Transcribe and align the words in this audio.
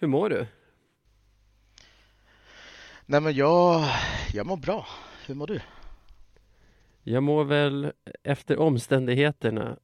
Hur 0.00 0.08
mår 0.08 0.28
du? 0.30 0.46
Nej 3.06 3.20
men 3.20 3.34
jag, 3.34 3.84
jag 4.32 4.46
mår 4.46 4.56
bra. 4.56 4.86
Hur 5.26 5.34
mår 5.34 5.46
du? 5.46 5.60
Jag 7.02 7.22
mår 7.22 7.44
väl 7.44 7.92
efter 8.22 8.58
omständigheterna 8.58 9.76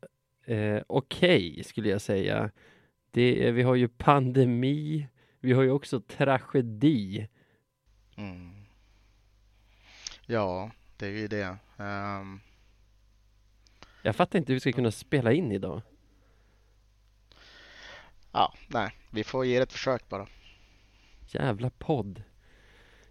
eh, 0.44 0.82
okej 0.86 1.50
okay, 1.50 1.62
skulle 1.62 1.88
jag 1.88 2.00
säga. 2.00 2.50
Det, 3.10 3.50
vi 3.50 3.62
har 3.62 3.74
ju 3.74 3.88
pandemi, 3.88 5.08
vi 5.40 5.52
har 5.52 5.62
ju 5.62 5.70
också 5.70 6.00
tragedi. 6.00 7.28
Mm. 8.16 8.64
Ja, 10.26 10.70
det 10.96 11.06
är 11.06 11.10
ju 11.10 11.28
det. 11.28 11.56
Um... 11.76 12.40
Jag 14.02 14.16
fattar 14.16 14.38
inte 14.38 14.52
hur 14.52 14.56
vi 14.56 14.60
ska 14.60 14.72
kunna 14.72 14.90
spela 14.90 15.32
in 15.32 15.52
idag. 15.52 15.82
Ja, 18.32 18.54
nej, 18.68 18.92
vi 19.16 19.24
får 19.24 19.46
ge 19.46 19.56
det 19.58 19.62
ett 19.62 19.72
försök 19.72 20.08
bara. 20.08 20.26
Jävla 21.26 21.70
podd. 21.70 22.22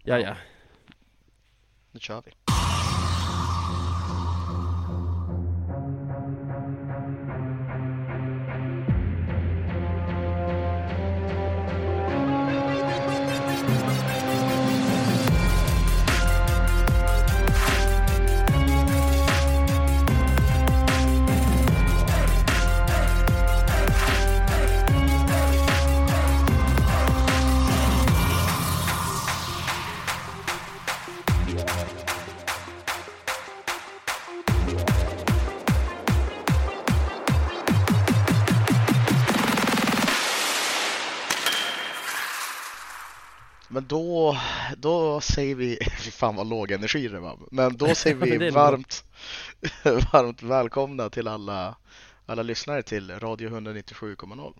Ja, 0.02 0.18
ja. 0.18 0.36
Nu 1.90 2.00
kör 2.00 2.22
vi. 2.26 2.45
Då, 44.26 44.38
då 44.76 45.20
säger 45.20 45.54
vi, 45.54 45.78
fy 45.98 46.10
fan 46.10 46.36
vad 46.36 46.46
låg 46.46 46.70
energi 46.70 47.08
det 47.08 47.20
var, 47.20 47.38
men 47.50 47.76
då 47.76 47.86
säger 47.94 48.16
vi 48.16 48.50
varmt, 48.50 49.04
varmt 50.12 50.42
välkomna 50.42 51.10
till 51.10 51.28
alla, 51.28 51.76
alla 52.26 52.42
lyssnare 52.42 52.82
till 52.82 53.10
Radio 53.10 53.50
197,0. 53.50 54.54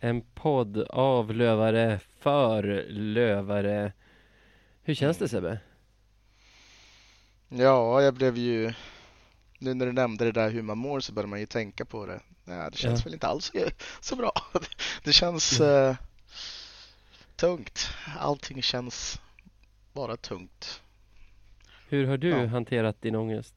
En 0.00 0.22
podd 0.34 0.78
av 0.90 1.34
lövare 1.34 2.00
för 2.20 2.86
lövare. 2.88 3.92
Hur 4.82 4.94
känns 4.94 5.18
det 5.18 5.28
Sebbe? 5.28 5.58
Ja, 7.48 8.02
jag 8.02 8.14
blev 8.14 8.36
ju, 8.36 8.72
nu 9.58 9.74
när 9.74 9.86
du 9.86 9.92
nämnde 9.92 10.24
det 10.24 10.32
där 10.32 10.50
hur 10.50 10.62
man 10.62 10.78
mår 10.78 11.00
så 11.00 11.12
börjar 11.12 11.28
man 11.28 11.40
ju 11.40 11.46
tänka 11.46 11.84
på 11.84 12.06
det. 12.06 12.20
Nej, 12.44 12.70
det 12.70 12.78
känns 12.78 13.00
ja. 13.00 13.04
väl 13.04 13.14
inte 13.14 13.26
alls 13.26 13.52
så 14.00 14.16
bra. 14.16 14.32
Det 15.04 15.12
känns 15.12 15.60
mm. 15.60 15.96
Tungt. 17.36 17.88
Allting 18.18 18.62
känns 18.62 19.20
bara 19.92 20.16
tungt. 20.16 20.82
Hur 21.88 22.06
har 22.06 22.16
du 22.16 22.28
ja. 22.28 22.46
hanterat 22.46 23.02
din 23.02 23.16
ångest? 23.16 23.54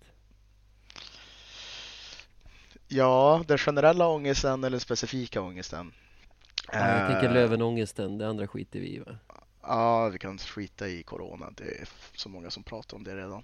Ja, 2.87 3.43
den 3.47 3.57
generella 3.57 4.07
ångesten 4.07 4.63
eller 4.63 4.69
den 4.69 4.79
specifika 4.79 5.41
ångesten? 5.41 5.91
Ja, 6.71 6.99
jag 6.99 7.11
tänker 7.11 7.27
eh, 7.27 7.33
Lövenångesten, 7.33 8.17
det 8.17 8.27
andra 8.27 8.47
skiter 8.47 8.79
vi 8.79 8.95
i 8.95 8.99
va? 8.99 9.17
Ja, 9.61 10.09
vi 10.09 10.19
kan 10.19 10.37
skita 10.37 10.87
i 10.87 11.03
corona. 11.03 11.51
Det 11.57 11.63
är 11.63 11.87
så 12.15 12.29
många 12.29 12.49
som 12.49 12.63
pratar 12.63 12.97
om 12.97 13.03
det 13.03 13.15
redan. 13.15 13.43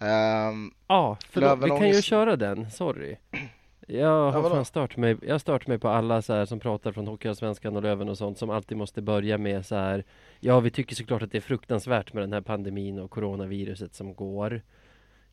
Um, 0.00 0.74
ja, 0.86 1.16
förlåt, 1.30 1.58
vi 1.58 1.68
kan 1.68 1.88
ju 1.88 2.02
köra 2.02 2.36
den, 2.36 2.70
sorry. 2.70 3.16
Jag 3.90 4.32
har 4.32 4.42
ja, 4.42 4.50
fan 4.50 4.64
stört 4.64 4.96
mig, 4.96 5.16
jag 5.22 5.34
har 5.34 5.38
stört 5.38 5.66
mig 5.66 5.78
på 5.78 5.88
alla 5.88 6.22
så 6.22 6.32
här 6.32 6.44
som 6.44 6.60
pratar 6.60 6.92
från 6.92 7.06
Hockeyallsvenskan 7.06 7.76
och 7.76 7.82
Löven 7.82 8.08
och 8.08 8.18
sånt 8.18 8.38
som 8.38 8.50
alltid 8.50 8.76
måste 8.76 9.02
börja 9.02 9.38
med 9.38 9.66
så 9.66 9.74
här 9.74 10.04
Ja, 10.40 10.60
vi 10.60 10.70
tycker 10.70 10.94
såklart 10.94 11.22
att 11.22 11.32
det 11.32 11.38
är 11.38 11.42
fruktansvärt 11.42 12.12
med 12.12 12.22
den 12.22 12.32
här 12.32 12.40
pandemin 12.40 12.98
och 12.98 13.10
coronaviruset 13.10 13.94
som 13.94 14.14
går. 14.14 14.62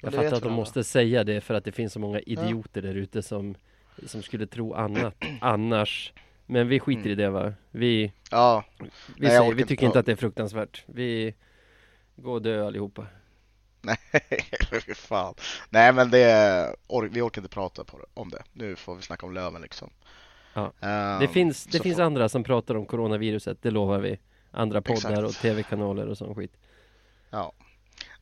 Jag 0.02 0.14
fattar 0.14 0.34
att 0.34 0.44
de 0.44 0.54
måste 0.54 0.84
säga 0.84 1.24
det 1.24 1.42
för 1.42 1.54
att 1.54 1.64
det 1.64 1.72
finns 1.72 1.94
så 1.94 2.00
många 2.00 2.20
idioter 2.20 2.82
ja. 2.82 2.88
där 2.88 2.96
ute 2.96 3.22
som, 3.22 3.56
som 4.06 4.24
skulle 4.24 4.48
tro 4.48 4.74
annat 4.74 5.16
annars. 5.42 6.14
Men 6.46 6.68
vi 6.68 6.80
skiter 6.80 7.02
mm. 7.02 7.12
i 7.12 7.16
det 7.16 7.30
va? 7.30 7.54
Vi, 7.72 8.12
ja. 8.32 8.64
vi, 9.18 9.28
säger, 9.28 9.54
vi 9.54 9.66
tycker 9.66 9.86
inte 9.86 10.00
att 10.00 10.06
det 10.06 10.12
är 10.12 10.16
fruktansvärt. 10.16 10.84
Vi 10.86 11.36
går 12.16 12.34
och 12.34 12.42
dö 12.42 12.68
allihopa. 12.68 13.08
Nej, 14.12 14.46
för 14.70 14.94
fan. 14.94 15.34
Nej, 15.70 15.94
men 15.94 16.12
det, 16.12 16.76
vi 17.12 17.22
orkar 17.22 17.42
inte 17.42 17.54
prata 17.54 17.84
på 17.84 17.98
det, 17.98 18.06
om 18.14 18.30
det. 18.30 18.44
Nu 18.54 18.76
får 18.76 18.96
vi 18.96 19.02
snacka 19.02 19.26
om 19.26 19.34
Löven 19.34 19.62
liksom. 19.62 19.90
Ja. 20.54 20.74
Um, 20.80 21.20
det 21.20 21.28
finns, 21.28 21.66
det 21.66 21.80
finns 21.80 21.96
får... 21.96 22.04
andra 22.04 22.30
som 22.30 22.44
pratar 22.44 22.76
om 22.76 22.86
coronaviruset, 22.86 23.62
det 23.62 23.72
lovar 23.72 24.00
vi. 24.00 24.20
Andra 24.52 24.82
poddar 24.82 25.12
Exakt. 25.12 25.24
och 25.24 25.34
tv-kanaler 25.34 26.08
och 26.08 26.18
sån 26.18 26.36
skit. 26.36 26.58
Ja. 27.30 27.54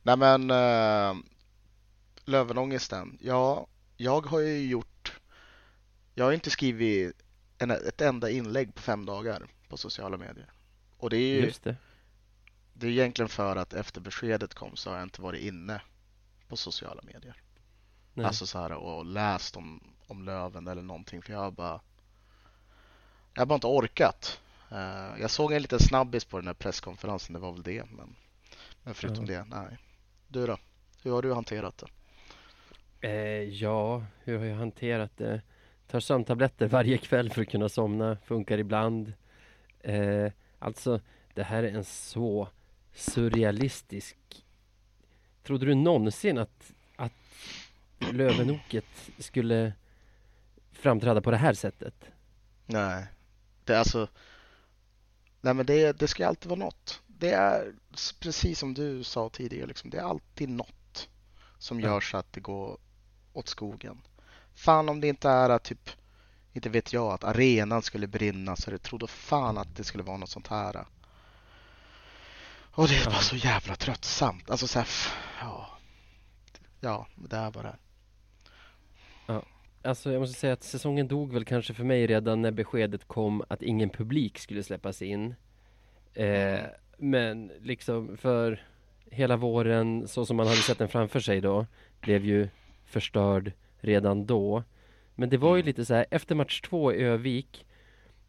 Nej 0.02 0.16
men 0.16 0.50
uh, 0.50 1.22
Lövenångesten. 2.24 3.18
Ja, 3.20 3.66
jag 3.96 4.26
har 4.26 4.40
ju 4.40 4.66
gjort 4.66 5.20
Jag 6.14 6.24
har 6.24 6.32
inte 6.32 6.50
skrivit 6.50 7.16
en, 7.58 7.70
ett 7.70 8.00
enda 8.00 8.30
inlägg 8.30 8.74
på 8.74 8.82
fem 8.82 9.06
dagar 9.06 9.46
på 9.68 9.76
sociala 9.76 10.16
medier. 10.16 10.50
Och 10.98 11.10
det 11.10 11.16
är 11.16 11.34
ju 11.34 11.40
Just 11.40 11.64
det 11.64 11.76
det 12.74 12.86
är 12.86 12.90
egentligen 12.90 13.28
för 13.28 13.56
att 13.56 13.72
efter 13.72 14.00
beskedet 14.00 14.54
kom 14.54 14.76
så 14.76 14.90
har 14.90 14.96
jag 14.96 15.06
inte 15.06 15.22
varit 15.22 15.42
inne 15.42 15.80
på 16.48 16.56
sociala 16.56 17.02
medier. 17.02 17.42
Nej. 18.14 18.26
Alltså 18.26 18.46
så 18.46 18.58
här 18.58 18.72
och 18.72 19.04
läst 19.04 19.56
om, 19.56 19.80
om 20.06 20.22
Löven 20.22 20.68
eller 20.68 20.82
någonting 20.82 21.22
för 21.22 21.32
jag 21.32 21.40
har 21.40 21.50
bara 21.50 21.80
jag 23.34 23.40
har 23.40 23.46
bara 23.46 23.54
inte 23.54 23.66
orkat. 23.66 24.40
Uh, 24.72 25.20
jag 25.20 25.30
såg 25.30 25.52
en 25.52 25.62
liten 25.62 25.78
snabbis 25.78 26.24
på 26.24 26.38
den 26.38 26.46
här 26.46 26.54
presskonferensen, 26.54 27.32
det 27.32 27.38
var 27.38 27.52
väl 27.52 27.62
det. 27.62 27.84
Men, 27.90 28.16
men 28.82 28.94
förutom 28.94 29.24
mm. 29.24 29.48
det, 29.50 29.56
nej. 29.56 29.78
Du 30.28 30.46
då? 30.46 30.58
Hur 31.02 31.12
har 31.12 31.22
du 31.22 31.34
hanterat 31.34 31.78
det? 31.78 31.88
Eh, 33.08 33.42
ja, 33.42 34.04
hur 34.24 34.38
har 34.38 34.44
jag 34.44 34.56
hanterat 34.56 35.16
det? 35.16 35.42
Tar 35.86 36.00
sömntabletter 36.00 36.68
varje 36.68 36.98
kväll 36.98 37.30
för 37.30 37.42
att 37.42 37.48
kunna 37.48 37.68
somna, 37.68 38.16
funkar 38.24 38.58
ibland. 38.58 39.12
Eh, 39.80 40.32
alltså, 40.58 41.00
det 41.34 41.42
här 41.42 41.62
är 41.62 41.72
en 41.72 41.84
så 41.84 42.48
surrealistisk. 42.94 44.16
Trodde 45.42 45.66
du 45.66 45.74
någonsin 45.74 46.38
att, 46.38 46.72
att 46.96 47.12
Lövenoket 47.98 49.10
skulle 49.18 49.72
framträda 50.72 51.20
på 51.20 51.30
det 51.30 51.36
här 51.36 51.54
sättet? 51.54 51.94
Nej, 52.66 53.06
det 53.64 53.74
är 53.74 53.78
alltså 53.78 54.08
Nej 55.44 55.54
men 55.54 55.66
det, 55.66 55.92
det 55.98 56.08
ska 56.08 56.26
alltid 56.26 56.48
vara 56.48 56.60
något. 56.60 57.02
Det 57.06 57.30
är 57.30 57.74
precis 58.20 58.58
som 58.58 58.74
du 58.74 59.04
sa 59.04 59.28
tidigare, 59.28 59.66
liksom, 59.66 59.90
det 59.90 59.98
är 59.98 60.02
alltid 60.02 60.48
något 60.48 61.08
som 61.58 61.80
gör 61.80 62.00
så 62.00 62.16
att 62.16 62.32
det 62.32 62.40
går 62.40 62.78
åt 63.32 63.48
skogen. 63.48 64.00
Fan 64.54 64.88
om 64.88 65.00
det 65.00 65.08
inte 65.08 65.28
är 65.28 65.50
att 65.50 65.64
typ, 65.64 65.90
inte 66.52 66.68
vet 66.68 66.92
jag, 66.92 67.12
att 67.12 67.24
arenan 67.24 67.82
skulle 67.82 68.06
brinna 68.06 68.56
så 68.56 68.70
jag 68.70 68.82
trodde 68.82 69.06
fan 69.06 69.58
att 69.58 69.76
det 69.76 69.84
skulle 69.84 70.04
vara 70.04 70.16
något 70.16 70.30
sånt 70.30 70.48
här. 70.48 70.84
Och 72.76 72.88
det 72.88 73.04
bara 73.04 73.14
så 73.14 73.36
jävla 73.36 73.74
tröttsamt. 73.76 74.50
Alltså 74.50 74.66
så 74.66 74.78
här, 74.78 74.88
ja. 75.40 75.78
Ja, 76.80 77.06
det 77.16 77.36
är 77.36 77.50
bara 77.50 77.76
Ja. 79.26 79.42
Alltså 79.82 80.12
jag 80.12 80.20
måste 80.20 80.40
säga 80.40 80.52
att 80.52 80.62
säsongen 80.62 81.08
dog 81.08 81.32
väl 81.32 81.44
kanske 81.44 81.74
för 81.74 81.84
mig 81.84 82.06
redan 82.06 82.42
när 82.42 82.50
beskedet 82.50 83.08
kom 83.08 83.42
att 83.48 83.62
ingen 83.62 83.90
publik 83.90 84.38
skulle 84.38 84.62
släppas 84.62 85.02
in. 85.02 85.34
Eh, 86.14 86.60
men 86.98 87.52
liksom 87.60 88.16
för 88.16 88.62
hela 89.10 89.36
våren 89.36 90.08
så 90.08 90.26
som 90.26 90.36
man 90.36 90.46
hade 90.46 90.58
sett 90.58 90.78
den 90.78 90.88
framför 90.88 91.20
sig 91.20 91.40
då 91.40 91.66
blev 92.00 92.24
ju 92.24 92.48
förstörd 92.84 93.52
redan 93.80 94.26
då. 94.26 94.62
Men 95.14 95.28
det 95.28 95.36
var 95.36 95.56
ju 95.56 95.60
mm. 95.60 95.66
lite 95.66 95.84
så 95.84 95.94
här 95.94 96.06
efter 96.10 96.34
match 96.34 96.60
två 96.60 96.92
i 96.92 97.02
Övik 97.02 97.66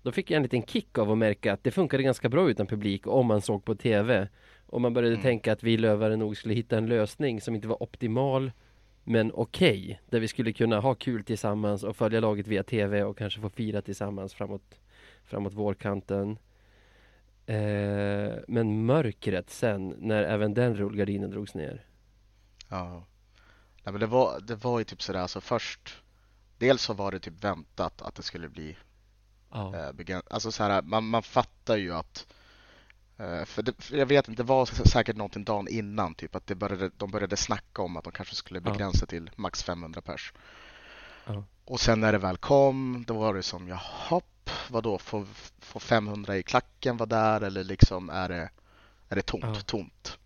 då 0.05 0.11
fick 0.11 0.31
jag 0.31 0.35
en 0.35 0.43
liten 0.43 0.63
kick 0.63 0.97
av 0.97 1.11
att 1.11 1.17
märka 1.17 1.53
att 1.53 1.63
det 1.63 1.71
funkade 1.71 2.03
ganska 2.03 2.29
bra 2.29 2.49
utan 2.49 2.67
publik 2.67 3.07
om 3.07 3.25
man 3.25 3.41
såg 3.41 3.65
på 3.65 3.75
TV. 3.75 4.27
Och 4.65 4.81
man 4.81 4.93
började 4.93 5.15
mm. 5.15 5.23
tänka 5.23 5.53
att 5.53 5.63
vi 5.63 5.77
lövare 5.77 6.15
nog 6.15 6.37
skulle 6.37 6.53
hitta 6.53 6.77
en 6.77 6.85
lösning 6.85 7.41
som 7.41 7.55
inte 7.55 7.67
var 7.67 7.83
optimal 7.83 8.51
men 9.03 9.31
okej, 9.33 9.83
okay, 9.83 9.97
där 10.09 10.19
vi 10.19 10.27
skulle 10.27 10.53
kunna 10.53 10.79
ha 10.79 10.95
kul 10.95 11.23
tillsammans 11.23 11.83
och 11.83 11.95
följa 11.95 12.19
laget 12.19 12.47
via 12.47 12.63
TV 12.63 13.03
och 13.03 13.17
kanske 13.17 13.41
få 13.41 13.49
fira 13.49 13.81
tillsammans 13.81 14.33
framåt, 14.33 14.79
framåt 15.23 15.53
vårkanten. 15.53 16.37
Eh, 17.45 18.33
men 18.47 18.85
mörkret 18.85 19.49
sen, 19.49 19.95
när 19.99 20.23
även 20.23 20.53
den 20.53 20.75
rullgardinen 20.75 21.31
drogs 21.31 21.55
ner. 21.55 21.85
Ja, 22.69 23.05
Nej, 23.83 23.91
men 23.91 23.99
det 23.99 24.07
var, 24.07 24.39
det 24.39 24.55
var 24.55 24.79
ju 24.79 24.85
typ 24.85 25.01
sådär, 25.01 25.19
alltså 25.19 25.41
först 25.41 26.01
Dels 26.57 26.81
så 26.81 26.93
var 26.93 27.11
det 27.11 27.19
typ 27.19 27.43
väntat 27.43 28.01
att 28.01 28.15
det 28.15 28.23
skulle 28.23 28.49
bli 28.49 28.77
Ja. 29.55 29.91
Eh, 30.07 30.19
alltså 30.29 30.51
så 30.51 30.63
här, 30.63 30.81
man, 30.81 31.07
man 31.07 31.23
fattar 31.23 31.77
ju 31.77 31.93
att 31.93 32.27
eh, 33.17 33.45
för, 33.45 33.63
det, 33.63 33.73
för, 33.81 33.97
jag 33.97 34.05
vet 34.05 34.27
inte, 34.27 34.43
det 34.43 34.47
var 34.47 34.65
säkert 34.65 35.15
någonting 35.15 35.43
dagen 35.43 35.67
innan, 35.67 36.15
typ 36.15 36.35
att 36.35 36.47
det 36.47 36.55
började, 36.55 36.91
de 36.97 37.11
började 37.11 37.37
snacka 37.37 37.81
om 37.81 37.97
att 37.97 38.03
de 38.03 38.13
kanske 38.13 38.35
skulle 38.35 38.61
begränsa 38.61 38.99
ja. 39.01 39.05
till 39.07 39.31
max 39.35 39.63
500 39.63 40.01
pers. 40.01 40.33
Ja. 41.25 41.43
Och 41.65 41.79
sen 41.79 41.99
när 41.99 42.11
det 42.11 42.17
väl 42.17 42.37
kom, 42.37 43.03
då 43.07 43.13
var 43.13 43.33
det 43.33 43.43
som, 43.43 43.67
jaha, 43.67 44.21
vadå, 44.69 44.97
får, 44.97 45.25
får 45.59 45.79
500 45.79 46.37
i 46.37 46.43
klacken 46.43 46.97
vara 46.97 47.09
där 47.09 47.41
eller 47.41 47.63
liksom 47.63 48.09
är 48.09 48.29
det, 48.29 48.49
är 49.09 49.15
det 49.15 49.21
tomt? 49.21 49.43
Ja. 49.43 49.55
Tomt. 49.65 50.17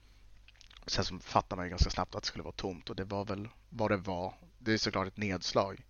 Sen 0.88 1.04
så 1.04 1.20
fattar 1.20 1.56
man 1.56 1.66
ju 1.66 1.70
ganska 1.70 1.90
snabbt 1.90 2.16
att 2.16 2.24
det 2.24 2.28
skulle 2.28 2.44
vara 2.44 2.54
tomt 2.54 2.90
och 2.90 2.96
det 2.96 3.04
var 3.04 3.26
väl 3.26 3.48
vad 3.70 3.92
det 3.92 3.98
var. 3.98 4.34
Det 4.60 4.74
är 4.74 4.78
såklart 4.78 5.08
ett 5.08 5.18
nedslag. 5.18 5.86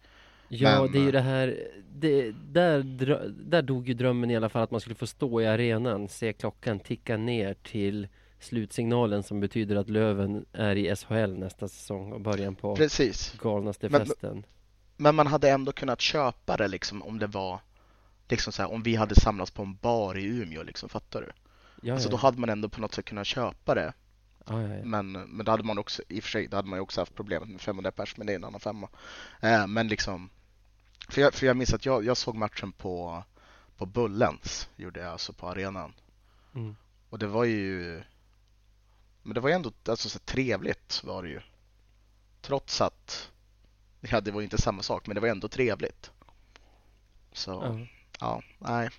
Ja, 0.49 0.81
Men... 0.81 0.91
det 0.91 0.99
är 0.99 1.03
ju 1.03 1.11
det 1.11 1.21
här, 1.21 1.67
det, 1.93 2.31
där, 2.31 2.83
där 3.29 3.61
dog 3.61 3.87
ju 3.87 3.93
drömmen 3.93 4.31
i 4.31 4.35
alla 4.35 4.49
fall 4.49 4.63
att 4.63 4.71
man 4.71 4.81
skulle 4.81 4.95
få 4.95 5.07
stå 5.07 5.41
i 5.41 5.47
arenan, 5.47 6.07
se 6.07 6.33
klockan 6.33 6.79
ticka 6.79 7.17
ner 7.17 7.53
till 7.53 8.07
slutsignalen 8.39 9.23
som 9.23 9.39
betyder 9.39 9.75
att 9.75 9.89
Löven 9.89 10.45
är 10.53 10.75
i 10.75 10.95
SHL 10.95 11.37
nästa 11.37 11.67
säsong 11.67 12.11
och 12.11 12.21
början 12.21 12.55
på 12.55 12.75
Precis. 12.75 13.33
galnaste 13.41 13.89
festen. 13.89 14.43
Men 14.97 15.15
man 15.15 15.27
hade 15.27 15.49
ändå 15.49 15.71
kunnat 15.71 16.01
köpa 16.01 16.57
det 16.57 16.67
liksom 16.67 17.03
om 17.03 17.19
det 17.19 17.27
var 17.27 17.59
liksom 18.29 18.53
så 18.53 18.61
här, 18.61 18.71
om 18.71 18.83
vi 18.83 18.95
hade 18.95 19.15
samlats 19.15 19.51
på 19.51 19.61
en 19.61 19.75
bar 19.75 20.17
i 20.17 20.25
Umeå 20.25 20.63
liksom, 20.63 20.89
fattar 20.89 21.21
du? 21.21 21.31
Ja, 21.87 21.93
alltså 21.93 22.07
ja. 22.07 22.11
då 22.11 22.17
hade 22.17 22.39
man 22.39 22.49
ändå 22.49 22.69
på 22.69 22.81
något 22.81 22.93
sätt 22.93 23.05
kunnat 23.05 23.27
köpa 23.27 23.75
det. 23.75 23.93
Ja, 24.45 24.57
men, 24.83 25.11
men 25.11 25.45
då 25.45 25.51
hade 25.51 25.63
man 25.63 25.77
också, 25.77 26.01
i 26.07 26.19
och 26.19 26.23
för 26.23 26.29
sig, 26.29 26.47
då 26.47 26.57
hade 26.57 26.69
man 26.69 26.77
ju 26.77 26.81
också 26.81 27.01
haft 27.01 27.15
problemet 27.15 27.49
med 27.49 27.61
500 27.61 27.91
pers, 27.91 28.17
men 28.17 28.27
det 28.27 28.33
är 28.33 28.35
en 28.35 28.43
annan 28.43 28.59
femma. 28.59 28.89
Eh, 29.41 29.67
men 29.67 29.87
liksom, 29.87 30.29
för 31.09 31.21
jag, 31.21 31.33
för 31.33 31.45
jag 31.45 31.57
minns 31.57 31.73
att 31.73 31.85
jag, 31.85 32.05
jag 32.05 32.17
såg 32.17 32.35
matchen 32.35 32.71
på, 32.71 33.23
på 33.77 33.85
Bullens, 33.85 34.69
gjorde 34.75 34.99
jag 34.99 35.11
alltså 35.11 35.33
på 35.33 35.47
arenan. 35.47 35.93
Mm. 36.55 36.75
Och 37.09 37.19
det 37.19 37.27
var 37.27 37.43
ju, 37.43 38.01
men 39.23 39.33
det 39.33 39.39
var 39.39 39.49
ju 39.49 39.55
ändå 39.55 39.71
alltså, 39.85 40.09
så 40.09 40.19
trevligt 40.19 41.03
var 41.03 41.23
det 41.23 41.29
ju. 41.29 41.41
Trots 42.41 42.81
att, 42.81 43.31
ja 43.99 44.21
det 44.21 44.31
var 44.31 44.41
ju 44.41 44.43
inte 44.43 44.61
samma 44.61 44.81
sak, 44.81 45.07
men 45.07 45.15
det 45.15 45.21
var 45.21 45.27
ändå 45.27 45.47
trevligt. 45.47 46.11
Så, 47.31 47.61
mm. 47.61 47.87
ja, 48.19 48.41
nej. 48.59 48.89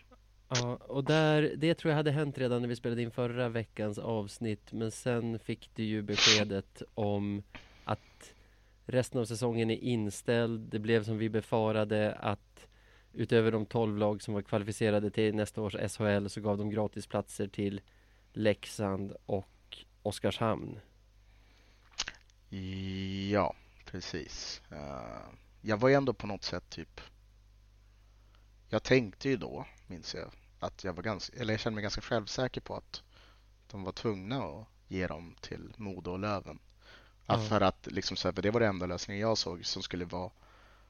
Ja, 0.49 0.77
och 0.77 1.05
där, 1.05 1.55
det 1.57 1.75
tror 1.75 1.91
jag 1.91 1.97
hade 1.97 2.11
hänt 2.11 2.39
redan 2.39 2.63
när 2.63 2.69
vi 2.69 2.77
spelade 2.77 3.03
in 3.03 3.11
förra 3.11 3.49
veckans 3.49 3.99
avsnitt 3.99 4.73
Men 4.73 4.91
sen 4.91 5.39
fick 5.39 5.71
du 5.75 5.83
ju 5.83 6.03
beskedet 6.03 6.83
om 6.95 7.43
att 7.85 8.35
resten 8.91 9.21
av 9.21 9.25
säsongen 9.25 9.71
är 9.71 9.77
inställd. 9.77 10.61
Det 10.61 10.79
blev 10.79 11.05
som 11.05 11.19
vi 11.19 11.29
befarade 11.29 12.15
att 12.15 12.67
utöver 13.13 13.53
de 13.53 13.67
12 13.67 13.99
lag 13.99 14.23
som 14.23 14.35
var 14.35 14.43
kvalificerade 14.43 15.11
till 15.11 15.35
nästa 15.35 15.63
års 15.63 15.77
SHL 15.97 16.27
så 16.27 16.41
gav 16.41 16.59
de 16.59 16.71
gratisplatser 16.71 17.49
till 17.49 17.81
Leksand 18.33 19.13
och 19.27 19.79
Oskarshamn. 20.03 20.81
Ja, 23.31 23.55
precis. 23.87 24.63
Eh, 24.71 25.35
jag 25.61 25.77
var 25.77 25.89
ju 25.89 25.95
ändå 25.95 26.13
på 26.13 26.27
något 26.27 26.45
sätt 26.45 26.71
typ 26.71 27.01
Jag 28.69 28.83
tänkte 28.83 29.29
ju 29.29 29.37
då, 29.37 29.67
minns 29.87 30.15
jag 30.15 30.31
att 30.61 30.85
jag 30.85 30.93
var 30.93 31.03
ganska, 31.03 31.37
eller 31.41 31.53
jag 31.53 31.61
kände 31.61 31.75
mig 31.75 31.83
ganska 31.83 32.01
självsäker 32.01 32.61
på 32.61 32.77
att 32.77 33.03
de 33.71 33.85
var 33.85 33.93
tvungna 33.93 34.45
att 34.45 34.67
ge 34.89 35.07
dem 35.07 35.35
till 35.41 35.75
Modo 35.77 36.11
och 36.11 36.19
Löven. 36.19 36.59
Mm. 37.35 37.47
För 37.47 37.61
att 37.61 37.89
liksom, 37.91 38.17
så 38.17 38.29
här, 38.29 38.33
för 38.33 38.43
det 38.43 38.51
var 38.51 38.61
det 38.61 38.67
enda 38.67 38.87
lösningen 38.87 39.21
jag 39.21 39.39
såg 39.39 39.67
som 39.67 39.83
skulle 39.83 40.05
vara 40.05 40.31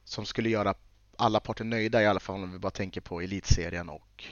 som 0.04 0.26
skulle 0.26 0.48
göra 0.48 0.74
alla 1.16 1.40
parter 1.40 1.64
nöjda 1.64 2.02
i 2.02 2.06
alla 2.06 2.20
fall 2.20 2.34
om 2.34 2.52
vi 2.52 2.58
bara 2.58 2.70
tänker 2.70 3.00
på 3.00 3.20
elitserien 3.20 3.88
och 3.88 4.24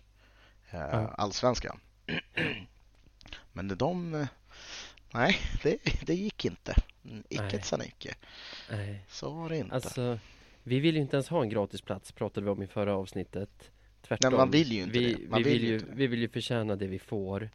eh, 0.70 0.94
mm. 0.94 1.10
allsvenskan. 1.16 1.80
Men 3.52 3.68
de, 3.68 4.26
nej, 5.12 5.36
det, 5.62 5.78
det 6.06 6.14
gick 6.14 6.44
inte. 6.44 6.74
Icke 7.28 7.62
sa 7.62 7.84
icke. 7.84 8.14
Så 9.08 9.30
var 9.30 9.48
det 9.48 9.56
inte. 9.56 9.74
Alltså, 9.74 10.18
vi 10.62 10.80
vill 10.80 10.94
ju 10.94 11.00
inte 11.00 11.16
ens 11.16 11.28
ha 11.28 11.42
en 11.42 11.48
gratisplats 11.48 12.12
pratade 12.12 12.44
vi 12.44 12.50
om 12.50 12.62
i 12.62 12.66
förra 12.66 12.96
avsnittet. 12.96 13.70
Tvärtom. 14.02 14.30
Nej, 14.30 14.38
man 14.38 14.50
vill 14.50 14.72
ju 14.72 14.82
inte 14.82 14.98
vi, 14.98 15.14
det. 15.14 15.28
Man 15.28 15.42
vi 15.42 15.50
vill, 15.50 15.60
vill 15.60 15.70
ju, 15.70 15.80
vi 15.92 16.06
vill 16.06 16.20
ju 16.20 16.28
förtjäna 16.28 16.76
det 16.76 16.86
vi 16.86 16.98
får. 16.98 17.50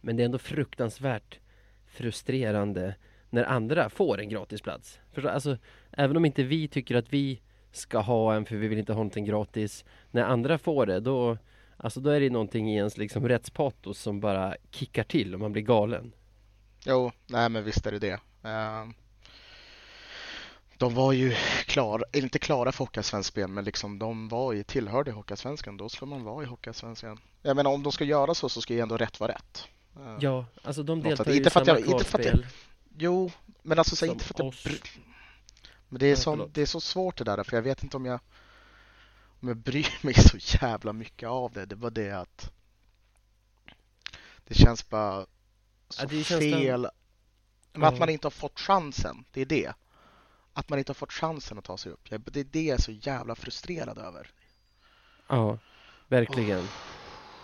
Men 0.00 0.16
det 0.16 0.22
är 0.22 0.24
ändå 0.24 0.38
fruktansvärt 0.38 1.38
frustrerande 1.86 2.94
när 3.30 3.44
andra 3.44 3.90
får 3.90 4.20
en 4.20 4.28
gratisplats. 4.28 4.98
Förstå? 5.12 5.28
Alltså, 5.28 5.58
även 5.90 6.16
om 6.16 6.24
inte 6.24 6.42
vi 6.42 6.68
tycker 6.68 6.94
att 6.94 7.12
vi 7.12 7.40
ska 7.72 7.98
ha 7.98 8.34
en 8.34 8.46
för 8.46 8.56
vi 8.56 8.68
vill 8.68 8.78
inte 8.78 8.92
ha 8.92 8.98
någonting 8.98 9.24
gratis. 9.24 9.84
När 10.10 10.22
andra 10.22 10.58
får 10.58 10.86
det, 10.86 11.00
då, 11.00 11.38
alltså, 11.76 12.00
då 12.00 12.10
är 12.10 12.20
det 12.20 12.30
någonting 12.30 12.70
i 12.70 12.76
ens 12.76 12.96
liksom, 12.96 13.28
rättspatos 13.28 13.98
som 13.98 14.20
bara 14.20 14.56
kickar 14.70 15.04
till 15.04 15.34
och 15.34 15.40
man 15.40 15.52
blir 15.52 15.62
galen. 15.62 16.12
Jo, 16.86 17.12
nej 17.26 17.48
men 17.48 17.64
visst 17.64 17.86
är 17.86 17.92
det 17.92 17.98
det. 17.98 18.20
Uh, 18.44 18.90
de 20.78 20.94
var 20.94 21.12
ju 21.12 21.34
klara, 21.66 22.02
inte 22.12 22.38
klara 22.38 22.72
för 22.72 22.84
Hockeyallsvenskan 22.84 23.54
men 23.54 23.64
liksom 23.64 23.98
de 23.98 24.28
var 24.28 24.52
ju 24.52 24.62
tillhörde 24.62 25.12
Hockeyallsvenskan. 25.12 25.76
Då 25.76 25.88
ska 25.88 26.06
man 26.06 26.24
vara 26.24 26.44
i 26.44 26.46
Hockeyallsvenskan. 26.46 27.20
Jag 27.42 27.56
menar 27.56 27.70
om 27.70 27.82
de 27.82 27.92
ska 27.92 28.04
göra 28.04 28.34
så 28.34 28.48
så 28.48 28.60
ska 28.60 28.74
ju 28.74 28.80
ändå 28.80 28.96
rätt 28.96 29.20
vara 29.20 29.32
rätt. 29.32 29.68
Eh, 29.96 30.16
ja, 30.20 30.46
alltså 30.62 30.82
de 30.82 31.02
deltar 31.02 31.32
ju 31.32 31.40
i 31.40 31.44
samma 31.44 31.78
inte 31.78 32.22
jag, 32.22 32.44
Jo, 32.98 33.30
men 33.62 33.78
alltså 33.78 33.96
så 33.96 34.06
inte 34.06 34.24
för 34.24 34.34
att 34.34 34.64
jag, 34.64 34.78
Men 35.88 35.98
det 35.98 36.06
är, 36.06 36.16
så, 36.16 36.46
det 36.46 36.62
är 36.62 36.66
så 36.66 36.80
svårt 36.80 37.16
det 37.18 37.24
där 37.24 37.44
för 37.44 37.56
jag 37.56 37.62
vet 37.62 37.82
inte 37.82 37.96
om 37.96 38.04
jag 38.04 38.20
om 39.40 39.48
jag 39.48 39.56
bryr 39.56 39.88
mig 40.02 40.14
så 40.14 40.38
jävla 40.62 40.92
mycket 40.92 41.28
av 41.28 41.52
det. 41.52 41.66
Det 41.66 41.76
var 41.76 41.90
det 41.90 42.10
att 42.10 42.50
det 44.44 44.54
känns 44.54 44.88
bara 44.88 45.26
så 45.88 46.02
ja, 46.02 46.08
känns 46.08 46.28
fel. 46.28 46.82
Den... 46.82 46.90
Men 47.72 47.84
att 47.84 47.98
man 47.98 48.08
inte 48.08 48.26
har 48.26 48.30
fått 48.30 48.60
chansen, 48.60 49.24
det 49.32 49.40
är 49.40 49.46
det 49.46 49.72
att 50.56 50.68
man 50.68 50.78
inte 50.78 50.90
har 50.90 50.94
fått 50.94 51.12
chansen 51.12 51.58
att 51.58 51.64
ta 51.64 51.76
sig 51.76 51.92
upp. 51.92 52.10
Det 52.10 52.40
är 52.40 52.44
det 52.44 52.62
jag 52.62 52.78
är 52.78 52.82
så 52.82 52.92
jävla 52.92 53.34
frustrerad 53.34 53.98
över. 53.98 54.30
Ja, 55.28 55.58
verkligen. 56.08 56.60
Oh. 56.60 56.68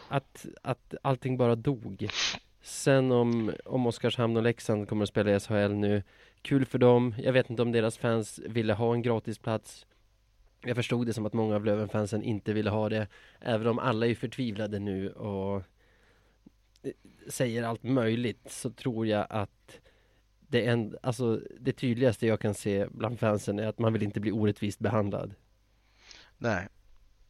Att, 0.09 0.47
att 0.63 0.95
allting 1.03 1.37
bara 1.37 1.55
dog. 1.55 2.11
Sen 2.63 3.13
om, 3.13 3.53
om 3.65 3.87
Oskarshamn 3.87 4.37
och 4.37 4.43
Leksand 4.43 4.89
kommer 4.89 5.03
att 5.03 5.09
spela 5.09 5.37
i 5.37 5.41
SHL 5.41 5.73
nu, 5.75 6.03
kul 6.43 6.65
för 6.65 6.79
dem. 6.79 7.15
Jag 7.19 7.33
vet 7.33 7.51
inte 7.51 7.63
om 7.63 7.73
deras 7.73 7.99
fans 7.99 8.39
ville 8.39 8.73
ha 8.73 8.95
en 8.95 9.03
gratisplats. 9.03 9.87
Jag 10.61 10.77
förstod 10.77 11.07
det 11.07 11.13
som 11.13 11.27
att 11.27 11.33
många 11.33 11.55
av 11.55 11.65
Löven-fansen 11.65 12.23
inte 12.23 12.53
ville 12.53 12.71
ha 12.71 12.89
det. 12.89 13.07
Även 13.41 13.67
om 13.67 13.79
alla 13.79 14.07
är 14.07 14.15
förtvivlade 14.15 14.79
nu 14.79 15.11
och 15.11 15.57
eh, 16.83 16.93
säger 17.29 17.63
allt 17.63 17.83
möjligt 17.83 18.51
så 18.51 18.71
tror 18.71 19.07
jag 19.07 19.27
att 19.31 19.81
det, 20.41 20.67
en, 20.67 20.97
alltså, 21.03 21.41
det 21.61 21.73
tydligaste 21.73 22.27
jag 22.27 22.41
kan 22.41 22.55
se 22.55 22.87
bland 22.91 23.19
fansen 23.19 23.59
är 23.59 23.67
att 23.67 23.79
man 23.79 23.93
vill 23.93 24.03
inte 24.03 24.21
bli 24.21 24.33
orättvist 24.33 24.79
behandlad. 24.79 25.35
Nej, 26.39 26.69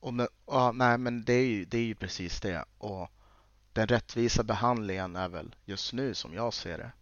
och 0.01 0.15
men, 0.15 0.29
nej 0.75 0.99
men 0.99 1.25
det 1.25 1.33
är, 1.33 1.47
ju, 1.47 1.65
det 1.65 1.79
är 1.79 1.85
ju 1.85 1.95
precis 1.95 2.41
det. 2.41 2.65
Och 2.79 3.11
den 3.73 3.87
rättvisa 3.87 4.43
behandlingen 4.43 5.17
är 5.17 5.29
väl 5.29 5.55
just 5.65 5.93
nu 5.93 6.15
som 6.15 6.35
jag 6.35 6.55
ser 6.55 6.79
det 6.79 6.93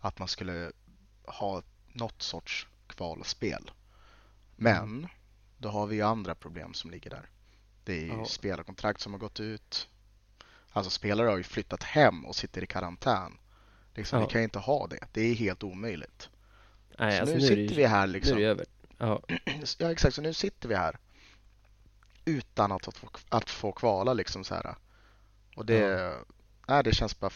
att 0.00 0.18
man 0.18 0.28
skulle 0.28 0.72
ha 1.24 1.62
något 1.92 2.22
sorts 2.22 2.66
kvalspel. 2.86 3.70
Men 4.56 5.08
då 5.58 5.68
har 5.68 5.86
vi 5.86 5.96
ju 5.96 6.02
andra 6.02 6.34
problem 6.34 6.74
som 6.74 6.90
ligger 6.90 7.10
där. 7.10 7.30
Det 7.84 7.92
är 7.92 8.02
ju 8.02 8.12
ja. 8.12 8.24
spelarkontrakt 8.24 9.00
som 9.00 9.12
har 9.12 9.20
gått 9.20 9.40
ut. 9.40 9.88
Alltså 10.70 10.90
spelare 10.90 11.28
har 11.28 11.36
ju 11.36 11.42
flyttat 11.42 11.82
hem 11.82 12.26
och 12.26 12.36
sitter 12.36 12.62
i 12.62 12.66
karantän. 12.66 13.38
Liksom, 13.94 14.20
ja. 14.20 14.26
Vi 14.26 14.32
kan 14.32 14.42
inte 14.42 14.58
ha 14.58 14.86
det. 14.86 15.06
Det 15.12 15.20
är 15.20 15.34
helt 15.34 15.62
omöjligt. 15.62 16.28
Nej, 16.98 17.12
så 17.12 17.20
alltså 17.20 17.34
nu, 17.34 17.40
nu 17.40 17.46
sitter 17.46 17.74
vi 17.74 17.86
här 17.86 18.06
liksom. 18.06 18.36
Nu 18.36 18.42
är 18.42 18.46
det 18.46 18.50
över. 18.50 18.66
Ja. 18.98 19.22
ja, 19.78 19.90
exakt. 19.90 20.14
Så 20.14 20.22
nu 20.22 20.32
sitter 20.32 20.68
vi 20.68 20.74
här 20.74 20.98
utan 22.24 22.72
att, 22.72 22.84
få, 22.84 23.08
att 23.28 23.50
få 23.50 23.72
kvala 23.72 24.14
liksom 24.14 24.44
så 24.44 24.54
här. 24.54 24.76
Och 25.58 25.66
det, 25.66 25.78
ja. 25.78 26.24
nej, 26.68 26.84
det 26.84 26.94
känns 26.94 27.20
bara 27.20 27.30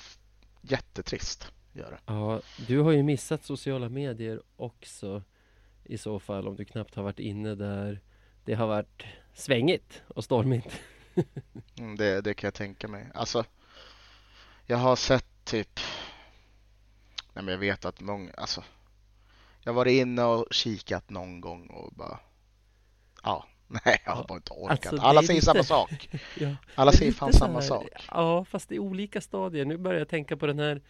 jättetrist. 0.61 1.52
Gör 1.73 1.91
det. 1.91 1.99
Ja, 2.07 2.41
du 2.67 2.79
har 2.79 2.93
ju 2.93 3.02
missat 3.02 3.45
sociala 3.45 3.88
medier 3.88 4.43
också 4.57 5.23
i 5.85 5.99
så 5.99 6.21
fall 6.21 6.49
om 6.49 6.57
du 6.57 6.64
knappt 6.64 6.95
har 6.95 7.02
varit 7.02 7.19
inne 7.19 7.55
där. 7.55 8.00
Det 8.45 8.55
har 8.55 8.67
varit 8.67 9.05
svängigt 9.35 10.02
och 10.09 10.25
stormigt. 10.25 10.81
mm, 11.79 11.97
det, 11.97 12.21
det 12.21 12.35
kan 12.35 12.47
jag 12.47 12.55
tänka 12.55 12.88
mig. 12.88 13.11
Alltså, 13.14 13.45
jag 14.67 14.76
har 14.76 14.97
sett 14.97 15.45
typ 15.45 15.81
Nej, 17.33 17.45
men 17.45 17.52
jag 17.52 17.59
vet 17.59 17.85
att 17.85 18.00
många, 18.00 18.33
alltså. 18.37 18.64
Jag 19.61 19.73
har 19.73 19.76
varit 19.76 20.00
inne 20.00 20.25
och 20.25 20.47
kikat 20.50 21.11
någon 21.11 21.41
gång 21.41 21.67
och 21.67 21.93
bara. 21.93 22.21
Ja, 23.23 23.47
nej, 23.85 24.02
jag 24.05 24.12
har 24.12 24.25
bara 24.29 24.37
inte 24.37 24.52
orkat. 24.52 24.87
Alltså, 24.87 25.07
Alla 25.07 25.23
säger 25.23 25.35
lite... 25.35 25.45
samma 25.47 25.62
sak. 25.62 26.09
ja, 26.38 26.57
Alla 26.75 26.93
säger 26.93 27.12
fan 27.12 27.33
samma 27.33 27.52
här... 27.55 27.61
sak. 27.61 27.88
Ja, 28.11 28.45
fast 28.45 28.73
i 28.73 28.79
olika 28.79 29.21
stadier. 29.21 29.64
Nu 29.64 29.76
börjar 29.76 29.99
jag 29.99 30.09
tänka 30.09 30.37
på 30.37 30.47
den 30.47 30.59
här. 30.59 30.81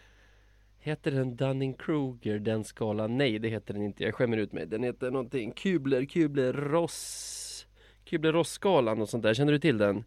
Heter 0.79 1.11
den 1.11 1.37
Dunning-Kruger, 1.37 2.39
den 2.39 2.65
skalan? 2.65 3.19
Nej, 3.19 3.39
det 3.39 3.49
heter 3.49 3.75
den 3.75 3.83
inte. 3.83 4.03
Jag 4.05 4.15
skämmer 4.15 4.37
ut 4.37 4.53
mig. 4.53 4.67
Den 4.67 4.83
heter 4.83 5.11
någonting. 5.11 5.53
Kubler, 5.53 6.05
Kubler, 6.05 6.53
Ross. 6.53 7.67
Kübler-Ross-skalan 8.05 9.01
och 9.03 9.09
sånt 9.09 9.23
där. 9.23 9.35
Känner 9.35 9.53
du 9.53 9.59
till 9.59 9.79
den? 9.79 10.05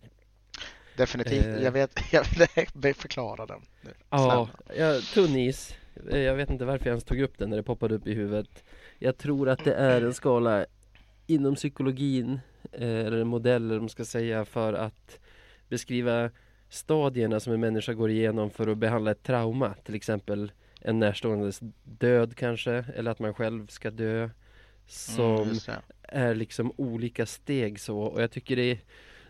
Definitivt. 0.97 1.45
Eh. 1.45 1.63
Jag 1.63 1.71
vet, 1.71 1.99
jag 2.11 2.25
vill 2.73 2.95
förklara 2.95 3.45
den. 3.45 3.61
nu. 3.81 3.91
Ja, 4.09 4.47
tunn 5.13 5.35
is. 5.35 5.75
Eh, 6.11 6.19
Jag 6.19 6.35
vet 6.35 6.49
inte 6.49 6.65
varför 6.65 6.85
jag 6.85 6.91
ens 6.91 7.03
tog 7.03 7.19
upp 7.19 7.37
den 7.37 7.49
när 7.49 7.57
det 7.57 7.63
poppade 7.63 7.95
upp 7.95 8.07
i 8.07 8.13
huvudet. 8.13 8.63
Jag 8.99 9.17
tror 9.17 9.49
att 9.49 9.63
det 9.63 9.73
är 9.73 10.01
en 10.01 10.13
skala 10.13 10.65
inom 11.27 11.55
psykologin, 11.55 12.39
eh, 12.71 12.89
eller 13.05 13.17
en 13.17 13.27
modell 13.27 13.63
eller 13.65 13.75
vad 13.75 13.81
man 13.81 13.89
ska 13.89 14.05
säga, 14.05 14.45
för 14.45 14.73
att 14.73 15.19
beskriva 15.69 16.29
stadierna 16.69 17.39
som 17.39 17.53
en 17.53 17.59
människa 17.59 17.93
går 17.93 18.09
igenom 18.09 18.49
för 18.49 18.67
att 18.67 18.77
behandla 18.77 19.11
ett 19.11 19.23
trauma. 19.23 19.73
Till 19.83 19.95
exempel 19.95 20.51
en 20.81 20.99
närståendes 20.99 21.59
död 21.83 22.35
kanske, 22.35 22.85
eller 22.95 23.11
att 23.11 23.19
man 23.19 23.33
själv 23.33 23.67
ska 23.67 23.91
dö. 23.91 24.29
Som 24.87 25.41
Mm, 25.41 25.55
det. 25.65 25.81
är 26.01 26.35
liksom 26.35 26.71
olika 26.77 27.25
steg 27.25 27.79
så 27.79 27.99
och 27.99 28.21
jag 28.21 28.31
tycker 28.31 28.55
det 28.55 28.71
är 28.71 28.77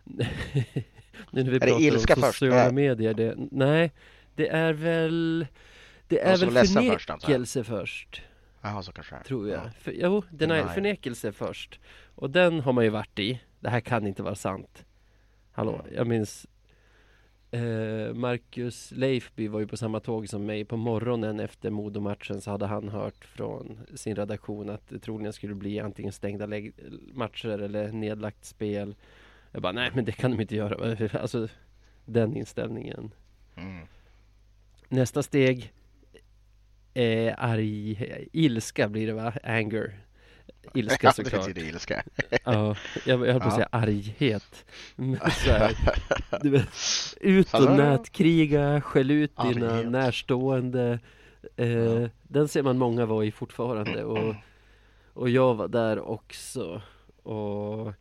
Nu 1.31 1.43
när 1.43 1.51
vi 1.51 1.55
Är 1.55 1.59
det 1.59 1.65
pratar 1.67 1.81
ilska 1.81 2.13
om 2.15 2.21
först? 2.21 2.39
sociala 2.39 2.63
Nej. 2.63 2.73
medier 2.73 3.13
det, 3.13 3.35
Nej 3.51 3.91
Det 4.35 4.47
är 4.47 4.73
väl 4.73 5.47
Det 6.07 6.19
är 6.19 6.37
väl 6.37 6.53
ledsen 6.53 6.83
först, 6.83 7.09
förnekelse 7.09 7.63
först 7.63 8.21
Jaha, 8.67 8.83
så 8.83 8.91
kanske. 8.91 9.15
Tror 9.23 9.49
jag 9.49 9.65
Ja. 9.65 9.69
För, 9.79 9.91
Jo, 9.91 10.23
den 10.29 10.51
är 10.51 10.55
Denial. 10.55 10.73
förnekelse 10.73 11.31
först 11.31 11.79
Och 12.15 12.29
den 12.29 12.59
har 12.59 12.73
man 12.73 12.83
ju 12.83 12.89
varit 12.89 13.19
i 13.19 13.41
Det 13.59 13.69
här 13.69 13.79
kan 13.79 14.07
inte 14.07 14.23
vara 14.23 14.35
sant 14.35 14.85
Hallå, 15.51 15.81
Mm. 15.83 15.95
jag 15.95 16.07
minns 16.07 16.47
eh, 17.51 18.13
Marcus 18.13 18.91
Leifby 18.91 19.47
var 19.47 19.59
ju 19.59 19.67
på 19.67 19.77
samma 19.77 19.99
tåg 19.99 20.29
som 20.29 20.45
mig 20.45 20.65
på 20.65 20.77
morgonen 20.77 21.39
efter 21.39 21.69
Modomatchen 21.69 22.41
så 22.41 22.51
hade 22.51 22.65
han 22.65 22.89
hört 22.89 23.25
från 23.25 23.79
sin 23.95 24.15
redaktion 24.15 24.69
att 24.69 24.89
det 24.89 24.99
troligen 24.99 25.33
skulle 25.33 25.55
bli 25.55 25.79
antingen 25.79 26.11
stängda 26.11 26.47
matcher 27.13 27.47
eller 27.49 27.91
nedlagt 27.91 28.45
spel. 28.45 28.95
Jag 29.51 29.61
bara, 29.61 29.71
nej 29.71 29.91
men 29.95 30.05
det 30.05 30.11
kan 30.11 30.31
de 30.31 30.41
inte 30.41 30.55
göra. 30.55 31.09
Alltså 31.21 31.47
den 32.05 32.35
inställningen. 32.35 33.11
Mm. 33.55 33.87
Nästa 34.89 35.23
steg 35.23 35.73
är 36.95 37.35
arg, 37.37 38.27
ilska 38.33 38.89
blir 38.89 39.07
det 39.07 39.13
va? 39.13 39.33
Anger. 39.43 39.99
Ilska 40.73 41.07
Ja, 41.07 41.09
det 41.17 41.23
såklart. 41.23 41.45
betyder 41.47 41.69
ilska. 41.69 42.03
Ja, 42.43 42.75
jag, 43.05 43.27
jag 43.27 43.33
höll 43.33 43.41
på 43.41 43.47
att 43.47 43.53
Ja. 43.53 43.55
säga 43.55 43.67
arghet. 43.71 44.65
Men 44.95 45.19
så 45.45 45.51
här, 45.51 45.71
du 46.41 46.49
vet, 46.49 46.67
ut 47.21 47.53
och 47.53 47.75
nätkriga, 47.77 48.81
skäll 48.81 49.11
ut 49.11 49.31
dina 49.37 49.71
Arghet. 49.71 49.91
närstående. 49.91 50.99
Eh, 51.55 51.67
Ja. 51.69 52.09
Den 52.23 52.47
ser 52.47 52.63
man 52.63 52.77
många 52.77 53.05
vara 53.05 53.25
i 53.25 53.31
fortfarande 53.31 54.03
och, 54.03 54.35
och 55.13 55.29
jag 55.29 55.55
var 55.55 55.67
där 55.67 55.99
också. 55.99 56.81
Och 57.23 57.93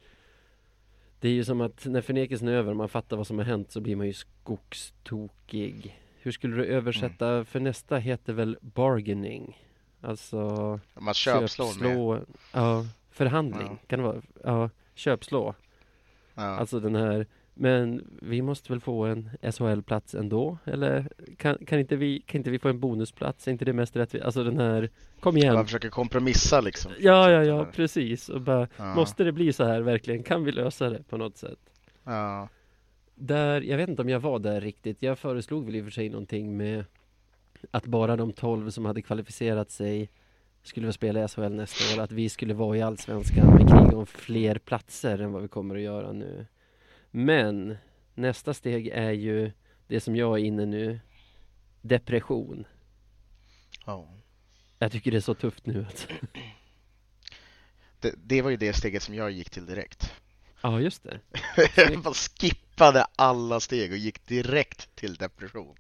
det 1.21 1.29
är 1.29 1.33
ju 1.33 1.45
som 1.45 1.61
att 1.61 1.85
när 1.87 2.01
förnekelsen 2.01 2.49
är 2.49 2.53
över 2.53 2.71
och 2.71 2.77
man 2.77 2.89
fattar 2.89 3.17
vad 3.17 3.27
som 3.27 3.39
har 3.39 3.45
hänt 3.45 3.73
så 3.73 3.81
blir 3.81 3.97
man 3.97 4.07
ju 4.07 4.13
skogstokig. 4.13 6.01
Hur 6.25 6.33
skulle 6.33 6.57
du 6.57 6.65
översätta, 6.65 7.45
för 7.45 7.61
nästa 7.61 7.97
heter 7.97 8.33
väl 8.33 8.57
bargaining? 8.61 9.59
Alltså 10.01 10.39
Man 10.95 11.15
köpslår 11.15 11.67
med. 11.67 11.73
köpslå, 11.75 12.21
ja, 12.53 12.85
förhandling, 13.11 13.69
Ja. 13.71 13.87
kan 13.87 13.99
det 13.99 14.05
vara? 14.05 14.23
Ja, 14.45 14.71
köpslå. 14.95 15.55
Ja. 16.35 16.43
Alltså 16.43 16.81
den 16.81 16.95
här, 16.95 17.27
men 17.55 18.05
vi 18.23 18.43
måste 18.43 18.73
väl 18.73 18.81
få 18.81 19.05
en 19.05 19.31
SHL-plats 19.43 20.15
ändå? 20.15 20.59
Eller 20.65 21.09
kan, 21.39 21.59
kan, 21.67 21.79
inte 21.79 21.97
vi, 21.97 22.21
kan 22.27 22.39
inte 22.39 22.51
vi 22.51 22.59
få 22.59 22.69
en 22.69 22.81
bonusplats? 22.81 23.49
Är 23.49 23.53
inte 23.53 23.65
det 23.65 23.73
mest 23.73 23.97
rättvist? 23.97 24.25
Alltså 24.25 24.45
den 24.45 24.59
här, 24.59 24.91
kom 25.21 25.37
igen! 25.37 25.55
Man 25.55 25.65
försöker 25.65 25.89
kompromissa 25.91 26.61
liksom. 26.61 26.93
Ja, 26.99 27.31
ja, 27.31 27.45
ja, 27.45 27.65
precis. 27.75 28.29
Och 28.29 28.41
bara, 28.41 28.69
Ja. 28.77 28.95
måste 28.95 29.25
det 29.25 29.33
bli 29.33 29.53
så 29.53 29.65
här 29.65 29.81
verkligen? 29.81 30.23
Kan 30.23 30.45
vi 30.45 30.53
lösa 30.53 30.91
det 30.91 31.03
på 31.09 31.17
något 31.17 31.37
sätt? 31.37 31.59
Ja. 32.05 32.49
Där, 33.15 33.61
jag 33.61 33.77
vet 33.77 33.89
inte 33.89 34.03
om 34.03 34.09
jag 34.09 34.21
var 34.21 34.39
där 34.39 34.61
riktigt. 34.61 35.03
Jag 35.03 35.19
föreslog 35.19 35.65
väl 35.65 35.77
i 35.77 35.81
och 35.81 35.85
för 35.85 35.91
sig 35.91 36.09
någonting 36.09 36.57
med 36.57 36.85
att 37.71 37.87
bara 37.87 38.17
de 38.17 38.33
12 38.33 38.71
som 38.71 38.85
hade 38.85 39.03
kvalificerat 39.03 39.71
sig 39.71 40.11
skulle 40.63 40.87
få 40.87 40.93
spela 40.93 41.25
i 41.25 41.29
SHL 41.29 41.41
nästa 41.41 41.97
år. 41.97 42.03
Att 42.03 42.13
vi 42.13 42.29
skulle 42.29 42.55
vara 42.55 42.77
i 42.77 42.83
Allsvenskan 42.83 43.47
med 43.47 43.69
krig 43.69 43.99
om 43.99 44.07
fler 44.07 44.59
platser 44.59 45.19
än 45.19 45.33
vad 45.33 45.43
vi 45.43 45.49
kommer 45.49 45.75
att 45.75 45.81
göra 45.81 46.13
nu. 46.13 46.47
Men 47.11 47.77
nästa 48.15 48.55
steg 48.55 48.89
är 48.89 49.13
ju 49.13 49.53
det 49.87 50.01
som 50.01 50.17
jag 50.17 50.39
är 50.41 50.45
inne 50.45 50.67
nu. 50.67 51.01
Depression. 51.81 52.67
Ja. 53.87 54.09
Jag 54.79 54.93
tycker 54.93 55.11
det 55.11 55.17
är 55.17 55.21
så 55.21 55.35
tufft 55.35 55.67
nu. 55.67 55.85
Alltså. 55.85 56.09
Det, 58.01 58.15
det 58.17 58.43
var 58.43 58.51
ju 58.51 58.57
det 58.57 58.73
steget 58.73 59.03
som 59.03 59.15
jag 59.15 59.31
gick 59.31 59.51
till 59.51 59.67
direkt. 59.67 60.13
Ja, 60.63 60.81
just 60.81 61.03
det. 61.03 61.21
Jag 61.77 62.03
bara 62.03 62.15
skippade 62.75 63.07
alla 63.17 63.61
steg 63.61 63.91
och 63.93 63.99
gick 63.99 64.27
direkt 64.27 64.97
till 64.97 65.15
depression. 65.15 65.77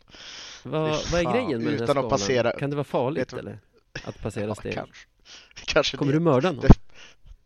Vad, 0.62 1.10
vad 1.12 1.20
är 1.20 1.32
grejen 1.32 1.62
med 1.64 1.72
den 1.72 1.78
här 1.78 1.84
utan 1.84 1.88
att 1.88 1.92
skalan? 1.94 2.10
passera- 2.10 2.58
Kan 2.58 2.70
det 2.70 2.76
vara 2.76 2.84
farligt 2.84 3.28
du- 3.28 3.38
eller? 3.38 3.58
Att 4.04 4.22
passera 4.22 4.46
Ja, 4.46 4.54
steg? 4.54 4.74
kanske. 4.74 5.06
kanske 5.66 5.96
Kommer 5.96 6.12
det. 6.12 6.18
du 6.18 6.22
mörda 6.24 6.52
någon? 6.52 6.60
Det- 6.60 6.78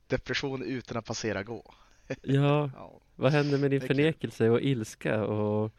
Depression 0.07 0.63
utan 0.63 0.97
att 0.97 1.05
passera 1.05 1.43
gå. 1.43 1.75
Ja, 2.23 2.71
Ja, 2.75 3.01
Vad 3.17 3.33
händer 3.33 3.59
med 3.59 3.71
din 3.71 3.81
förnekelse 3.81 4.51
och 4.51 4.61
ilska 4.61 5.25
och, 5.25 5.73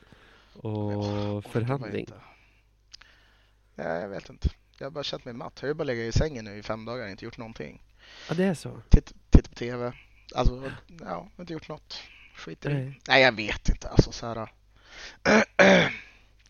och 0.54 1.46
förhandling? 1.46 2.00
inte. 2.00 2.14
Ja, 3.76 3.84
jag 3.84 4.10
vet 4.10 4.30
inte. 4.30 4.50
Jag 4.78 4.86
har 4.86 4.92
bara 4.92 5.04
känt 5.04 5.26
mig 5.26 5.34
matt. 5.34 5.54
Jag 5.56 5.62
har 5.64 5.68
ju 5.68 5.74
bara 5.74 5.84
legat 5.84 6.16
i 6.16 6.18
sängen 6.20 6.46
nu 6.46 6.58
i 6.58 6.64
fem 6.64 6.86
dagar 6.86 7.04
och 7.06 7.10
inte 7.12 7.26
gjort 7.26 7.38
någonting. 7.38 7.82
Ja, 8.30 8.36
det 8.36 8.44
är 8.44 8.54
så. 8.54 8.82
Titt, 8.90 9.14
tittat 9.30 9.50
på 9.50 9.56
TV. 9.56 9.94
Alltså, 10.36 10.72
ja, 11.02 11.30
inte 11.40 11.54
gjort 11.54 11.70
något. 11.70 11.98
Skit 12.40 12.66
i 12.66 12.70
det. 12.70 12.74
Nej. 12.76 13.00
Nej, 13.08 13.22
jag 13.24 13.36
vet 13.36 13.70
inte. 13.70 13.88
Alltså 13.90 14.12
så 14.12 14.26
här. 14.28 14.50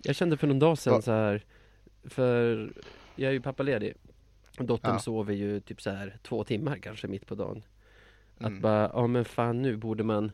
Jag 0.04 0.16
kände 0.16 0.38
för 0.38 0.48
någon 0.48 0.60
dag 0.60 0.78
sedan 0.78 0.94
Va? 0.94 1.02
så 1.02 1.12
här, 1.12 1.46
för 2.04 2.72
jag 3.16 3.30
är 3.30 3.34
ju 3.34 3.42
pappaledig. 3.42 3.94
Dottern 4.58 4.94
Ja. 4.94 5.00
sover 5.00 5.34
ju 5.34 5.60
typ 5.60 5.82
så 5.82 5.90
här 5.90 6.18
två 6.24 6.44
timmar 6.44 6.78
kanske 6.78 7.08
mitt 7.08 7.26
på 7.28 7.36
dagen. 7.36 7.64
Att 8.38 8.48
Mm. 8.48 8.62
bara, 8.62 8.92
ja 8.94 9.08
men 9.08 9.26
fan 9.26 9.62
nu 9.62 9.76
borde 9.78 10.04
man 10.04 10.32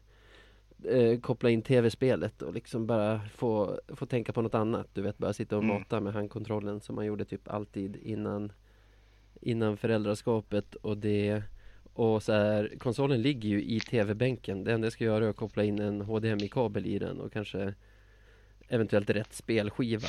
eh, 0.84 1.20
koppla 1.20 1.50
in 1.50 1.62
tv-spelet 1.62 2.42
och 2.42 2.54
liksom 2.54 2.88
bara 2.88 3.22
få, 3.36 3.80
få 3.88 4.06
tänka 4.06 4.34
på 4.34 4.42
något 4.42 4.56
annat. 4.56 4.88
Du 4.94 5.02
vet, 5.02 5.18
bara 5.18 5.34
sitta 5.34 5.58
och 5.58 5.64
Mm. 5.64 5.76
mata 5.80 6.00
med 6.00 6.14
handkontrollen 6.14 6.82
som 6.82 6.96
man 6.96 7.06
gjorde 7.06 7.26
typ 7.26 7.48
alltid 7.48 7.96
innan 7.96 8.52
innan 9.42 9.78
föräldraskapet 9.78 10.76
och 10.76 10.98
det 10.98 11.44
och 11.96 12.24
så 12.24 12.34
här, 12.34 12.74
konsolen 12.80 13.22
ligger 13.22 13.50
ju 13.50 13.64
i 13.64 13.80
tv-bänken. 13.80 14.64
Det 14.64 14.74
enda 14.74 14.86
jag 14.86 14.94
ska 14.94 15.04
göra 15.04 15.26
är 15.26 15.30
att 15.30 15.36
koppla 15.36 15.64
in 15.64 15.80
en 15.80 16.02
HDMI-kabel 16.02 16.86
i 16.86 17.00
den 17.00 17.20
och 17.22 17.34
kanske 17.34 17.74
eventuellt 18.68 19.10
rätt 19.10 19.34
spelskiva. 19.34 20.08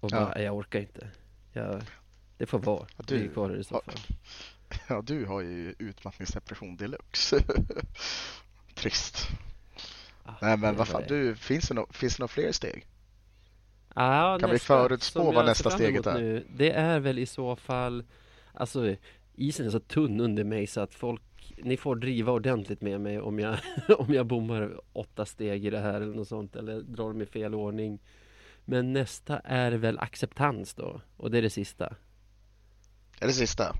Och 0.00 0.10
Ja. 0.12 0.16
bara, 0.20 0.32
"Nej, 0.34 0.44
jag 0.44 0.56
orkar 0.56 0.80
inte. 0.80 1.08
Jag, 1.52 1.82
det 2.38 2.46
får 2.46 2.58
vara. 2.58 2.86
Ja, 2.96 3.04
du- 3.06 3.16
Ligger 3.18 3.28
kvar 3.32 3.56
i 3.56 3.64
så 3.64 3.74
ja. 3.86 3.92
fall. 3.92 4.00
Ja, 4.88 5.02
du 5.02 5.24
har 5.24 5.40
ju 5.40 5.74
utmattningsdepression 5.78 6.76
deluxe. 6.76 7.38
Trist. 8.74 9.28
Ah, 10.24 10.32
Nej, 10.42 10.56
men 10.56 10.72
det 10.72 10.78
vad 10.78 10.88
fan, 10.88 11.02
du, 11.08 11.34
finns 11.36 11.68
det, 11.68 11.74
no 11.74 11.86
det 12.00 12.18
några 12.18 12.28
fler 12.28 12.52
steg? 12.52 12.86
Ja, 13.94 14.38
Kan 14.40 14.50
vi 14.50 14.54
nästa, 14.54 14.66
förutspå 14.66 15.24
som 15.24 15.34
vad 15.34 15.46
nästa 15.46 15.70
steget 15.70 16.06
är? 16.06 16.14
Nu, 16.18 16.46
det 16.56 16.70
är 16.70 17.00
väl 17.00 17.18
i 17.18 17.26
så 17.26 17.56
fall 17.56 18.04
Alltså 18.54 18.94
isen 19.38 19.66
är 19.66 19.70
så 19.70 19.80
tunn 19.80 20.20
under 20.20 20.44
mig 20.44 20.66
så 20.66 20.80
att 20.80 20.94
folk 20.94 21.22
Ni 21.62 21.76
får 21.76 21.96
driva 21.96 22.32
ordentligt 22.32 22.80
med 22.80 23.00
mig 23.00 23.20
om 23.20 23.38
jag 23.38 23.58
Om 23.98 24.14
jag 24.14 24.26
bommar 24.26 24.80
åtta 24.92 25.26
steg 25.26 25.66
i 25.66 25.70
det 25.70 25.78
här 25.78 26.00
eller 26.00 26.14
något 26.14 26.28
sånt 26.28 26.56
eller 26.56 26.80
drar 26.80 27.08
dem 27.08 27.22
i 27.22 27.26
fel 27.26 27.54
ordning 27.54 27.98
Men 28.64 28.92
nästa 28.92 29.38
är 29.38 29.72
väl 29.72 29.98
acceptans 29.98 30.74
då 30.74 31.00
och 31.16 31.30
det 31.30 31.38
är 31.38 31.42
det 31.42 31.50
sista 31.50 31.94
Är 33.20 33.26
det 33.26 33.32
sista? 33.32 33.76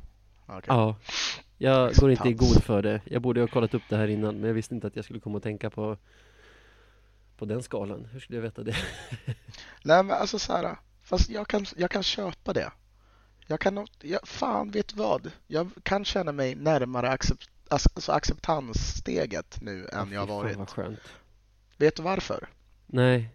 Okej. 0.46 0.62
Ja 0.66 0.96
Jag 1.58 1.94
går 1.94 2.10
inte 2.10 2.28
i 2.28 2.32
Acceptans. 2.32 2.54
god 2.54 2.62
för 2.62 2.82
det 2.82 3.00
Jag 3.04 3.22
borde 3.22 3.40
ha 3.40 3.48
kollat 3.48 3.74
upp 3.74 3.82
det 3.88 3.96
här 3.96 4.08
innan 4.08 4.34
men 4.34 4.48
jag 4.48 4.54
visste 4.54 4.74
inte 4.74 4.86
att 4.86 4.96
jag 4.96 5.04
skulle 5.04 5.20
komma 5.20 5.36
att 5.36 5.42
tänka 5.44 5.70
på 5.70 5.96
På 7.36 7.44
den 7.44 7.62
skalan, 7.62 8.04
hur 8.12 8.20
skulle 8.20 8.36
jag 8.36 8.42
veta 8.42 8.62
det? 8.62 8.76
Nej, 9.84 10.04
men 10.04 10.10
alltså 10.10 10.38
så 10.38 10.52
här. 10.52 10.76
Fast 11.02 11.30
jag 11.30 11.48
kan, 11.48 11.64
jag 11.76 11.90
kan 11.90 12.02
köpa 12.02 12.52
det. 12.52 12.72
Jag 13.50 13.60
kan 13.60 13.74
nog- 13.74 13.88
jag, 14.00 14.28
fan 14.28 14.70
vet 14.70 14.94
vad? 14.94 15.30
Jag 15.46 15.70
kan 15.82 16.04
känna 16.04 16.32
mig 16.32 16.54
närmare 16.54 17.10
accept, 17.10 17.50
alltså 17.68 18.12
acceptanssteget 18.12 19.60
nu 19.60 19.88
än 19.92 20.12
jag 20.12 20.26
varit. 20.26 20.58
Vet 21.76 21.96
du 21.96 22.02
varför? 22.02 22.48
Nej 22.86 23.30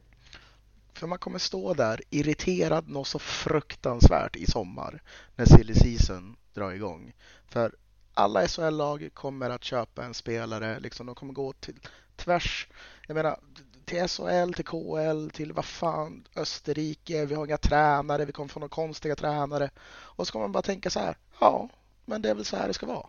För 0.94 1.08
man 1.08 1.18
kommer 1.18 1.40
stå 1.40 1.74
där 1.74 2.02
irriterad 2.10 2.90
något 2.90 3.08
så 3.08 3.20
fruktansvärt 3.20 4.36
i 4.36 4.46
sommar 4.46 5.02
när 5.36 5.46
silly 5.46 5.74
season 5.76 6.36
drar 6.54 6.72
igång. 6.72 7.14
För 7.48 7.76
alla 8.14 8.48
SHL-lag 8.48 9.10
kommer 9.14 9.50
att 9.50 9.64
köpa 9.64 10.06
en 10.06 10.14
spelare, 10.14 10.80
liksom 10.80 11.06
de 11.06 11.16
kommer 11.16 11.34
gå 11.34 11.54
till 11.54 11.80
tvärs, 12.16 12.68
jag 13.08 13.16
menar 13.16 13.40
till 13.86 14.08
SHL, 14.08 14.54
till 14.54 14.66
KL, 14.66 15.30
till 15.30 15.54
vad 15.54 15.66
fan, 15.66 16.28
Österrike, 16.36 17.26
vi 17.26 17.36
har 17.36 17.46
inga 17.46 17.58
tränare, 17.58 18.26
vi 18.26 18.32
kommer 18.32 18.50
få 18.50 18.60
några 18.60 18.70
konstiga 18.70 19.16
tränare. 19.16 19.70
Och 19.90 20.28
så 20.28 20.32
kommer 20.34 20.44
man 20.46 20.52
bara 20.52 20.62
tänka 20.64 20.90
så 20.90 21.00
här, 21.00 21.18
ja, 21.40 21.70
men 22.06 22.22
det 22.22 22.30
är 22.30 22.36
väl 22.36 22.46
så 22.46 22.58
här 22.58 22.68
det 22.68 22.74
ska 22.74 22.86
vara. 22.86 23.08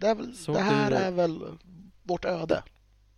Det, 0.00 0.06
är 0.06 0.14
väl, 0.14 0.34
det 0.46 0.58
här 0.60 0.90
du- 0.90 0.96
är 0.96 1.10
väl 1.10 1.44
vårt 2.02 2.24
öde. 2.24 2.62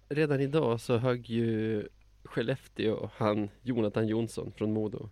redan 0.08 0.40
idag 0.40 0.80
så 0.80 0.96
högg 0.96 1.30
ju 1.30 1.88
Skellefteå 2.24 3.10
han 3.16 3.50
Jonathan 3.62 4.06
Jonsson 4.08 4.52
från 4.56 4.72
Modo. 4.72 5.08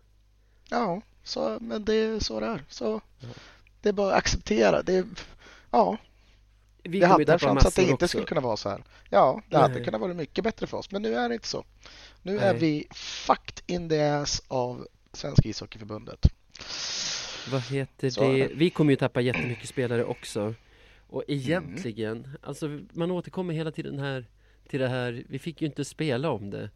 Ja, 0.68 1.00
så, 1.22 1.58
men 1.60 1.84
det 1.84 1.94
är 1.94 2.20
så 2.20 2.40
det 2.40 2.46
är. 2.46 2.64
Så 2.68 3.00
Ja. 3.20 3.28
det 3.80 3.88
är 3.88 3.92
bara 3.92 4.12
att 4.12 4.18
acceptera. 4.18 4.82
Det 4.82 4.94
är, 4.96 5.04
ja, 5.70 5.96
Vi 6.82 6.98
ju 6.98 7.04
hade 7.04 7.32
en 7.32 7.38
chans 7.38 7.66
att 7.66 7.74
det 7.74 7.82
inte 7.82 7.94
också. 7.94 8.08
skulle 8.08 8.24
kunna 8.24 8.40
vara 8.40 8.56
så 8.56 8.68
här. 8.68 8.84
Ja, 9.10 9.42
det 9.48 9.56
hade 9.56 9.74
Nej. 9.74 9.84
kunnat 9.84 10.00
vara 10.00 10.14
mycket 10.14 10.44
bättre 10.44 10.66
för 10.66 10.76
oss, 10.76 10.90
men 10.90 11.02
nu 11.02 11.14
är 11.14 11.28
det 11.28 11.34
inte 11.34 11.48
så. 11.48 11.64
Nu 12.22 12.38
är 12.38 12.52
Nej. 12.52 12.60
vi 12.60 12.86
fucked 12.94 13.64
in 13.66 13.88
the 13.88 14.02
ass 14.02 14.42
av 14.48 14.86
Svenska 15.12 15.48
ishockeyförbundet. 15.48 16.26
Vad 17.52 17.62
heter 17.62 18.10
Så 18.10 18.24
är 18.24 18.32
det? 18.32 18.46
det. 18.46 18.54
Vi 18.54 18.70
kommer 18.70 18.92
ju 18.92 18.96
tappa 18.96 19.20
jättemycket 19.20 19.68
spelare 19.68 20.04
också. 20.04 20.40
Mm. 20.40 20.54
Och 21.08 21.24
egentligen, 21.28 22.28
alltså 22.42 22.80
man 22.92 23.10
återkommer 23.10 23.54
hela 23.54 23.70
tiden 23.70 23.98
här 23.98 24.26
till 24.68 24.80
det 24.80 24.88
här, 24.88 25.24
vi 25.28 25.38
fick 25.38 25.60
ju 25.60 25.66
inte 25.66 25.84
spela 25.84 26.30
om 26.30 26.50
det. 26.50 26.70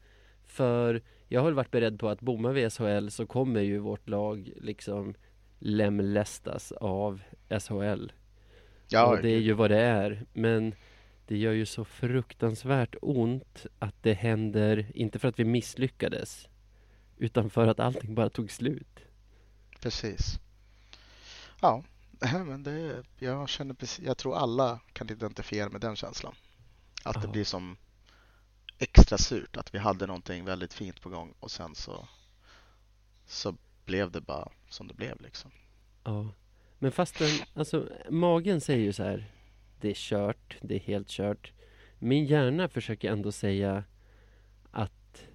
För 0.46 1.02
jag 1.28 1.40
har 1.40 1.44
väl 1.46 1.54
varit 1.54 1.70
beredd 1.70 1.98
på 1.98 2.08
att 2.08 2.20
bommar 2.20 2.52
vi 2.52 2.70
SHL 2.70 3.08
så 3.08 3.26
kommer 3.26 3.60
ju 3.60 3.78
vårt 3.78 4.08
lag 4.08 4.52
liksom 4.56 5.14
lemlästas 5.58 6.72
av 6.72 7.20
SHL. 7.60 8.12
Ja, 8.88 9.06
och 9.06 9.22
det 9.22 9.28
är 9.30 9.38
ju 9.40 9.52
vad 9.52 9.70
det 9.70 9.80
är. 9.80 10.26
Men 10.32 10.74
det 11.26 11.36
gör 11.38 11.52
ju 11.52 11.66
så 11.66 11.84
fruktansvärt 11.84 12.94
ont 13.02 13.66
att 13.78 14.02
det 14.02 14.12
händer, 14.14 14.90
inte 14.94 15.18
för 15.18 15.28
att 15.28 15.38
vi 15.38 15.44
misslyckades, 15.44 16.48
utan 17.18 17.50
för 17.50 17.66
att 17.66 17.80
allting 17.80 18.14
bara 18.14 18.30
tog 18.30 18.50
slut. 18.50 18.98
precis. 19.80 20.40
Ja, 21.60 21.84
men 22.46 22.62
det, 22.62 23.02
jag 23.18 23.48
känner 23.48 23.74
precis, 23.74 24.04
jag 24.06 24.16
tror 24.18 24.36
alla 24.36 24.80
kan 24.92 25.10
identifiera 25.10 25.68
med 25.68 25.80
den 25.80 25.96
känslan. 25.96 26.34
Att 27.04 27.14
det 27.22 27.26
Ja. 27.26 27.32
blir 27.32 27.44
som 27.44 27.76
extra 28.78 29.18
surt 29.18 29.56
att 29.56 29.74
vi 29.74 29.78
hade 29.78 30.06
någonting 30.06 30.44
väldigt 30.44 30.74
fint 30.74 31.00
på 31.00 31.08
gång 31.08 31.34
och 31.40 31.50
sen 31.50 31.74
så, 31.74 32.08
så 33.26 33.54
blev 33.84 34.10
det 34.10 34.20
bara 34.20 34.48
som 34.68 34.88
det 34.88 34.94
blev 34.94 35.20
liksom. 35.20 35.50
Ja, 36.04 36.28
men 36.78 36.92
fastän, 36.92 37.28
alltså 37.54 37.88
magen 38.10 38.60
säger 38.60 38.84
ju 38.84 38.92
så 38.92 39.02
här 39.02 39.30
Det 39.80 39.90
är 39.90 39.94
kört, 39.94 40.56
det 40.60 40.74
är 40.74 40.80
helt 40.80 41.08
kört. 41.08 41.52
Min 41.98 42.24
hjärna 42.26 42.68
försöker 42.68 43.10
ändå 43.12 43.32
säga 43.32 43.84
att 44.70 45.26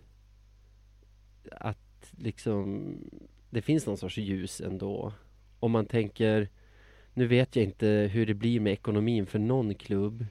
Att 1.52 2.14
liksom 2.18 2.96
Det 3.50 3.62
finns 3.62 3.86
någon 3.86 3.98
sorts 3.98 4.18
ljus 4.18 4.62
ändå. 4.62 5.14
Om 5.60 5.72
man 5.72 5.86
tänker 5.86 6.50
Nu 7.14 7.28
vet 7.28 7.56
jag 7.56 7.66
inte 7.66 7.88
hur 7.88 8.26
det 8.26 8.34
blir 8.34 8.60
med 8.60 8.74
ekonomin 8.74 9.26
för 9.26 9.40
någon 9.40 9.76
klubb. 9.76 10.26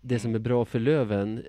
Det 0.00 0.18
som 0.18 0.34
är 0.34 0.38
bra 0.38 0.64
för 0.64 0.78
Löven 0.78 1.44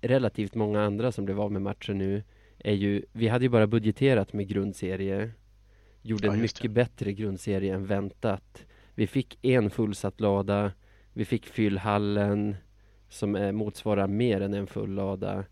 Relativt 0.00 0.54
många 0.54 0.82
andra 0.82 1.12
som 1.12 1.24
blev 1.24 1.40
av 1.40 1.52
med 1.52 1.62
matcher 1.62 1.92
nu 1.92 2.22
Är 2.58 2.74
ju, 2.74 3.02
vi 3.12 3.28
hade 3.28 3.44
ju 3.44 3.48
bara 3.48 3.66
budgeterat 3.66 4.32
med 4.32 4.48
grundserie. 4.48 5.32
Gjorde 6.06 6.26
Ja, 6.26 6.32
en 6.32 6.38
just 6.40 6.56
det. 6.56 6.60
mycket 6.62 6.70
bättre 6.74 7.12
grundserie 7.12 7.74
än 7.74 7.86
väntat 7.86 8.64
Vi 8.94 9.06
fick 9.06 9.38
en 9.42 9.70
fullsatt 9.70 10.20
lada 10.20 10.72
Vi 11.12 11.24
fick 11.24 11.46
fyllhallen 11.46 12.56
Som 13.08 13.34
är, 13.34 13.52
motsvarar 13.52 14.06
mer 14.06 14.40
än 14.40 14.54
en 14.54 14.66
full 14.66 14.90
lada 14.94 15.44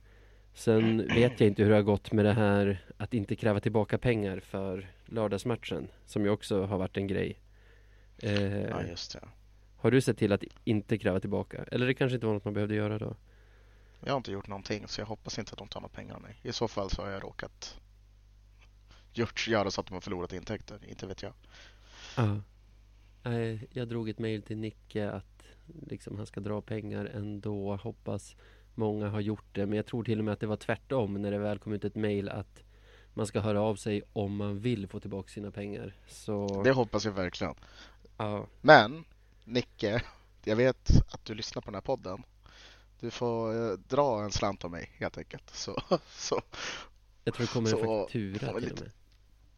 Sen 0.55 0.99
vet 0.99 1.41
jag 1.41 1.47
inte 1.49 1.63
hur 1.63 1.71
det 1.71 1.77
har 1.77 1.83
gått 1.83 2.13
med 2.13 2.25
det 2.25 2.33
här 2.33 2.85
Att 2.97 3.15
inte 3.15 3.37
kräva 3.37 3.61
tillbaka 3.61 3.99
pengar 3.99 4.41
för 4.41 4.87
lördagsmatchen 5.07 5.89
Som 6.07 6.25
ju 6.25 6.31
också 6.31 6.65
har 6.65 6.79
varit 6.79 6.97
en 6.97 7.07
grej 7.07 7.39
eh, 8.23 8.63
Ja, 8.63 8.83
just 8.83 9.13
det. 9.13 9.21
Har 9.77 9.91
du 9.91 10.01
sett 10.01 10.19
till 10.19 10.33
att 10.33 10.45
inte 10.65 10.99
kräva 10.99 11.21
tillbaka? 11.21 11.65
Eller 11.73 11.87
det 11.87 11.95
kanske 11.95 12.15
inte 12.15 12.27
var 12.27 12.35
något 12.35 12.45
man 12.45 12.55
behövde 12.55 12.75
göra 12.75 12.99
då? 12.99 13.17
Jag 14.05 14.13
har 14.13 14.17
inte 14.17 14.33
gjort 14.33 14.49
någonting 14.49 14.85
så 14.89 15.01
jag 15.01 15.07
hoppas 15.07 15.39
inte 15.39 15.53
att 15.53 15.59
de 15.59 15.69
tar 15.69 15.81
några 15.81 15.93
pengar 15.95 16.15
av 16.15 16.23
mig. 16.23 16.37
I 16.43 16.53
så 16.53 16.69
fall 16.69 16.91
så 16.91 17.03
har 17.03 17.11
jag 17.11 17.23
råkat 17.25 17.79
gjort, 19.19 19.49
göra 19.49 19.71
så 19.71 19.81
att 19.81 19.87
de 19.87 19.95
har 19.95 20.01
förlorat 20.01 20.33
intäkter. 20.33 20.81
Inte 20.89 21.07
vet 21.07 21.23
jag. 21.23 21.33
Ja. 22.17 22.41
Nej, 23.23 23.67
jag 23.71 23.89
drog 23.89 24.09
ett 24.09 24.19
mejl 24.19 24.43
till 24.43 24.57
Nicke 24.59 25.11
att 25.11 25.43
liksom 25.87 26.17
han 26.17 26.27
ska 26.27 26.41
dra 26.41 26.61
pengar 26.63 27.05
ändå. 27.05 27.77
Hoppas 27.77 28.37
många 28.75 29.09
har 29.09 29.21
gjort 29.21 29.45
det. 29.53 29.67
Men 29.67 29.77
jag 29.77 29.87
tror 29.87 30.05
till 30.05 30.19
och 30.19 30.25
med 30.25 30.33
att 30.35 30.41
det 30.41 30.47
var 30.47 30.57
tvärtom 30.57 31.15
när 31.23 31.31
det 31.31 31.39
väl 31.39 31.59
kom 31.59 31.73
ut 31.73 31.85
ett 31.85 31.95
mejl 31.95 32.29
att 32.29 32.63
man 33.15 33.27
ska 33.27 33.41
höra 33.41 33.61
av 33.61 33.77
sig 33.77 34.03
om 34.13 34.37
man 34.37 34.61
vill 34.61 34.87
få 34.89 35.01
tillbaka 35.01 35.29
sina 35.29 35.51
pengar. 35.51 35.97
Så 36.09 36.63
Det 36.63 36.71
hoppas 36.73 37.05
jag 37.05 37.13
verkligen. 37.13 37.55
ja, 38.17 38.47
Men 38.61 39.05
Nicke, 39.45 40.03
jag 40.45 40.57
vet 40.57 40.91
att 41.11 41.25
du 41.25 41.35
lyssnar 41.35 41.63
på 41.63 41.67
den 41.67 41.75
här 41.75 41.81
podden. 41.83 42.23
Du 43.01 43.11
får 43.11 43.71
eh, 43.71 43.79
dra 43.79 44.23
en 44.25 44.31
slant 44.31 44.65
av 44.65 44.71
mig 44.71 44.91
helt 44.95 45.19
enkelt. 45.19 45.51
Så, 45.51 45.83
så, 46.11 46.43
jag 47.25 47.35
tror 47.35 47.47
det 47.47 47.53
kommer 47.53 47.71
en 47.71 47.79
Så, 47.79 48.03
faktura 48.03 48.53
får 48.53 48.61
vi 48.61 48.67
till 48.67 48.73
och 48.73 48.81
med. 48.81 48.91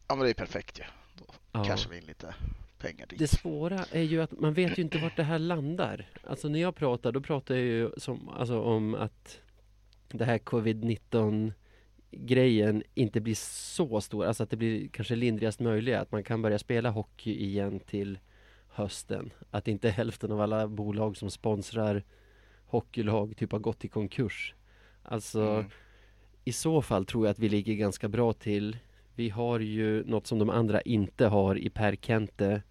Ja 0.07 0.15
men 0.15 0.23
det 0.25 0.29
är 0.29 0.33
perfekt 0.33 0.79
ju. 0.79 0.83
Då 1.17 1.25
Ja. 1.51 1.63
cashar 1.63 1.89
vi 1.91 1.97
in 1.97 2.03
lite 2.05 2.35
pengar 2.77 3.05
dit. 3.07 3.19
Det 3.19 3.27
svåra 3.27 3.85
är 3.91 4.01
ju 4.01 4.21
att 4.21 4.31
man 4.39 4.53
vet 4.53 4.77
ju 4.77 4.81
inte 4.81 4.97
vart 4.97 5.15
det 5.15 5.23
här 5.23 5.39
landar. 5.39 6.05
Alltså 6.23 6.49
när 6.49 6.59
jag 6.59 6.75
pratar, 6.75 7.11
då 7.11 7.21
pratar 7.21 7.55
jag 7.55 7.63
ju 7.63 7.91
som, 7.97 8.29
alltså 8.29 8.61
om 8.61 8.95
att 8.95 9.39
det 10.09 10.25
här 10.25 10.37
covid-19 10.37 11.53
grejen 12.11 12.83
inte 12.93 13.21
blir 13.21 13.35
så 13.35 14.01
stor, 14.01 14.25
alltså 14.25 14.43
att 14.43 14.49
det 14.49 14.57
blir 14.57 14.87
kanske 14.87 15.15
lindrigast 15.15 15.59
möjliga, 15.59 16.01
att 16.01 16.11
man 16.11 16.23
kan 16.23 16.41
börja 16.41 16.59
spela 16.59 16.89
hockey 16.89 17.43
igen 17.45 17.79
till 17.79 18.19
hösten. 18.69 19.33
Att 19.51 19.67
inte 19.67 19.89
hälften 19.89 20.31
av 20.31 20.41
alla 20.41 20.67
bolag 20.67 21.17
som 21.17 21.31
sponsrar 21.31 22.03
hockeylag 22.65 23.37
typ 23.37 23.51
har 23.51 23.59
gått 23.59 23.85
i 23.85 23.87
konkurs. 23.87 24.53
Alltså 25.03 25.41
Mm. 25.41 25.65
i 26.43 26.51
så 26.53 26.81
fall 26.81 27.05
tror 27.05 27.25
jag 27.25 27.31
att 27.31 27.39
vi 27.39 27.49
ligger 27.49 27.73
ganska 27.73 28.07
bra 28.09 28.33
till. 28.33 28.77
Vi 29.17 29.29
har 29.29 29.59
ju 29.59 30.03
något 30.03 30.27
som 30.27 30.39
de 30.39 30.49
andra 30.49 30.81
inte 30.81 31.25
har 31.25 31.57
i 31.57 31.69
Per 31.69 31.95
Kente. 31.95 32.61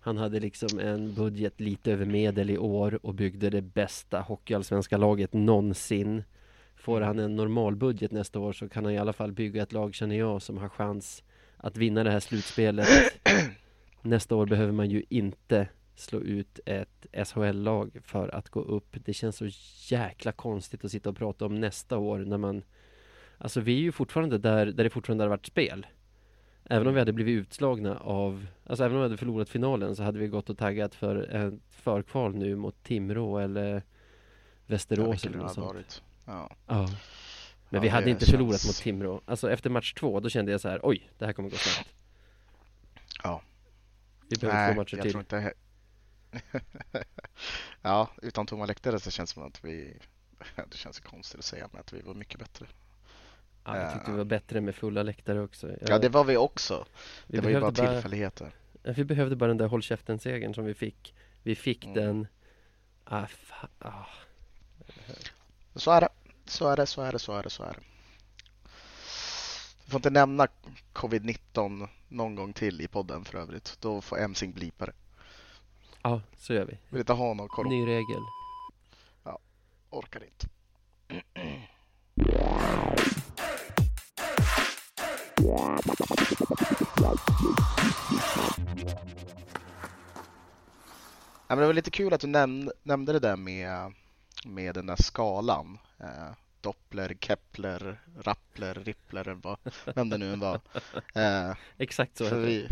Han 0.00 0.16
hade 0.16 0.40
liksom 0.40 0.78
en 0.78 1.14
budget 1.14 1.60
lite 1.60 1.92
över 1.92 2.06
medel 2.06 2.50
i 2.50 2.58
år 2.58 3.06
och 3.06 3.14
byggde 3.14 3.50
det 3.50 3.62
bästa 3.62 4.20
hockeyallsvenska 4.20 4.96
laget 4.96 5.32
någonsin. 5.32 6.24
Får 6.76 7.00
han 7.00 7.18
en 7.18 7.36
normal 7.36 7.76
budget 7.76 8.10
nästa 8.12 8.38
år 8.38 8.52
så 8.52 8.68
kan 8.68 8.84
han 8.84 8.94
i 8.94 8.98
alla 8.98 9.12
fall 9.12 9.32
bygga 9.32 9.62
ett 9.62 9.72
lag, 9.72 9.94
känner 9.94 10.16
jag, 10.16 10.42
som 10.42 10.58
har 10.58 10.68
chans 10.68 11.24
att 11.56 11.76
vinna 11.76 12.04
det 12.04 12.10
här 12.10 12.20
slutspelet. 12.20 12.88
Nästa 14.02 14.36
år 14.36 14.46
behöver 14.46 14.72
man 14.72 14.90
ju 14.90 15.04
inte 15.08 15.68
slå 15.94 16.20
ut 16.20 16.60
ett 16.66 17.06
SHL-lag 17.28 17.98
för 18.02 18.34
att 18.34 18.48
gå 18.48 18.60
upp. 18.60 18.96
Det 19.04 19.14
känns 19.14 19.36
så 19.36 19.48
jäkla 19.94 20.32
konstigt 20.32 20.84
att 20.84 20.90
sitta 20.90 21.10
och 21.10 21.16
prata 21.16 21.46
om 21.46 21.60
nästa 21.60 21.98
år 21.98 22.18
när 22.18 22.38
man 22.38 22.62
Alltså 23.38 23.60
vi 23.60 23.72
är 23.78 23.80
ju 23.82 23.92
fortfarande 23.92 24.38
där, 24.38 24.66
där 24.66 24.84
det 24.84 24.90
fortfarande 24.90 25.24
har 25.24 25.28
varit 25.28 25.46
spel. 25.46 25.86
Även 26.64 26.86
om 26.88 26.94
vi 26.94 26.98
hade 27.00 27.12
blivit 27.12 27.32
utslagna 27.40 27.98
av 27.98 28.46
Alltså 28.66 28.84
även 28.84 28.96
om 28.96 29.00
vi 29.02 29.04
hade 29.04 29.16
förlorat 29.16 29.48
finalen 29.48 29.96
så 29.96 30.02
hade 30.02 30.18
vi 30.18 30.28
gått 30.28 30.50
och 30.50 30.58
taggat 30.58 30.94
för 30.94 31.16
ett 31.16 31.54
förkval 31.70 32.34
nu 32.34 32.56
mot 32.56 32.82
Timrå 32.82 33.38
eller 33.38 33.74
Ja, 33.74 33.80
Västerås 34.66 35.12
vilket 35.12 35.26
eller 35.30 35.38
något 35.38 35.54
sånt. 35.54 35.66
varit. 35.66 36.02
Ja. 36.26 36.50
Ja. 36.66 36.76
Men 36.76 36.88
Ja, 37.70 37.80
vi 37.80 37.88
hade 37.88 38.10
inte 38.10 38.24
känns- 38.26 38.30
förlorat 38.30 38.66
mot 38.66 38.76
Timrå. 38.76 39.20
Alltså 39.24 39.50
efter 39.50 39.70
match 39.70 39.92
två, 39.94 40.20
då 40.20 40.28
kände 40.28 40.52
jag 40.52 40.60
så 40.60 40.68
här, 40.68 40.80
oj, 40.82 41.10
det 41.18 41.26
här 41.26 41.32
kommer 41.32 41.50
gå 41.50 41.56
snabbt. 41.56 41.90
Ja. 43.22 43.42
Vi 44.28 44.36
behöver 44.36 44.72
två 44.72 44.80
matcher 44.80 44.96
jag 44.96 45.02
till. 45.02 45.12
tror 45.12 45.20
inte... 45.20 45.52
ja, 47.82 48.08
utan 48.22 48.46
tomma 48.46 48.66
läktare 48.66 49.00
så 49.00 49.10
känns 49.10 49.30
det 49.30 49.34
som 49.34 49.42
att 49.46 49.64
vi... 49.64 49.98
Det 50.70 50.76
känns 50.76 51.00
konstigt 51.00 51.38
att 51.38 51.44
säga, 51.44 51.68
men 51.72 51.80
att 51.80 51.92
vi 51.92 52.00
var 52.00 52.14
mycket 52.14 52.38
bättre. 52.40 52.66
Ja, 53.66 53.76
jag 53.76 53.92
tyckte 53.92 54.10
Ja. 54.10 54.12
vi 54.12 54.18
var 54.18 54.24
bättre 54.24 54.60
med 54.60 54.74
fulla 54.74 55.02
läktare 55.02 55.40
också. 55.40 55.68
Jag, 55.68 55.78
Ja, 55.88 55.98
det 55.98 56.08
var 56.08 56.24
vi 56.24 56.36
också. 56.36 56.86
vi 57.26 57.36
Det 57.38 57.44
var 57.44 57.50
ju 57.50 57.60
bara 57.60 57.72
tillfälligheter. 57.72 58.52
Ja, 58.82 58.92
Vi 58.96 59.04
behövde 59.04 59.36
bara 59.36 59.48
den 59.48 59.56
där 59.56 59.66
håll 59.66 59.82
käften-segern 59.82 60.54
som 60.54 60.64
vi 60.64 60.74
fick. 60.74 61.14
Vi 61.42 61.54
fick 61.54 61.84
Mm. 61.84 61.94
den. 61.94 62.26
Ah, 63.04 63.24
fa- 63.26 63.68
ah. 63.78 64.06
Så 65.74 65.90
är 65.90 66.00
det. 66.00 66.08
Så 66.44 66.68
är 66.68 66.76
det, 66.76 66.86
så 66.86 67.02
är 67.02 67.12
det, 67.12 67.18
så 67.18 67.32
är 67.32 67.42
det, 67.42 67.50
så 67.50 67.62
är 67.62 67.72
det. 67.72 67.80
Du 69.84 69.90
får 69.90 69.98
inte 69.98 70.10
nämna 70.10 70.46
covid-19 70.92 71.88
någon 72.08 72.34
gång 72.34 72.52
till 72.52 72.80
i 72.80 72.88
podden 72.88 73.24
för 73.24 73.38
övrigt. 73.38 73.76
Då 73.80 74.00
får 74.00 74.18
Emsing 74.20 74.52
blipa 74.52 74.86
det. 74.86 74.92
Ja, 76.02 76.20
så 76.36 76.54
gör 76.54 76.64
vi. 76.64 76.78
Vill 76.88 77.00
inte 77.00 77.12
ha 77.12 77.34
någon 77.34 77.48
koll. 77.48 77.68
Ny 77.68 77.86
regel. 77.86 78.22
Orkar 79.90 80.22
inte. 80.24 80.48
Ja, 91.48 91.54
men 91.54 91.58
det 91.58 91.66
var 91.66 91.72
lite 91.74 91.90
kul 91.90 92.12
att 92.12 92.20
du 92.20 92.26
näm- 92.26 92.70
nämnde 92.82 93.12
det 93.12 93.18
där 93.18 93.36
med, 93.36 93.92
med 94.44 94.74
den 94.74 94.86
där 94.86 94.96
skalan. 95.02 95.78
Eh, 96.00 96.30
Doppler, 96.60 97.16
Kepler, 97.20 98.00
Rappler, 98.20 98.74
Rippler, 98.74 99.38
vad, 99.42 99.58
vem 99.94 100.08
det 100.08 100.18
nu 100.18 100.36
var. 100.36 100.60
Eh, 101.14 101.56
Exakt 101.78 102.16
så 102.16 102.28
för, 102.28 102.38
vi, 102.40 102.68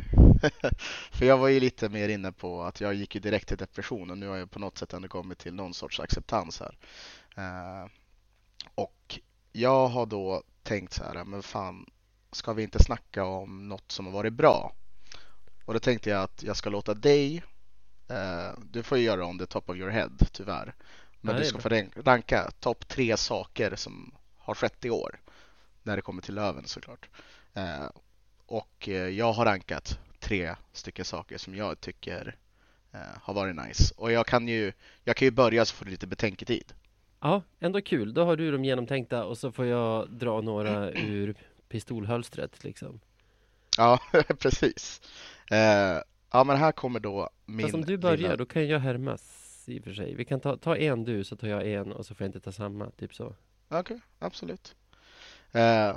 för 1.13 1.27
jag 1.27 1.39
var 1.39 1.49
ju 1.49 1.61
lite 1.61 1.89
mer 1.89 2.09
inne 2.09 2.33
på 2.33 2.63
att 2.63 2.81
jag 2.81 2.95
gick 2.95 3.15
ju 3.15 3.21
direkt 3.21 3.49
till 3.49 3.57
depression 3.57 4.11
och 4.11 4.19
nu 4.19 4.29
har 4.29 4.37
jag 4.37 4.51
på 4.51 4.59
något 4.59 4.79
sätt 4.79 4.93
ändå 4.93 5.09
kommit 5.09 5.39
till 5.39 5.55
någon 5.55 5.75
sorts 5.75 6.01
acceptans 6.01 6.61
här. 6.61 6.77
Eh, 7.37 7.89
Och 8.75 9.21
jag 9.53 9.89
har 9.89 10.07
då 10.07 10.43
tänkt 10.63 10.93
så 10.93 11.05
här, 11.05 11.25
men 11.25 11.43
fan, 11.43 11.87
ska 12.35 12.53
vi 12.53 12.63
inte 12.63 12.83
snacka 12.85 13.25
om 13.25 13.69
något 13.69 13.93
som 13.93 14.07
har 14.07 14.13
varit 14.13 14.33
bra? 14.33 14.73
Och 15.65 15.73
då 15.75 15.81
tänkte 15.81 16.11
jag 16.11 16.23
att 16.23 16.43
jag 16.43 16.57
ska 16.57 16.71
låta 16.71 16.95
dig, 16.95 17.43
eh, 18.09 18.59
du 18.71 18.83
får 18.83 18.99
ju 18.99 19.05
göra 19.05 19.27
on 19.27 19.39
the 19.39 19.47
top 19.47 19.71
of 19.71 19.77
your 19.77 19.91
head 19.91 20.11
tyvärr, 20.33 20.75
men 21.21 21.33
Ja, 21.35 21.39
du 21.39 21.39
det 21.45 21.49
ska 21.49 21.59
få 21.59 21.69
rank- 21.69 21.93
ranka 22.05 22.51
topp 22.61 22.89
tre 22.89 23.17
saker 23.17 23.77
som 23.77 24.15
har 24.39 24.55
skett 24.55 24.85
i 24.85 24.91
år. 24.91 25.21
När 25.83 25.97
det 25.97 26.03
kommer 26.03 26.23
till 26.23 26.35
Löven 26.35 26.65
såklart. 26.67 27.09
Eh, 27.55 27.87
och 28.47 28.89
eh, 28.89 28.95
jag 29.09 29.33
har 29.33 29.45
rankat 29.45 29.99
tre 30.21 30.55
stycken 30.73 31.05
saker 31.05 31.39
som 31.39 31.55
jag 31.55 31.81
tycker 31.81 32.37
eh, 32.93 33.01
har 33.23 33.35
varit 33.35 33.57
nice. 33.57 33.95
Och 33.97 34.13
jag 34.13 34.27
kan 34.27 34.49
ju, 34.49 34.73
jag 35.05 35.17
kan 35.17 35.27
ju 35.27 35.33
börja 35.33 35.65
så 35.65 35.75
får 35.75 35.85
du 35.85 35.91
lite 35.91 36.07
betänketid. 36.07 36.73
Ja, 37.21 37.43
ändå 37.61 37.81
kul. 37.81 38.15
Då 38.15 38.25
har 38.25 38.37
du 38.37 38.51
dem 38.53 38.65
genomtänkta 38.65 39.25
och 39.25 39.39
så 39.39 39.53
får 39.53 39.67
jag 39.67 40.11
dra 40.11 40.41
några 40.41 40.91
ur 40.93 41.35
pistolhölstret 41.75 42.65
liksom. 42.65 43.01
Ja, 43.77 43.99
precis. 44.39 45.01
Eh, 45.51 46.03
ja, 46.33 46.45
men 46.45 46.57
här 46.57 46.73
kommer 46.73 47.01
då 47.01 47.31
min 47.45 47.67
Fast 47.67 47.75
om 47.75 47.85
du 47.85 47.99
börjar, 47.99 48.17
lilla... 48.17 48.37
då 48.37 48.47
kan 48.47 48.69
jag 48.69 48.79
härmas 48.79 49.65
i 49.69 49.81
och 49.81 49.85
för 49.85 49.95
sig. 49.95 50.15
Vi 50.15 50.25
kan 50.25 50.41
ta, 50.41 50.57
ta 50.57 50.77
en 50.77 51.05
du, 51.05 51.25
så 51.25 51.37
tar 51.37 51.49
jag 51.49 51.67
en 51.71 51.93
och 51.93 52.07
så 52.07 52.15
får 52.15 52.25
jag 52.25 52.29
inte 52.29 52.41
ta 52.41 52.53
samma, 52.53 52.91
typ 52.91 53.15
så. 53.15 53.35
Okej, 53.69 54.01
absolut. 54.19 54.75
Eh, 55.53 55.97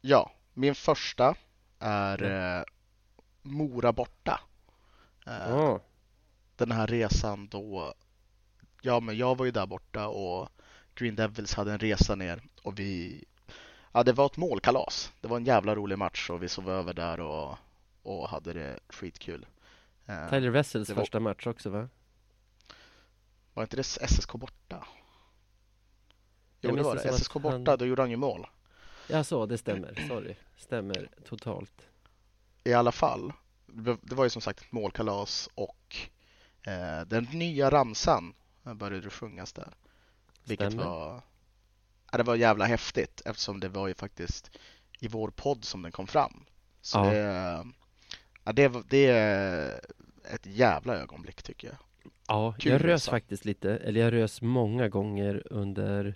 ja, 0.00 0.32
min 0.54 0.74
första 0.74 1.34
är 1.78 2.22
eh, 2.22 2.64
Mora 3.42 3.92
borta. 3.92 4.40
Ja, 5.24 5.80
Den 6.56 6.72
här 6.72 6.86
resan 6.86 7.48
då, 7.48 7.94
ja 8.82 9.00
men 9.00 9.16
jag 9.16 9.38
var 9.38 9.44
ju 9.44 9.50
där 9.50 9.66
borta 9.66 10.08
och 10.08 10.48
Green 10.94 11.16
Devils 11.16 11.54
hade 11.54 11.72
en 11.72 11.78
resa 11.78 12.14
ner 12.14 12.42
och 12.62 12.78
vi, 12.78 13.24
ja 13.94 14.02
det 14.02 14.12
var 14.12 14.26
ett 14.26 14.36
målkalas. 14.36 15.12
Det 15.20 15.28
var 15.28 15.36
en 15.36 15.44
jävla 15.44 15.74
rolig 15.74 15.98
match 15.98 16.30
och 16.30 16.42
vi 16.42 16.48
sov 16.48 16.70
över 16.70 16.94
där 16.94 17.20
och, 17.20 17.56
och 18.02 18.28
hade 18.28 18.52
det 18.52 18.78
skitkul. 18.88 19.46
Eh, 20.06 20.30
Tyler 20.30 20.50
Wessels 20.50 20.88
var- 20.88 20.96
första 20.96 21.20
match 21.20 21.46
också 21.46 21.70
va? 21.70 21.88
Var 23.54 23.62
inte 23.62 23.76
det 23.76 23.84
SSK 23.84 24.32
borta? 24.32 24.86
Jo 26.60 26.76
det 26.76 26.82
var 26.82 26.94
det. 26.96 27.12
SSK 27.12 27.32
borta, 27.34 27.70
han- 27.70 27.78
då 27.78 27.86
gjorde 27.86 28.02
han 28.02 28.10
ju 28.10 28.16
mål. 28.16 28.46
Ja, 29.08 29.24
så, 29.24 29.46
det 29.46 29.58
stämmer. 29.58 30.04
Sorry. 30.08 30.34
Stämmer 30.56 31.08
totalt. 31.28 31.86
I 32.64 32.72
alla 32.72 32.92
fall, 32.92 33.32
det 34.02 34.14
var 34.14 34.24
ju 34.24 34.30
som 34.30 34.42
sagt 34.42 34.60
ett 34.60 34.72
målkalas 34.72 35.48
och 35.54 35.96
eh, 36.62 37.00
den 37.06 37.24
nya 37.24 37.70
ramsan 37.70 38.34
började 38.62 39.10
sjungas 39.10 39.52
där. 39.52 39.74
Vilket 40.44 40.72
Stämmer. 40.72 40.84
var, 40.84 41.22
det 42.18 42.22
var 42.24 42.36
jävla 42.36 42.64
häftigt 42.64 43.22
eftersom 43.24 43.60
det 43.60 43.68
var 43.68 43.88
ju 43.88 43.94
faktiskt 43.94 44.50
i 45.00 45.08
vår 45.08 45.28
podd 45.30 45.64
som 45.64 45.82
den 45.82 45.92
kom 45.92 46.06
fram. 46.06 46.44
Så 46.80 46.98
Ja. 46.98 47.04
det, 47.10 47.64
ja, 48.44 48.52
det, 48.52 48.72
det 48.90 49.06
är 49.06 49.80
ett 50.34 50.46
jävla 50.46 50.96
ögonblick 50.96 51.42
tycker 51.42 51.68
jag. 51.68 51.76
Ja, 52.28 52.54
Kul 52.58 52.72
jag 52.72 52.84
rös 52.84 53.02
resa. 53.02 53.10
faktiskt 53.10 53.44
lite. 53.44 53.76
Eller 53.76 54.00
jag 54.00 54.12
rös 54.12 54.42
många 54.42 54.88
gånger 54.88 55.42
under, 55.50 56.14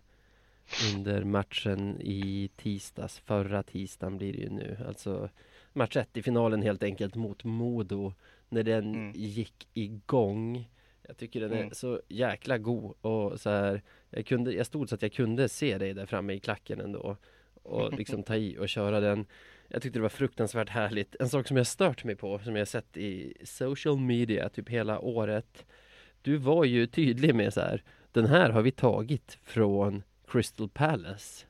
under 0.96 1.24
matchen 1.24 2.00
i 2.00 2.50
tisdags. 2.56 3.18
Förra 3.18 3.62
tisdagen 3.62 4.16
blir 4.18 4.32
det 4.32 4.38
ju 4.38 4.50
nu. 4.50 4.84
Alltså 4.88 5.28
match 5.72 5.96
ett 5.96 6.16
i 6.16 6.22
finalen 6.22 6.62
helt 6.62 6.82
enkelt 6.82 7.14
mot 7.14 7.44
Modo. 7.44 8.14
När 8.48 8.62
den 8.62 8.94
Mm. 8.94 9.12
gick 9.16 9.68
igång. 9.74 10.68
Jag 11.10 11.16
tycker 11.16 11.40
den 11.40 11.52
är 11.52 11.56
Mm. 11.60 11.70
så 11.74 12.00
jäkla 12.08 12.58
god 12.58 12.94
och 13.00 13.40
så 13.40 13.50
här. 13.50 13.82
Jag, 14.10 14.26
kunde, 14.26 14.52
jag 14.52 14.66
stod 14.66 14.88
så 14.88 14.94
att 14.94 15.02
jag 15.02 15.12
kunde 15.12 15.48
se 15.48 15.78
dig 15.78 15.94
där 15.94 16.06
framme 16.06 16.32
i 16.32 16.40
klacken 16.40 16.80
ändå. 16.80 17.16
Och 17.62 17.92
liksom 17.98 18.22
ta 18.22 18.36
i 18.36 18.58
och 18.58 18.68
köra 18.68 19.00
den. 19.00 19.26
Jag 19.68 19.82
tyckte 19.82 19.98
det 19.98 20.02
var 20.02 20.08
fruktansvärt 20.08 20.68
härligt. 20.68 21.16
En 21.20 21.28
sak 21.28 21.48
som 21.48 21.56
jag 21.56 21.66
stört 21.66 22.04
mig 22.04 22.16
på, 22.16 22.38
som 22.38 22.56
jag 22.56 22.68
sett 22.68 22.96
i 22.96 23.34
social 23.44 23.98
media 24.00 24.48
typ 24.48 24.68
hela 24.68 24.98
året. 25.00 25.64
Du 26.22 26.36
var 26.36 26.64
ju 26.64 26.86
tydlig 26.86 27.34
med 27.34 27.54
så 27.54 27.60
här. 27.60 27.82
Den 28.12 28.26
här 28.26 28.50
har 28.50 28.62
vi 28.62 28.70
tagit 28.70 29.38
från 29.42 30.02
Crystal 30.26 30.68
Palace. 30.68 31.46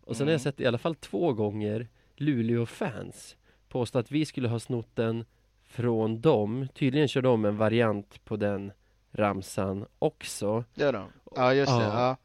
Och 0.00 0.16
sen 0.16 0.26
har 0.26 0.32
jag 0.32 0.40
Mm. 0.40 0.52
sett 0.52 0.60
i 0.60 0.66
alla 0.66 0.78
fall 0.78 0.94
två 0.94 1.32
gånger 1.32 1.88
Luleå-fans 2.16 3.36
påstå 3.68 3.98
att 3.98 4.10
vi 4.10 4.24
skulle 4.24 4.48
ha 4.48 4.58
snott 4.58 4.88
den 4.96 5.24
från 5.68 6.20
dem. 6.20 6.68
Tydligen 6.74 7.08
kör 7.08 7.22
de 7.22 7.44
en 7.44 7.56
variant 7.56 8.24
på 8.24 8.36
den 8.36 8.72
ramsan 9.12 9.86
också. 9.98 10.64
Ja, 10.74 10.92
då. 10.92 11.06
ja 11.36 11.54
just 11.54 11.72
det. 11.78 11.82
Ja. 11.84 12.16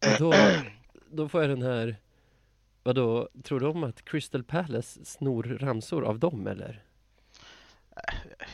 Ja. 0.00 0.12
Och 0.14 0.18
då, 0.18 0.34
då 1.10 1.28
får 1.28 1.40
jag 1.40 1.50
den 1.50 1.62
här 1.62 1.96
Vadå, 2.84 3.28
tror 3.42 3.60
de 3.60 3.84
att 3.84 4.04
Crystal 4.04 4.44
Palace 4.44 5.04
snor 5.04 5.42
ramsor 5.60 6.04
av 6.04 6.18
dem 6.18 6.46
eller? 6.46 6.84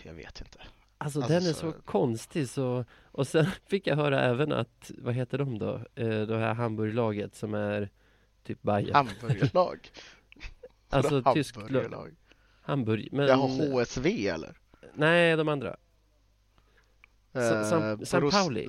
Jag 0.03 0.15
vet 0.15 0.41
inte. 0.41 0.59
Alltså, 0.99 1.19
Alltså, 1.21 1.33
den 1.35 1.43
är 1.43 1.53
så- 1.53 1.73
så 1.73 1.79
konstig 1.85 2.49
så 2.49 2.85
Och 3.05 3.27
sen 3.29 3.47
fick 3.67 3.87
jag 3.87 3.97
höra 3.97 4.21
även 4.21 4.53
att 4.53 4.91
Vad 4.99 5.15
heter 5.15 5.39
de 5.39 5.59
då? 5.59 5.75
Eh, 5.95 6.21
det 6.21 6.39
här 6.39 6.55
Hamburglaget 6.55 7.35
som 7.35 7.55
är 7.55 7.91
Typ 8.45 8.63
Bayern 8.63 8.95
Hamburgerlag. 8.95 9.91
Alltså 10.91 11.23
tyskt 11.35 11.57
lag? 11.71 12.15
Hamburg 12.69 13.09
Men 13.13 13.27
Jag 13.27 13.37
har 13.37 13.49
HSV 13.85 14.29
eller? 14.29 14.57
Nej, 14.95 15.37
de 15.37 15.49
andra 15.49 15.77
Eh, 17.33 17.99
San 18.05 18.31
Pauli. 18.31 18.69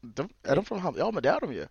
De, 0.00 0.28
är 0.42 0.56
de 0.56 0.64
från 0.64 0.78
Hamburg? 0.78 1.02
Ja 1.02 1.10
men 1.10 1.22
det 1.22 1.28
är 1.28 1.40
de 1.40 1.52
ju. 1.52 1.66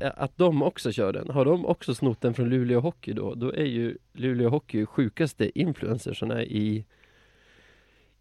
Ja, 0.00 0.10
Att 0.10 0.36
de 0.36 0.62
också 0.62 0.92
kör 0.92 1.12
den 1.12 1.30
Har 1.30 1.44
de 1.44 1.66
också 1.66 1.94
snott 1.94 2.20
den 2.20 2.34
från 2.34 2.48
Luleå 2.48 2.80
Hockey 2.80 3.12
då? 3.12 3.34
Då 3.34 3.52
är 3.52 3.64
ju 3.64 3.98
Luleå 4.12 4.48
Hockey 4.48 4.86
sjukaste 4.86 5.58
influencersarna 5.60 6.42
i 6.44 6.84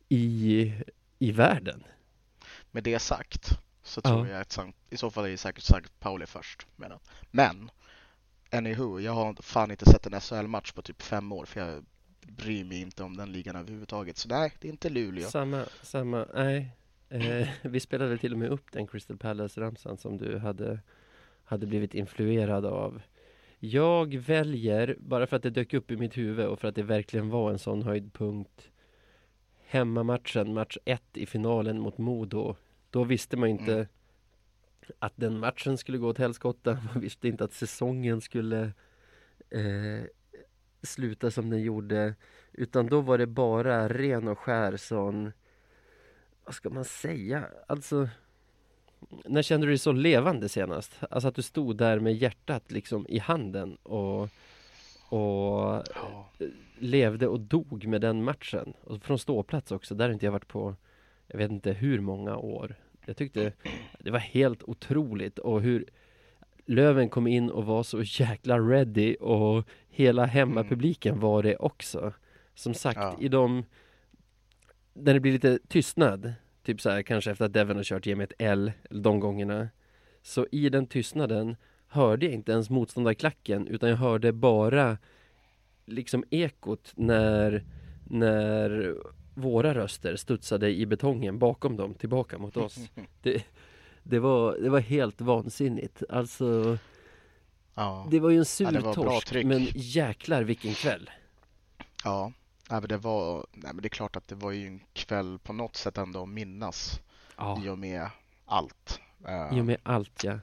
I 0.09 0.73
I 1.19 1.31
världen 1.31 1.83
Med 2.71 2.83
det 2.83 2.99
sagt 2.99 3.49
så 3.83 4.01
Ja. 4.03 4.09
tror 4.09 4.27
jag 4.27 4.41
att 4.41 4.51
Sankt, 4.51 4.77
i 4.89 4.97
så 4.97 5.09
fall 5.11 5.25
är 5.25 5.37
säkert 5.37 5.63
Sankt 5.63 5.99
Pauli 5.99 6.25
först. 6.25 6.67
Men, 6.75 6.91
men 7.31 7.69
anywho, 8.57 8.99
jag 8.99 9.11
har 9.11 9.33
fan 9.41 9.71
inte 9.71 9.85
sett 9.85 10.05
en 10.05 10.21
SHL-match 10.21 10.71
på 10.71 10.81
typ 10.81 11.01
fem 11.01 11.31
år 11.31 11.45
för 11.45 11.59
jag 11.59 11.85
bryr 12.27 12.63
mig 12.63 12.81
inte 12.81 13.03
om 13.03 13.17
den 13.17 13.31
ligan 13.31 13.55
överhuvudtaget. 13.55 14.17
Så 14.17 14.29
nej, 14.29 14.53
det 14.59 14.67
är 14.67 14.71
inte 14.71 14.89
Luleå. 14.89 15.29
Samma, 15.29 15.65
samma, 15.81 16.25
nej. 16.33 16.71
Eh, 17.09 17.47
vi 17.61 17.79
spelade 17.79 18.17
till 18.17 18.33
och 18.33 18.39
med 18.39 18.49
upp 18.49 18.71
den 18.71 18.87
Crystal 18.87 19.17
Palace-ramsan 19.17 19.97
som 19.97 20.17
du 20.17 20.37
hade, 20.37 20.79
hade 21.43 21.67
blivit 21.67 21.93
influerad 21.93 22.65
av. 22.65 23.01
Jag 23.59 24.15
väljer, 24.15 24.95
bara 24.99 25.27
för 25.27 25.35
att 25.35 25.43
det 25.43 25.49
dök 25.49 25.73
upp 25.73 25.91
i 25.91 25.97
mitt 25.97 26.17
huvud 26.17 26.45
och 26.45 26.59
för 26.59 26.67
att 26.67 26.75
det 26.75 26.83
verkligen 26.83 27.29
var 27.29 27.51
en 27.51 27.59
sån 27.59 27.83
höjdpunkt, 27.83 28.69
hemmamatchen, 29.65 30.53
match 30.53 30.77
ett 30.85 31.17
i 31.17 31.25
finalen 31.25 31.79
mot 31.79 31.97
Modo. 31.97 32.55
Då 32.89 33.03
visste 33.03 33.37
man 33.37 33.49
inte 33.49 33.73
Mm. 33.73 33.87
Att 34.99 35.13
den 35.15 35.39
matchen 35.39 35.77
skulle 35.77 35.97
gå 35.97 36.07
åt 36.07 36.17
helskotta. 36.17 36.73
Man 36.93 37.01
visste 37.01 37.27
inte 37.27 37.43
att 37.43 37.53
säsongen 37.53 38.21
skulle 38.21 38.61
eh, 39.49 40.03
sluta 40.83 41.31
som 41.31 41.49
den 41.49 41.61
gjorde. 41.61 42.15
Utan 42.53 42.87
då 42.87 43.01
var 43.01 43.17
det 43.17 43.27
bara 43.27 43.89
ren 43.89 44.27
och 44.27 44.39
skär 44.39 44.77
sån, 44.77 45.31
vad 46.45 46.55
ska 46.55 46.69
man 46.69 46.85
säga, 46.85 47.45
alltså 47.67 48.09
när 49.25 49.41
kände 49.41 49.67
du 49.67 49.71
dig 49.71 49.77
så 49.77 49.91
levande 49.91 50.49
senast? 50.49 50.99
Alltså 51.09 51.27
att 51.27 51.35
du 51.35 51.41
stod 51.41 51.77
där 51.77 51.99
med 51.99 52.15
hjärtat 52.15 52.71
liksom 52.71 53.05
i 53.09 53.19
handen 53.19 53.75
och, 53.75 54.21
och 55.09 55.83
Ja. 55.95 56.29
levde 56.79 57.27
och 57.27 57.39
dog 57.39 57.85
med 57.87 58.01
den 58.01 58.23
matchen. 58.23 58.73
Och 58.83 59.03
från 59.03 59.19
ståplats 59.19 59.71
också, 59.71 59.95
där 59.95 60.05
har 60.05 60.13
inte 60.13 60.25
jag 60.25 60.31
varit 60.31 60.47
på, 60.47 60.75
jag 61.27 61.37
vet 61.37 61.51
inte 61.51 61.71
hur 61.71 61.99
många 61.99 62.37
år. 62.37 62.75
Jag 63.05 63.17
tyckte 63.17 63.53
det 63.99 64.11
var 64.11 64.19
helt 64.19 64.63
otroligt 64.63 65.39
och 65.39 65.61
hur 65.61 65.85
Löven 66.67 67.09
kom 67.09 67.27
in 67.27 67.49
och 67.49 67.65
var 67.65 67.83
så 67.83 68.01
jäkla 68.03 68.59
ready 68.59 69.15
och 69.15 69.67
hela 69.89 70.25
hemmapubliken 70.25 71.19
var 71.19 71.43
det 71.43 71.55
också. 71.55 72.13
Som 72.53 72.73
sagt, 72.73 72.97
Ja. 72.99 73.17
i 73.19 73.27
de 73.27 73.63
när 74.93 75.13
det 75.13 75.19
blir 75.19 75.31
lite 75.31 75.59
tystnad, 75.67 76.33
typ 76.63 76.81
så 76.81 76.89
här 76.89 77.01
kanske 77.01 77.31
efter 77.31 77.45
att 77.45 77.53
Devon 77.53 77.75
har 77.75 77.83
kört 77.83 78.05
ge 78.05 78.15
mig 78.15 78.23
ett 78.23 78.33
L, 78.39 78.71
de 78.89 79.19
gångerna. 79.19 79.69
Så 80.21 80.47
i 80.51 80.69
den 80.69 80.87
tystnaden 80.87 81.55
hörde 81.87 82.25
jag 82.25 82.33
inte 82.35 82.51
ens 82.51 82.69
motståndarklacken 82.69 83.67
utan 83.67 83.89
jag 83.89 83.97
hörde 83.97 84.31
bara 84.31 84.97
liksom 85.85 86.23
ekot 86.29 86.93
när, 86.95 87.63
när 88.09 88.95
våra 89.35 89.73
röster 89.73 90.15
studsade 90.15 90.69
i 90.69 90.85
betongen 90.85 91.39
bakom 91.39 91.77
dem 91.77 91.93
tillbaka 91.93 92.37
mot 92.37 92.57
oss. 92.57 92.77
Det, 93.21 93.43
det, 94.03 94.19
var, 94.19 94.57
det 94.57 94.69
var 94.69 94.79
helt 94.79 95.21
vansinnigt. 95.21 96.03
Alltså, 96.09 96.77
Ja. 97.77 98.07
det 98.11 98.19
var 98.19 98.29
ju 98.29 98.35
en 98.35 98.39
Ja, 98.39 98.45
sur 98.45 98.81
bra 98.81 98.93
torsk, 98.93 99.33
men 99.45 99.67
jäklar 99.73 100.43
vilken 100.43 100.73
kväll. 100.73 101.09
Ja, 102.03 102.31
nej, 102.69 102.79
men 102.81 102.89
det 102.89 102.97
var, 102.97 103.45
nej, 103.51 103.71
men 103.73 103.81
det 103.81 103.87
är 103.87 103.89
klart 103.89 104.15
att 104.15 104.27
det 104.27 104.35
var 104.35 104.51
ju 104.51 104.67
en 104.67 104.79
kväll 104.93 105.39
på 105.43 105.53
något 105.53 105.75
sätt 105.75 105.97
ändå 105.97 106.23
att 106.23 106.29
minnas 106.29 106.99
Ja, 107.37 107.61
i 107.65 107.69
och 107.69 107.77
med 107.77 108.09
allt. 108.45 108.99
Eh, 109.27 109.57
i 109.57 109.61
och 109.61 109.65
med 109.65 109.77
allt 109.83 110.23
ja. 110.23 110.39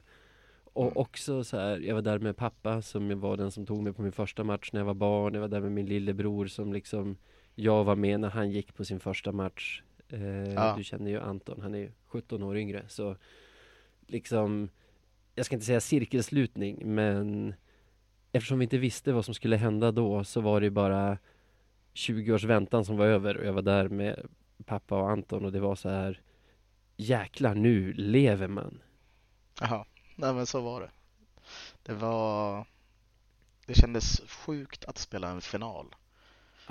och 0.73 0.83
Mm. 0.85 0.97
också 0.97 1.43
så 1.43 1.57
här, 1.57 1.79
jag 1.79 1.95
var 1.95 2.01
där 2.01 2.19
med 2.19 2.37
pappa 2.37 2.81
som 2.81 3.19
var 3.19 3.37
den 3.37 3.51
som 3.51 3.65
tog 3.65 3.83
mig 3.83 3.93
på 3.93 4.01
min 4.01 4.11
första 4.11 4.43
match 4.43 4.69
när 4.73 4.79
jag 4.79 4.85
var 4.85 4.93
barn. 4.93 5.33
Jag 5.33 5.41
var 5.41 5.47
där 5.47 5.61
med 5.61 5.71
min 5.71 5.85
lillebror 5.85 6.47
som 6.47 6.73
liksom 6.73 7.17
jag 7.55 7.83
var 7.83 7.95
med 7.95 8.19
när 8.19 8.29
han 8.29 8.51
gick 8.51 8.75
på 8.75 8.85
sin 8.85 8.99
första 8.99 9.31
match. 9.31 9.81
Eh, 10.09 10.53
Ja. 10.53 10.73
Du 10.77 10.83
känner 10.83 11.11
ju 11.11 11.19
Anton, 11.19 11.61
han 11.61 11.73
är 11.73 11.79
ju 11.79 11.91
17 12.07 12.43
år 12.43 12.57
yngre. 12.57 12.85
Så 12.87 13.15
liksom, 14.07 14.69
jag 15.35 15.45
ska 15.45 15.55
inte 15.55 15.65
säga 15.65 15.81
cirkelslutning, 15.81 16.95
men 16.95 17.53
eftersom 18.31 18.59
vi 18.59 18.63
inte 18.63 18.77
visste 18.77 19.11
vad 19.13 19.25
som 19.25 19.33
skulle 19.33 19.55
hända 19.57 19.91
då 19.91 20.23
så 20.23 20.41
var 20.41 20.61
det 20.61 20.69
bara 20.69 21.17
20 21.93 22.33
års 22.33 22.43
väntan 22.43 22.85
som 22.85 22.97
var 22.97 23.05
över 23.05 23.37
och 23.37 23.45
jag 23.45 23.53
var 23.53 23.61
där 23.61 23.89
med 23.89 24.25
pappa 24.65 24.95
och 24.99 25.09
Anton 25.09 25.45
och 25.45 25.51
det 25.51 25.59
var 25.59 25.75
så 25.75 25.89
här 25.89 26.21
Jäklar, 26.97 27.55
nu 27.55 27.93
lever 27.93 28.47
man. 28.47 28.81
Jaha, 29.59 29.85
nej 30.15 30.33
men 30.33 30.45
så 30.45 30.61
var 30.61 30.81
det. 30.81 30.91
Det 31.83 31.93
var... 31.93 32.65
Det 33.65 33.73
kändes 33.73 34.21
sjukt 34.27 34.85
att 34.85 34.97
spela 34.97 35.29
en 35.29 35.41
final. 35.41 35.95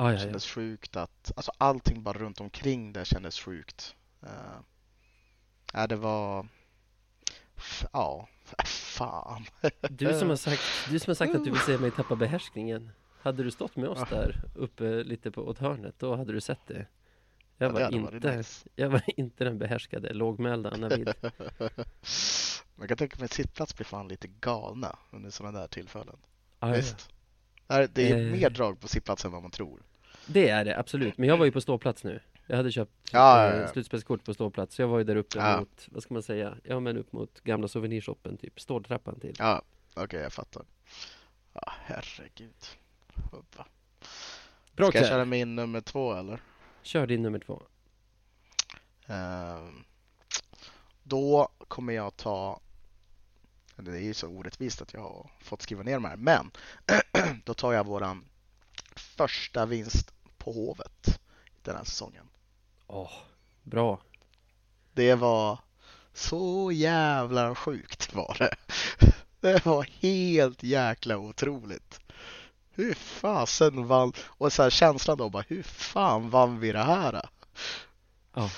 Ah, 0.02 0.08
Det 0.08 0.12
ja, 0.12 0.18
ja. 0.18 0.24
kändes 0.24 0.46
sjukt 0.46 0.96
att... 0.96 1.32
Alltså 1.36 1.52
allting 1.58 2.02
bara 2.02 2.18
runt 2.18 2.40
omkring 2.40 2.92
det 2.92 3.04
kändes 3.04 3.40
sjukt. 3.40 3.96
Uh, 4.22 4.30
ja, 5.72 5.86
det 5.86 5.96
var... 5.96 6.48
Ja, 7.92 8.28
fan. 8.64 9.44
Du 9.90 10.18
som 10.18 10.28
har 10.28 10.36
sagt, 10.36 10.62
du 10.90 10.98
som 10.98 11.10
har 11.10 11.14
sagt 11.14 11.34
att 11.34 11.44
du 11.44 11.50
vill 11.50 11.60
se 11.60 11.78
mig 11.78 11.90
tappa 11.90 12.16
behärskningen. 12.16 12.90
Hade 13.22 13.42
du 13.44 13.50
stått 13.50 13.76
med 13.76 13.88
oss 13.88 13.98
Ja. 14.10 14.16
där 14.16 14.42
uppe 14.54 15.02
lite 15.04 15.30
på 15.30 15.42
åt 15.48 15.58
hörnet, 15.58 15.94
då 15.98 16.16
hade 16.16 16.32
du 16.32 16.40
sett 16.40 16.66
det. 16.66 16.86
Jag 17.58 17.68
Ja, 17.68 17.72
var, 17.72 17.78
det 17.80 17.84
hade 17.84 17.98
varit 17.98 18.14
inte, 18.14 18.36
nice. 18.36 18.68
jag 18.76 18.90
var 18.90 19.02
inte 19.06 19.44
den 19.44 19.58
behärskade, 19.58 20.12
lågmälda 20.12 20.76
Navid. 20.76 21.12
Man 22.74 22.88
kan 22.88 22.96
tänka 22.96 23.18
mig 23.18 23.24
att 23.24 23.32
sittplats 23.32 23.76
blir 23.76 23.84
fan 23.84 24.08
lite 24.08 24.28
galna 24.28 24.98
under 25.10 25.30
sådana 25.30 25.60
där 25.60 25.66
tillfällen. 25.68 26.16
Ah, 26.58 26.68
ja, 26.68 26.74
ja. 26.74 26.76
Visst? 26.76 27.10
Det 27.66 27.74
är- 27.74 27.88
Det 27.88 28.10
är 28.10 28.26
Eh. 28.26 28.32
mer 28.32 28.50
drag 28.50 28.80
på 28.80 28.88
sittplats 28.88 29.24
än 29.24 29.32
vad 29.32 29.42
man 29.42 29.50
tror. 29.50 29.82
Det 30.26 30.48
är 30.48 30.64
det, 30.64 30.78
absolut. 30.78 31.18
Men 31.18 31.28
jag 31.28 31.36
var 31.36 31.44
ju 31.44 31.52
på 31.52 31.60
ståplats 31.60 32.04
nu. 32.04 32.20
Jag 32.46 32.56
hade 32.56 32.72
köpt 32.72 32.92
Ja, 33.12 33.44
ja, 33.46 33.52
eh, 33.52 33.60
ja. 33.60 33.68
slutspelskort 33.68 34.24
på 34.24 34.34
ståplats. 34.34 34.74
Så 34.76 34.82
jag 34.82 34.88
var 34.88 34.98
ju 34.98 35.04
där 35.04 35.16
uppe 35.16 35.38
Ja. 35.38 35.60
mot, 35.60 35.88
vad 35.90 36.02
ska 36.02 36.14
man 36.14 36.22
säga? 36.22 36.56
Ja 36.64 36.80
men 36.80 36.96
upp 36.96 37.12
mot 37.12 37.40
gamla 37.40 37.68
souvenirshoppen 37.68 38.36
typ. 38.36 38.60
Ståltrappan 38.60 39.20
till. 39.20 39.36
Ja, 39.38 39.62
okej 39.94 40.20
jag 40.20 40.32
fattar. 40.32 40.62
Ja, 41.52 41.72
herregud. 41.84 42.54
Hoppa. 43.30 43.66
Bra 44.76 44.88
Ska 44.88 44.98
jag 44.98 45.08
köra 45.08 45.24
min 45.24 45.54
nummer 45.56 45.80
två 45.80 46.12
eller? 46.14 46.40
Kör 46.82 47.06
din 47.06 47.22
nummer 47.22 47.38
två. 47.38 47.62
Ehm, 49.06 49.84
Då 51.02 51.48
kommer 51.68 51.92
jag 51.92 52.16
ta 52.16 52.60
Det 53.76 53.90
är 53.90 54.00
ju 54.02 54.14
så 54.14 54.26
orättvist 54.28 54.82
att 54.82 54.92
jag 54.94 55.00
har 55.00 55.30
fått 55.40 55.62
skriva 55.62 55.82
ner 55.82 55.94
de 55.94 56.04
här, 56.04 56.16
men 56.16 56.50
då 57.44 57.54
tar 57.54 57.72
jag 57.72 57.86
våran 57.86 58.24
första 58.96 59.66
vinst 59.66 60.12
på 60.38 60.52
Hovet 60.52 61.20
den 61.62 61.76
här 61.76 61.84
säsongen. 61.84 62.28
Åh, 62.86 63.12
bra. 63.62 64.00
Det 64.92 65.14
var 65.14 65.58
så 66.12 66.72
jävla 66.72 67.54
sjukt 67.54 68.14
var 68.14 68.36
det. 68.38 68.54
Det 69.40 69.66
var 69.66 69.86
helt 70.00 70.62
jäkla 70.62 71.18
otroligt. 71.18 72.00
Hur 72.70 72.94
fasen 72.94 73.86
vann, 73.86 74.12
och 74.26 74.52
så 74.52 74.62
här 74.62 74.70
känslan 74.70 75.18
då 75.18 75.28
bara, 75.28 75.44
hur 75.48 75.62
fan 75.62 76.30
vann 76.30 76.60
vi 76.60 76.72
det 76.72 76.82
här? 76.82 77.28
Ja. 78.34 78.50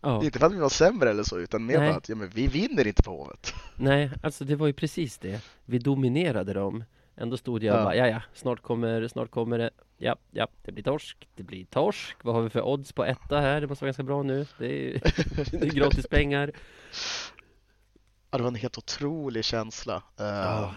Ja. 0.00 0.24
Inte 0.24 0.38
för 0.38 0.46
att 0.46 0.52
vi 0.52 0.58
var 0.58 0.68
sämre 0.68 1.10
eller 1.10 1.22
så, 1.22 1.38
utan 1.38 1.66
mer 1.66 1.78
Nej. 1.78 1.88
bara 1.88 1.96
att 1.96 2.08
ja, 2.08 2.14
men 2.14 2.28
vi 2.28 2.46
vinner 2.46 2.86
inte 2.86 3.02
på 3.02 3.10
Hovet. 3.10 3.54
Nej, 3.76 4.10
alltså 4.22 4.44
det 4.44 4.56
var 4.56 4.66
ju 4.66 4.72
precis 4.72 5.18
det. 5.18 5.40
Vi 5.64 5.78
dominerade 5.78 6.52
dem. 6.52 6.84
Ändå 7.16 7.36
stod 7.36 7.62
jag 7.62 7.74
och 7.74 7.80
Ja. 7.80 7.84
bara, 7.84 7.96
ja 7.96 8.06
ja, 8.08 8.22
snart 8.34 8.62
kommer, 8.62 9.08
snart 9.08 9.30
kommer 9.30 9.58
det. 9.58 9.70
Ja, 9.96 10.16
ja, 10.30 10.48
det 10.62 10.72
blir 10.72 10.84
torsk, 10.84 11.28
det 11.34 11.42
blir 11.42 11.64
torsk. 11.64 12.16
Vad 12.22 12.34
har 12.34 12.42
vi 12.42 12.50
för 12.50 12.62
odds 12.62 12.92
på 12.92 13.04
etta 13.04 13.40
här? 13.40 13.60
Det 13.60 13.66
måste 13.66 13.84
vara 13.84 13.88
ganska 13.88 14.02
bra 14.02 14.22
nu. 14.22 14.46
Det 14.58 14.66
är, 14.94 15.00
det 15.60 15.66
är 15.66 15.70
gratis 15.74 16.06
pengar. 16.06 16.52
Ja, 18.30 18.38
det 18.38 18.42
var 18.42 18.48
en 18.50 18.54
helt 18.54 18.78
otrolig 18.78 19.44
känsla. 19.44 19.94
Eh, 20.18 20.24
Ja. 20.26 20.74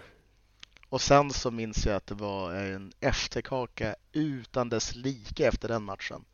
Och 0.89 1.01
sen 1.01 1.31
så 1.31 1.51
minns 1.51 1.85
jag 1.85 1.95
att 1.95 2.07
det 2.07 2.15
var 2.15 2.53
en 2.53 2.91
efterkaka 2.99 3.95
utan 4.11 4.69
dess 4.69 4.95
like 4.95 5.47
efter 5.47 5.67
den 5.67 5.83
matchen. 5.83 6.25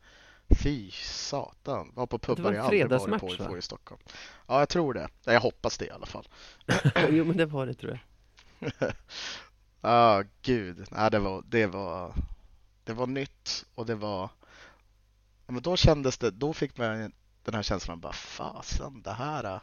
Fy 0.62 0.90
satan. 0.90 1.92
Var 1.94 2.06
på 2.06 2.18
pubbar 2.18 2.52
jag 2.52 2.64
aldrig 2.64 2.88
varit 2.88 3.20
på 3.20 3.44
va? 3.50 3.58
i 3.58 3.62
Stockholm. 3.62 4.00
Ja, 4.46 4.58
jag 4.58 4.68
tror 4.68 4.94
det. 4.94 5.08
Jag 5.24 5.40
hoppas 5.40 5.78
det 5.78 5.86
i 5.86 5.90
alla 5.90 6.06
fall. 6.06 6.28
jo 7.10 7.24
men 7.24 7.36
det 7.36 7.46
var 7.46 7.66
det 7.66 7.74
tror 7.74 7.98
jag. 8.58 8.72
Ja, 9.82 10.24
gud. 10.42 10.86
Ja, 10.90 11.10
det, 11.10 11.18
var, 11.18 11.42
det, 11.46 11.66
var, 11.66 12.14
det 12.84 12.92
var 12.92 13.06
nytt 13.06 13.66
och 13.74 13.86
det 13.86 13.94
var... 13.94 14.30
Men 15.46 15.62
då 15.62 15.76
kändes 15.76 16.18
det, 16.18 16.30
då 16.30 16.52
fick 16.52 16.78
man 16.78 17.12
den 17.42 17.54
här 17.54 17.62
känslan 17.62 18.00
bara 18.00 18.12
fasen 18.12 19.02
det 19.02 19.12
här... 19.12 19.44
är-" 19.44 19.62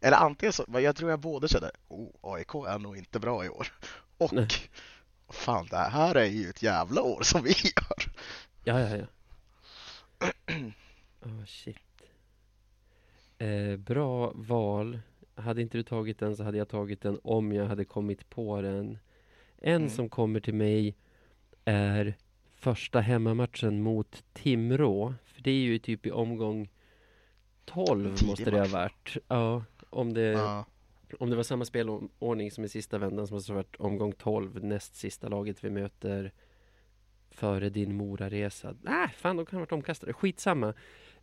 Eller 0.00 0.16
antingen 0.16 0.52
så, 0.52 0.64
jag 0.68 0.96
tror 0.96 1.10
jag 1.10 1.20
både 1.20 1.48
kände 1.48 1.70
oh, 1.88 2.10
AIK 2.22 2.54
är 2.54 2.78
nog 2.78 2.96
inte 2.96 3.20
bra 3.20 3.44
i 3.44 3.48
år 3.48 3.68
och 4.18 4.32
Nej. 4.32 4.48
fan 5.28 5.66
det 5.70 5.76
här 5.76 6.14
är 6.14 6.26
ju 6.26 6.48
ett 6.48 6.62
jävla 6.62 7.02
år 7.02 7.22
som 7.22 7.42
vi 7.42 7.50
gör. 7.50 8.12
Ja, 8.64 8.80
ja, 8.80 8.96
ja. 8.96 9.06
Åh 11.24 11.44
shit. 11.46 11.76
Eh, 13.38 13.76
bra 13.76 14.32
val. 14.34 15.00
Hade 15.34 15.62
inte 15.62 15.78
du 15.78 15.82
tagit 15.82 16.18
den 16.18 16.36
så 16.36 16.44
hade 16.44 16.58
jag 16.58 16.68
tagit 16.68 17.02
den 17.02 17.20
om 17.22 17.52
jag 17.52 17.66
hade 17.66 17.84
kommit 17.84 18.30
på 18.30 18.62
den. 18.62 18.98
En 19.60 19.76
Mm. 19.76 19.88
som 19.90 20.08
kommer 20.08 20.40
till 20.40 20.54
mig 20.54 20.94
är 21.64 22.14
första 22.54 23.00
hemmamatchen 23.00 23.82
mot 23.82 24.24
Timrå. 24.32 25.14
För 25.24 25.42
det 25.42 25.50
är 25.50 25.54
ju 25.60 25.78
typ 25.78 26.06
i 26.06 26.10
omgång 26.10 26.68
12 27.64 28.14
Tidig 28.16 28.28
måste 28.28 28.50
det 28.50 28.58
ha 28.60 28.66
varit. 28.68 29.16
Ja, 29.28 29.64
om 29.90 30.14
det, 30.14 30.22
Ja, 30.22 30.66
om 31.18 31.30
det 31.30 31.36
var 31.36 31.42
samma 31.42 31.64
spelordning 31.64 32.50
som 32.50 32.64
i 32.64 32.68
sista 32.68 32.98
vändan 32.98 33.26
så 33.26 33.34
måste 33.34 33.52
det 33.52 33.54
ha 33.54 33.62
varit 33.62 33.76
omgång 33.76 34.12
12, 34.12 34.64
näst 34.64 34.96
sista 34.96 35.28
laget 35.28 35.64
vi 35.64 35.70
möter 35.70 36.32
före 37.30 37.68
din 37.70 37.94
Mora-resa. 37.96 38.74
Nej, 38.82 39.08
fan 39.08 39.36
de 39.36 39.46
kan 39.46 39.56
ha 39.56 39.60
varit 39.60 39.72
omkastade. 39.72 40.12
Skitsamma. 40.12 40.68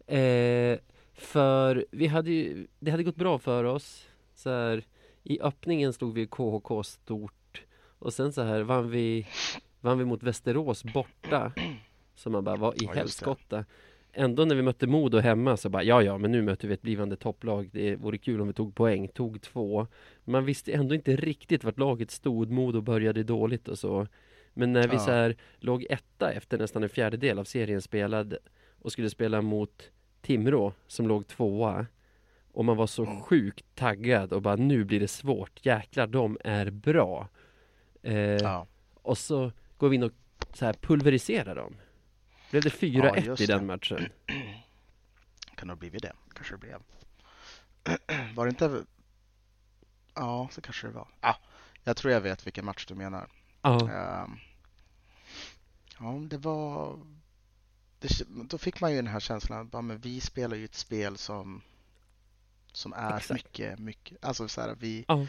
Eh, 0.07 0.79
för 1.13 1.85
vi 1.91 2.07
hade 2.07 2.31
ju, 2.31 2.67
det 2.79 2.91
hade 2.91 3.03
gått 3.03 3.15
bra 3.15 3.39
för 3.39 3.63
oss. 3.63 4.07
Så 4.35 4.49
här, 4.49 4.83
I 5.23 5.41
öppningen 5.41 5.93
stod 5.93 6.13
vi 6.13 6.27
KHK 6.27 6.83
stort 6.85 7.33
och 7.99 8.13
sen 8.13 8.33
så 8.33 8.41
här 8.41 8.61
vann 8.61 8.89
vi, 8.89 9.27
vann 9.81 9.97
vi 9.97 10.05
mot 10.05 10.23
Västerås 10.23 10.83
borta. 10.83 11.51
Så 12.15 12.29
man 12.29 12.43
bara, 12.43 12.55
vad 12.55 12.81
i 12.81 12.85
Ja, 12.85 12.91
helskotta. 12.93 13.65
Ändå 14.13 14.45
när 14.45 14.55
vi 14.55 14.61
mötte 14.61 14.87
Modo 14.87 15.17
hemma 15.19 15.57
så 15.57 15.69
bara, 15.69 15.83
ja 15.83 16.01
ja, 16.01 16.17
men 16.17 16.31
nu 16.31 16.41
möter 16.41 16.67
vi 16.67 16.73
ett 16.73 16.81
blivande 16.81 17.15
topplag. 17.15 17.69
Det 17.73 17.95
vore 17.95 18.17
kul 18.17 18.41
om 18.41 18.47
vi 18.47 18.53
tog 18.53 18.75
poäng, 18.75 19.07
tog 19.07 19.41
två. 19.41 19.87
Man 20.23 20.45
visste 20.45 20.71
ändå 20.73 20.95
inte 20.95 21.15
riktigt 21.15 21.63
vart 21.63 21.79
laget 21.79 22.11
stod. 22.11 22.49
Modo 22.51 22.81
började 22.81 23.23
dåligt 23.23 23.67
och 23.67 23.79
så. 23.79 24.07
Men 24.53 24.73
när 24.73 24.87
vi 24.87 24.93
Ja. 24.95 24.99
så 24.99 25.11
här 25.11 25.35
låg 25.57 25.85
etta 25.89 26.31
efter 26.31 26.57
nästan 26.57 26.83
en 26.83 26.89
fjärdedel 26.89 27.39
av 27.39 27.43
serien 27.43 27.81
spelad 27.81 28.37
och 28.81 28.91
skulle 28.91 29.09
spela 29.09 29.41
mot 29.41 29.91
Timrå 30.21 30.73
som 30.87 31.07
låg 31.07 31.27
tvåa 31.27 31.85
och 32.51 32.65
man 32.65 32.77
var 32.77 32.87
så 32.87 33.03
Mm. 33.05 33.21
sjukt 33.21 33.65
taggad 33.75 34.33
och 34.33 34.41
bara 34.41 34.55
nu 34.55 34.83
blir 34.83 34.99
det 34.99 35.07
svårt. 35.07 35.65
Jäklar, 35.65 36.07
de 36.07 36.37
är 36.43 36.69
bra. 36.69 37.27
Eh, 38.03 38.15
ja. 38.15 38.67
och 38.93 39.17
så 39.17 39.51
går 39.77 39.89
vi 39.89 39.95
in 39.95 40.03
och 40.03 40.11
så 40.53 40.65
här 40.65 40.73
pulveriserar 40.73 41.55
dem. 41.55 41.75
Blev 42.51 42.63
det 42.63 42.69
4-1 42.69 43.25
just 43.25 43.41
i 43.41 43.45
den 43.45 43.65
matchen? 43.65 44.09
Kan 45.55 45.67
det 45.67 45.71
ha 45.71 45.75
blivit 45.75 46.01
det? 46.01 46.13
Kanske 46.33 46.53
det 46.53 46.57
blev. 46.57 46.81
Var 48.35 48.45
det 48.45 48.49
inte... 48.49 48.85
Ja, 50.13 50.49
så 50.51 50.61
kanske 50.61 50.87
det 50.87 50.93
var. 50.93 51.07
Ah, 51.19 51.35
jag 51.83 51.97
tror 51.97 52.13
jag 52.13 52.21
vet 52.21 52.47
vilken 52.47 52.65
match 52.65 52.85
du 52.85 52.95
menar. 52.95 53.27
Ja, 53.61 53.89
Ehm, 53.91 54.37
Ja, 55.99 56.19
det 56.29 56.37
var... 56.37 56.99
Det, 57.99 58.09
då 58.27 58.57
fick 58.57 58.81
man 58.81 58.91
ju 58.91 58.95
den 58.95 59.07
här 59.07 59.19
känslan 59.19 59.61
att 59.61 59.71
bara, 59.71 59.81
men 59.81 59.97
vi 59.97 60.21
spelar 60.21 60.57
ju 60.57 60.65
ett 60.65 60.75
spel 60.75 61.17
som, 61.17 61.61
som 62.71 62.93
är 62.93 63.17
Exakt. 63.17 63.43
mycket, 63.43 63.79
mycket... 63.79 64.25
Alltså 64.25 64.47
så 64.47 64.61
här, 64.61 64.75
vi, 64.79 65.05
ja. 65.07 65.27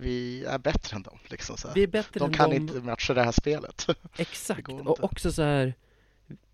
Vi 0.00 0.44
är 0.44 0.58
bättre 0.58 0.96
än 0.96 1.02
dem. 1.02 1.18
Liksom, 1.28 1.56
så 1.56 1.68
här. 1.68 1.74
Vi 1.74 1.82
är 1.82 1.86
bättre 1.86 2.20
De 2.20 2.32
kan 2.32 2.50
dem. 2.50 2.56
inte 2.56 2.80
matcha 2.80 3.14
det 3.14 3.22
här 3.22 3.32
spelet. 3.32 3.86
Exakt, 4.18 4.68
och 4.68 5.04
också 5.04 5.32
så 5.32 5.42
här 5.42 5.74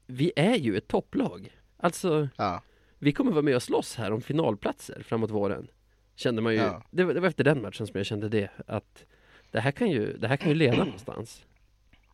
Vi 0.06 0.32
är 0.36 0.54
ju 0.54 0.76
ett 0.76 0.88
topplag 0.88 1.56
Alltså, 1.76 2.28
ja, 2.36 2.62
vi 2.98 3.12
kommer 3.12 3.30
vara 3.32 3.42
med 3.42 3.56
och 3.56 3.62
slåss 3.62 3.96
här 3.96 4.12
om 4.12 4.20
finalplatser 4.22 5.02
framåt 5.02 5.30
våren 5.30 5.68
Kände 6.14 6.42
man 6.42 6.52
ju, 6.52 6.58
Ja. 6.58 6.82
det, 6.90 7.04
var, 7.04 7.14
det 7.14 7.20
var 7.20 7.28
efter 7.28 7.44
den 7.44 7.62
matchen 7.62 7.86
som 7.86 7.96
jag 7.96 8.06
kände 8.06 8.28
det 8.28 8.50
Att 8.66 9.04
det 9.50 9.60
här 9.60 9.70
kan 9.72 9.90
ju, 9.90 10.16
det 10.18 10.28
här 10.28 10.36
kan 10.36 10.48
ju 10.48 10.54
leda 10.54 10.76
någonstans 10.84 11.44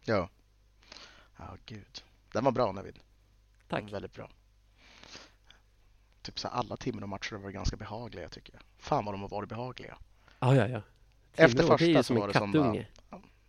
ja. 0.04 0.28
Ja, 1.38 1.56
gud. 1.66 2.04
Den 2.32 2.44
var 2.44 2.52
bra 2.52 2.72
Navid. 2.72 2.94
Den 2.94 3.02
Tack 3.68 3.82
var 3.82 3.90
väldigt 3.90 4.12
bra. 4.14 4.30
Typ 6.22 6.38
så 6.38 6.48
här, 6.48 6.54
alla 6.54 6.76
Timrå-matcher 6.76 7.32
har 7.32 7.38
varit 7.38 7.54
ganska 7.54 7.76
behagliga 7.76 8.28
tycker 8.28 8.52
jag. 8.54 8.62
Fan 8.78 9.04
vad 9.04 9.14
de 9.14 9.20
har 9.20 9.28
varit 9.28 9.48
behagliga. 9.48 9.98
Ja, 10.40 10.54
ja, 10.54 10.68
ja. 10.68 10.82
Efter 11.36 11.62
Timrå, 11.62 11.76
det 11.76 11.84
är 11.84 11.88
ju 11.88 11.94
första 11.94 12.02
som 12.02 12.16
så 12.16 12.20
var 12.20 12.28
en 12.28 12.32
det 12.32 12.38
som 12.38 12.52
kattunge. 12.52 12.86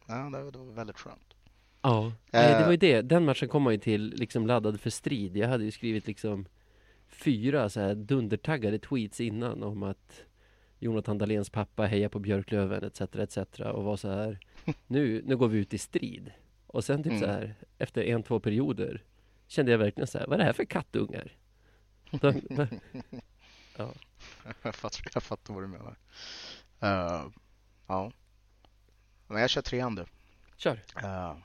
Ja, 0.08 0.16
det 0.16 0.44
var, 0.44 0.74
väldigt 0.74 0.98
skönt. 0.98 1.34
Ja, 1.82 2.12
Nej, 2.32 2.48
det 2.54 2.58
Eh. 2.60 2.64
var 2.66 2.72
ju 2.72 2.78
det. 2.78 3.02
Den 3.02 3.26
matchen 3.26 3.50
kom 3.50 3.64
man 3.64 3.74
ju 3.74 3.80
till 3.80 4.14
liksom 4.16 4.48
laddad 4.48 4.80
för 4.80 4.90
strid. 4.90 5.38
Jag 5.38 5.48
hade 5.48 5.64
ju 5.64 5.72
skrivit 5.72 6.08
liksom 6.08 6.46
fyra 7.08 7.70
så 7.70 7.80
här 7.80 7.96
dundertaggade 7.96 8.80
tweets 8.80 9.20
innan 9.22 9.64
om 9.64 9.84
att 9.84 10.22
Jonathan 10.80 11.18
Dahléns 11.18 11.50
pappa 11.50 11.86
hejar 11.86 12.10
på 12.10 12.20
Björklöven 12.20 12.84
etc. 12.84 13.02
etc. 13.02 13.38
och 13.60 13.84
var 13.84 13.98
så 13.98 14.10
här 14.10 14.40
nu, 14.88 15.22
nu 15.26 15.38
går 15.38 15.48
vi 15.48 15.58
ut 15.58 15.74
i 15.74 15.78
strid. 15.78 16.32
Och 16.68 16.84
sen 16.84 17.04
typ 17.04 17.12
Mm. 17.12 17.22
så 17.24 17.28
här 17.28 17.56
efter 17.78 18.04
en, 18.04 18.24
två 18.24 18.40
perioder 18.40 19.04
kände 19.48 19.72
jag 19.72 19.80
verkligen 19.80 20.08
så 20.08 20.18
här, 20.20 20.26
vad 20.28 20.34
är 20.34 20.38
det 20.38 20.44
här 20.46 20.54
för 20.54 20.66
kattungar? 20.66 21.32
De, 22.12 22.42
ja. 23.78 23.90
jag, 24.64 24.76
fattar, 24.76 25.02
jag 25.14 25.24
fattar 25.24 25.54
vad 25.54 25.64
du 25.64 25.68
menar. 25.68 25.96
Eh, 26.80 27.26
ja. 27.94 28.12
Men 29.28 29.42
jag 29.42 29.50
kör 29.50 29.62
trean 29.62 29.96
du. 29.96 30.06
Kör! 30.58 30.84
Eh, 31.04 31.36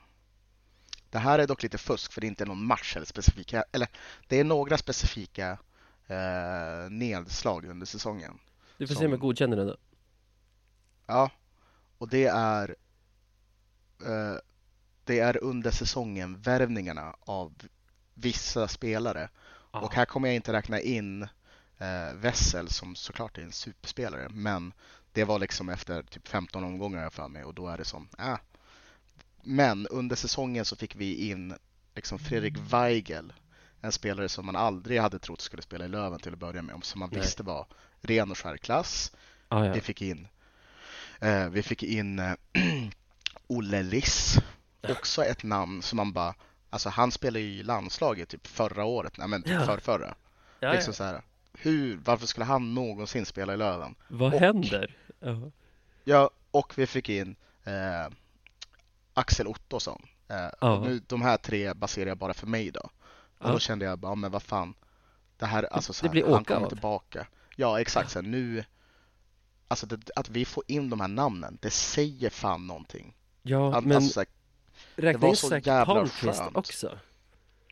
det 1.09 1.17
här 1.19 1.39
är 1.39 1.47
dock 1.47 1.63
lite 1.63 1.77
fusk 1.77 2.11
för 2.11 2.21
det 2.21 2.27
är 2.27 2.29
inte 2.29 2.45
någon 2.45 2.65
match 2.65 2.95
eller 2.95 3.05
specifika, 3.05 3.63
eller 3.71 3.87
det 4.27 4.39
är 4.39 4.43
några 4.43 4.77
specifika 4.77 5.51
uh, 5.51 6.89
nedslag 6.89 7.65
under 7.65 7.85
säsongen. 7.85 8.39
Du 8.77 8.87
får 8.87 8.93
se 8.93 8.97
Som- 8.97 9.05
om 9.05 9.11
jag 9.11 9.19
godkänner 9.19 9.57
den 9.57 9.67
då. 9.67 9.77
Ja, 11.07 11.31
och 11.97 12.09
det 12.09 12.25
är 12.25 12.75
eh, 14.05 14.35
det 15.03 15.19
är 15.19 15.43
under 15.43 15.71
säsongen 15.71 16.41
värvningarna 16.41 17.15
av 17.19 17.53
vissa 18.13 18.67
spelare. 18.67 19.29
Ja. 19.71 19.79
Och 19.79 19.93
här 19.93 20.05
kommer 20.05 20.27
jag 20.27 20.35
inte 20.35 20.53
räkna 20.53 20.79
in 20.79 21.23
eh, 21.77 22.13
Wessel 22.15 22.69
som 22.69 22.95
såklart 22.95 23.37
är 23.37 23.41
en 23.41 23.51
superspelare, 23.51 24.29
men 24.29 24.73
det 25.19 25.25
var 25.25 25.39
liksom 25.39 25.69
efter 25.69 26.03
typ 26.03 26.27
15 26.27 26.63
omgångar 26.63 27.03
jag 27.03 27.13
för 27.13 27.27
mig 27.27 27.43
och 27.43 27.53
då 27.53 27.67
är 27.67 27.77
det 27.77 27.85
som, 27.85 28.09
äh. 28.19 28.37
Men 29.43 29.87
under 29.87 30.15
säsongen 30.15 30.65
så 30.65 30.75
fick 30.75 30.95
vi 30.95 31.29
in 31.29 31.53
liksom 31.95 32.19
Fredrik 32.19 32.57
Weigel, 32.57 33.33
en 33.81 33.91
spelare 33.91 34.29
som 34.29 34.45
man 34.45 34.55
aldrig 34.55 34.99
hade 35.01 35.19
trott 35.19 35.41
skulle 35.41 35.61
spela 35.63 35.85
i 35.85 35.87
Löven 35.87 36.19
till 36.19 36.33
att 36.33 36.39
börja 36.39 36.61
med, 36.61 36.79
som 36.83 36.99
man 36.99 37.09
Nej. 37.11 37.21
visste 37.21 37.43
var 37.43 37.65
ren 38.01 38.31
och 38.31 38.37
skär 38.37 38.57
klass. 38.57 39.11
Ja, 39.49 39.65
ja. 39.65 39.73
Vi 39.73 39.81
fick 39.81 40.01
in, 40.01 40.27
eh, 41.21 41.49
vi 41.49 41.63
fick 41.63 41.83
in 41.83 42.19
eh, 42.19 42.33
Olle 43.47 43.83
Liss, 43.83 44.37
också 44.89 45.23
ett 45.23 45.43
namn 45.43 45.81
som 45.81 45.97
man 45.97 46.13
bara, 46.13 46.33
alltså 46.69 46.89
han 46.89 47.11
spelade 47.11 47.39
ju 47.39 47.59
i 47.59 47.63
landslaget 47.63 48.29
typ 48.29 48.47
förra 48.47 48.83
året, 48.83 49.17
nej 49.17 49.27
men 49.27 49.41
typ 49.43 49.51
Ja. 49.53 49.65
för 49.65 49.77
förra. 49.77 50.15
ja, 50.59 50.71
Liksom 50.73 50.91
ja. 50.91 50.95
så 50.95 51.03
här, 51.03 51.21
hur, 51.53 51.97
varför 52.05 52.27
skulle 52.27 52.45
han 52.45 52.73
någonsin 52.73 53.25
spela 53.25 53.53
i 53.53 53.57
Löven? 53.57 53.95
Vad 54.07 54.33
och- 54.33 54.39
händer? 54.39 54.95
Ja. 55.19 55.51
Ja, 56.03 56.29
och 56.51 56.73
vi 56.77 56.87
fick 56.87 57.09
in 57.09 57.35
eh, 57.63 58.13
Axel 59.13 59.47
Ottosson. 59.47 60.01
Eh, 60.27 60.47
och 60.47 60.81
nu, 60.81 60.99
de 61.07 61.21
här 61.21 61.37
tre 61.37 61.73
baserar 61.73 62.07
jag 62.07 62.17
bara 62.17 62.33
för 62.33 62.47
mig 62.47 62.71
då. 62.71 62.79
Och 62.79 63.47
Ja. 63.47 63.51
då 63.51 63.59
kände 63.59 63.85
jag 63.85 63.99
bara, 63.99 64.15
men 64.15 64.31
vad 64.31 64.43
fan. 64.43 64.73
Det 65.37 65.45
här, 65.45 65.63
alltså 65.63 65.93
så 65.93 66.01
det 66.03 66.07
här, 66.07 66.11
blir 66.11 66.33
han 66.33 66.43
kommer 66.43 66.65
av. 66.65 66.69
tillbaka. 66.69 67.27
Ja, 67.55 67.79
exakt. 67.81 68.11
Så 68.11 68.19
här, 68.21 68.27
nu, 68.27 68.63
alltså 69.67 69.85
det, 69.85 70.09
att 70.15 70.29
vi 70.29 70.45
får 70.45 70.63
in 70.67 70.89
de 70.89 70.99
här 70.99 71.07
namnen, 71.07 71.57
det 71.61 71.69
säger 71.69 72.29
fan 72.29 72.67
någonting. 72.67 73.13
Ja, 73.41 73.75
Att, 73.77 73.83
men 73.83 73.95
alltså, 73.97 74.11
så 74.13 74.19
här, 74.19 74.27
räkna 74.95 75.19
var 75.21 75.29
in 75.29 75.35
så 75.35 75.47
Zac 75.47 75.65
jävla 75.65 75.85
Palmqvist 75.85 76.41
också. 76.53 76.99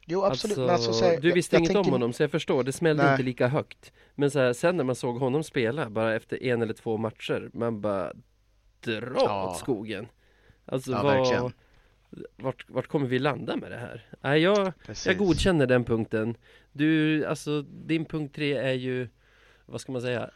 Jo, 0.08 0.24
absolut. 0.24 0.58
Alltså, 0.58 0.74
alltså, 0.74 0.94
så 0.94 1.06
här, 1.06 1.22
du 1.22 1.28
jag- 1.28 1.36
visste 1.36 1.56
jag 1.56 1.62
inget 1.62 1.70
om 1.70 1.76
tänker- 1.76 1.92
honom 1.92 2.14
så 2.14 2.24
jag 2.24 2.32
förstår, 2.32 2.64
det 2.64 2.72
smällde 2.72 3.04
Nej. 3.04 3.12
inte 3.12 3.24
lika 3.24 3.48
högt. 3.48 3.94
Men 4.16 4.32
så 4.32 4.40
här, 4.40 4.54
sen 4.54 4.78
när 4.78 4.84
man 4.84 4.96
såg 4.96 5.18
honom 5.20 5.44
spela, 5.44 5.90
bara 5.90 6.16
efter 6.16 6.44
en 6.44 6.62
eller 6.62 6.74
två 6.74 6.98
matcher, 6.98 7.50
man 7.54 7.82
bara 7.82 8.14
dra 8.82 9.12
Ja. 9.16 9.50
åt 9.52 9.58
skogen. 9.58 10.08
Alltså 10.66 10.92
Ja, 10.92 11.04
vad, 11.04 11.52
vart, 12.36 12.66
vart 12.70 12.88
kommer 12.88 13.08
vi 13.08 13.20
landa 13.20 13.56
med 13.56 13.72
det 13.72 13.78
här? 13.78 14.06
Nej, 14.22 14.42
jag, 14.42 14.74
jag 15.06 15.18
godkänner 15.18 15.66
den 15.66 15.84
punkten. 15.84 16.36
Du, 16.72 17.26
alltså 17.26 17.62
din 17.62 18.06
punkt 18.06 18.36
tre 18.36 18.54
är 18.58 18.74
ju, 18.74 19.08
vad 19.66 19.82
ska 19.82 19.92
man 19.92 20.02
säga, 20.02 20.30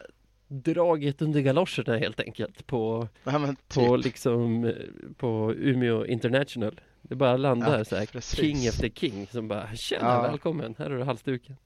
draget 0.48 1.22
under 1.22 1.40
galoscherna 1.40 1.96
helt 1.98 2.20
enkelt 2.20 2.66
på, 2.66 3.08
Nej, 3.24 3.38
men 3.38 3.56
på 3.56 3.96
typ. 3.96 4.04
liksom, 4.04 4.64
eh, 4.64 4.72
på 5.16 5.54
Umeå 5.56 6.06
International. 6.06 6.80
Det 7.12 7.16
bara 7.16 7.36
landar 7.36 7.78
Ja, 7.78 7.84
så 7.84 7.96
här, 7.96 8.06
precis. 8.06 8.38
king 8.38 8.66
efter 8.66 8.88
king 8.88 9.26
som 9.26 9.48
bara 9.48 9.76
Tjena, 9.76 10.04
Ja. 10.04 10.22
välkommen, 10.22 10.74
här 10.78 10.90
har 10.90 10.96
du 10.96 11.04
halsduken. 11.04 11.56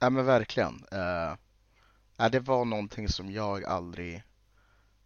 Nej 0.00 0.10
men 0.10 0.24
verkligen. 0.24 0.74
Uh, 0.74 2.28
det 2.30 2.40
var 2.40 2.64
någonting 2.64 3.08
som 3.08 3.32
jag 3.32 3.64
aldrig 3.64 4.22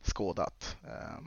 skådat. 0.03 0.77
Eh, 0.85 1.27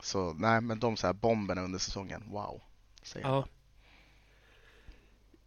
så 0.00 0.32
nej, 0.32 0.60
men 0.60 0.78
de 0.78 0.96
så 0.96 1.06
här 1.06 1.14
bomberna 1.14 1.62
under 1.62 1.78
säsongen, 1.78 2.22
wow. 2.30 2.62
Säger 3.02 3.26
jag. 3.26 3.36
Ja. 3.36 3.46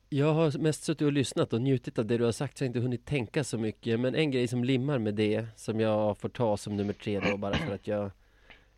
Jag 0.10 0.34
har 0.34 0.58
mest 0.58 0.84
suttit 0.84 1.02
och 1.06 1.12
lyssnat 1.12 1.54
och 1.54 1.62
njutit 1.62 2.00
av 2.00 2.06
det 2.06 2.18
du 2.18 2.24
har 2.24 2.32
sagt 2.32 2.58
så 2.58 2.64
jag 2.64 2.68
har 2.68 2.70
inte 2.70 2.80
hunnit 2.80 3.06
tänka 3.06 3.44
så 3.44 3.58
mycket. 3.58 4.00
Men 4.00 4.16
en 4.16 4.32
grej 4.32 4.48
som 4.48 4.64
limmar 4.64 5.00
med 5.00 5.16
det 5.16 5.46
som 5.56 5.80
jag 5.80 6.18
får 6.18 6.30
ta 6.30 6.58
som 6.58 6.78
nummer 6.78 6.94
tre 6.94 7.20
då 7.20 7.38
bara 7.38 7.54
för 7.54 7.76
att 7.76 7.88
jag 7.88 8.12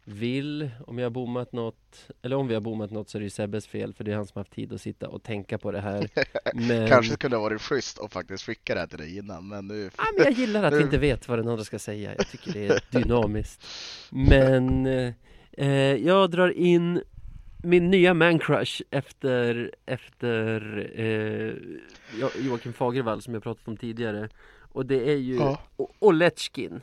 vill, 0.03 0.69
om 0.87 0.97
jag 0.97 1.05
har 1.05 1.09
bommat 1.09 1.51
något, 1.53 2.07
eller 2.21 2.35
om 2.35 2.47
vi 2.47 2.53
har 2.53 2.61
bommat 2.61 2.91
något 2.91 3.09
så 3.09 3.17
är 3.17 3.19
det 3.19 3.23
ju 3.23 3.29
Sebbes 3.29 3.67
fel 3.67 3.93
för 3.93 4.03
det 4.03 4.11
är 4.11 4.15
han 4.15 4.27
som 4.27 4.39
haft 4.39 4.51
tid 4.53 4.73
att 4.73 4.81
sitta 4.81 5.07
och 5.09 5.23
tänka 5.23 5.57
på 5.57 5.71
det 5.71 5.79
här. 5.81 6.09
Men, 6.67 6.87
Kanske 6.87 7.15
kunde 7.15 7.37
ha 7.37 7.41
varit 7.43 7.61
schysst 7.61 7.97
och 7.97 8.11
faktiskt 8.11 8.43
skicka 8.43 8.73
det 8.73 8.79
här 8.79 8.87
till 8.87 8.97
dig 8.97 9.17
innan, 9.17 9.47
men 9.47 9.67
nu... 9.67 9.89
Ja, 9.97 10.03
men 10.17 10.23
jag 10.25 10.33
gillar 10.33 10.63
att 10.63 10.73
vi 10.79 10.81
inte 10.81 10.97
vet 10.97 11.27
vad 11.27 11.39
den 11.39 11.47
andra 11.47 11.63
ska 11.63 11.79
säga. 11.79 12.15
Jag 12.17 12.27
tycker 12.27 12.53
det 12.53 12.67
är 12.67 12.79
dynamiskt. 12.89 13.65
Men 14.09 14.85
eh, 15.51 15.67
jag 15.95 16.31
drar 16.31 16.49
in 16.49 17.01
min 17.63 17.89
nya 17.91 18.13
mancrush 18.13 18.81
efter, 18.91 19.71
efter 19.85 20.61
eh, 20.95 21.53
Jo- 22.19 22.41
Joakim 22.41 22.73
Fagervall 22.73 23.21
som 23.21 23.33
jag 23.33 23.43
pratat 23.43 23.67
om 23.67 23.77
tidigare. 23.77 24.29
Och 24.73 24.85
det 24.85 25.09
är 25.11 25.17
ju 25.17 25.35
Ja. 25.35 25.61
Oletjkin. 25.99 26.81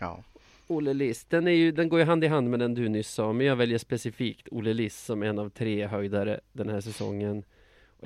Ja. 0.00 0.22
Olle 0.66 0.92
Liss. 0.92 1.24
Den, 1.24 1.46
är 1.46 1.52
ju, 1.52 1.72
den 1.72 1.88
går 1.88 1.98
ju 1.98 2.04
hand 2.04 2.24
i 2.24 2.26
hand 2.26 2.50
med 2.50 2.60
den 2.60 2.74
du 2.74 2.88
nyss 2.88 3.10
sa, 3.10 3.32
men 3.32 3.46
jag 3.46 3.56
väljer 3.56 3.78
specifikt 3.78 4.48
Olle 4.50 4.72
Liss 4.72 5.04
som 5.04 5.22
en 5.22 5.38
av 5.38 5.48
tre 5.48 5.86
höjdare 5.86 6.40
den 6.52 6.68
här 6.68 6.80
säsongen. 6.80 7.44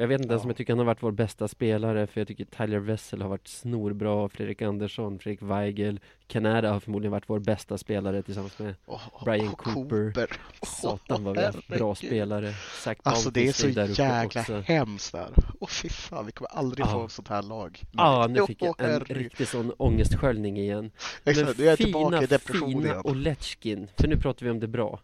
Jag 0.01 0.09
vet 0.09 0.21
inte 0.21 0.33
ens 0.33 0.43
om 0.45 0.49
Ja. 0.49 0.51
jag 0.51 0.57
tycker 0.57 0.73
han 0.73 0.79
har 0.79 0.87
varit 0.87 1.03
vår 1.03 1.11
bästa 1.13 1.49
spelare, 1.49 2.07
för 2.07 2.21
jag 2.21 2.29
tycker 2.29 2.45
Tyler 2.45 2.79
Wessel 2.79 3.23
har 3.23 3.29
varit 3.29 3.49
snorbra, 3.49 4.29
Fredrik 4.29 4.63
Andersson, 4.63 5.19
Fredrik 5.19 5.43
Weigel, 5.43 6.01
Canada 6.27 6.73
har 6.73 6.81
förmodligen 6.81 7.13
varit 7.13 7.25
vår 7.27 7.39
bästa 7.39 7.79
spelare 7.79 8.23
tillsammans 8.23 8.59
med 8.59 8.75
Oh, 8.87 9.25
Brian 9.25 9.53
Cooper. 9.53 10.31
Satan 10.67 11.25
vad 11.25 11.37
vi 11.37 11.43
har 11.45 11.53
haft 11.53 11.69
bra 11.69 11.95
spelare. 11.95 12.53
Zach 12.85 12.97
Alltså 13.03 13.31
det 13.31 13.49
är 13.49 13.53
så 13.53 13.69
jäkla 13.69 14.25
också. 14.41 14.61
hemskt 14.61 15.13
där. 15.13 15.31
Åh 15.61 15.69
fy 15.69 15.89
fan, 15.89 16.27
vi 16.27 16.33
kommer 16.33 16.49
aldrig 16.51 16.87
Ja. 16.87 16.91
få 16.91 17.09
sånt 17.09 17.29
här 17.29 17.43
lag. 17.43 17.83
Ja, 17.93 18.27
Nej. 18.27 18.41
nu 18.41 18.47
fick 18.47 18.63
jag 18.63 18.81
en 18.81 19.01
riktig 19.01 19.49
sån 19.49 19.73
ångestsköljning 19.79 20.57
igen. 20.59 20.91
Exakt, 21.25 21.59
nu 21.59 21.65
är 21.65 21.69
jag 22.13 22.23
i 22.23 22.27
depression 22.27 22.83
fina. 22.83 23.01
Oletjkin, 23.03 23.89
för 23.97 24.09
nu 24.09 24.17
pratar 24.17 24.45
vi 24.47 24.51
om 24.51 24.61
det 24.61 24.69
bra. 24.69 25.01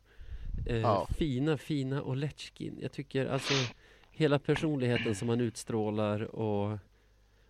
Eh, 0.66 0.76
Ja. 0.76 1.08
Fina, 1.18 1.56
fina 1.58 2.02
Oletjkin. 2.02 2.78
Jag 2.82 2.92
tycker 2.92 3.26
alltså 3.26 3.54
hela 4.14 4.38
personligheten 4.38 5.14
som 5.14 5.28
han 5.28 5.40
utstrålar 5.40 6.20
och, 6.36 6.78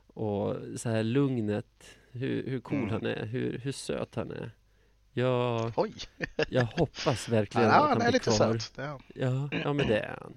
och 0.06 0.56
så 0.76 0.88
här 0.88 1.02
lugnet, 1.02 1.96
hur, 2.12 2.46
hur 2.50 2.60
cool 2.60 2.78
Mm. 2.78 2.90
han 2.90 3.06
är, 3.06 3.26
hur, 3.26 3.58
hur 3.58 3.72
söt 3.72 4.14
han 4.14 4.30
är. 4.30 4.50
Jag, 5.12 5.72
Oj, 5.76 5.94
jag 6.48 6.64
hoppas 6.64 7.28
verkligen 7.28 7.68
ja, 7.68 7.74
att 7.74 7.80
han 7.80 7.88
han 7.90 8.00
är 8.00 8.04
blir 8.04 8.12
lite 8.12 8.24
kvar. 8.24 8.58
söt. 8.58 8.72
Ja. 8.76 9.00
Ja, 9.14 9.48
ja 9.64 9.72
men 9.72 9.86
det 9.86 9.98
är 9.98 10.16
han. 10.20 10.34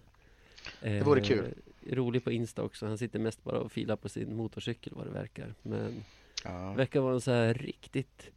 Det 0.81 1.01
vore 1.01 1.21
kul. 1.21 1.45
Eh, 1.45 1.95
Rolig 1.95 2.23
på 2.23 2.31
Insta 2.31 2.63
också. 2.63 2.85
Han 2.87 2.97
sitter 2.97 3.19
mest 3.19 3.43
bara 3.43 3.59
och 3.59 3.71
filar 3.71 3.95
på 3.95 4.09
sin 4.09 4.35
motorcykel 4.35 4.93
vad 4.95 5.05
det 5.05 5.11
verkar. 5.11 5.53
Men 5.61 6.03
Ja. 6.43 6.73
verkar 6.73 6.99
vara 6.99 7.13
en 7.13 7.21
så 7.21 7.31
här 7.31 7.53
riktigt 7.53 8.31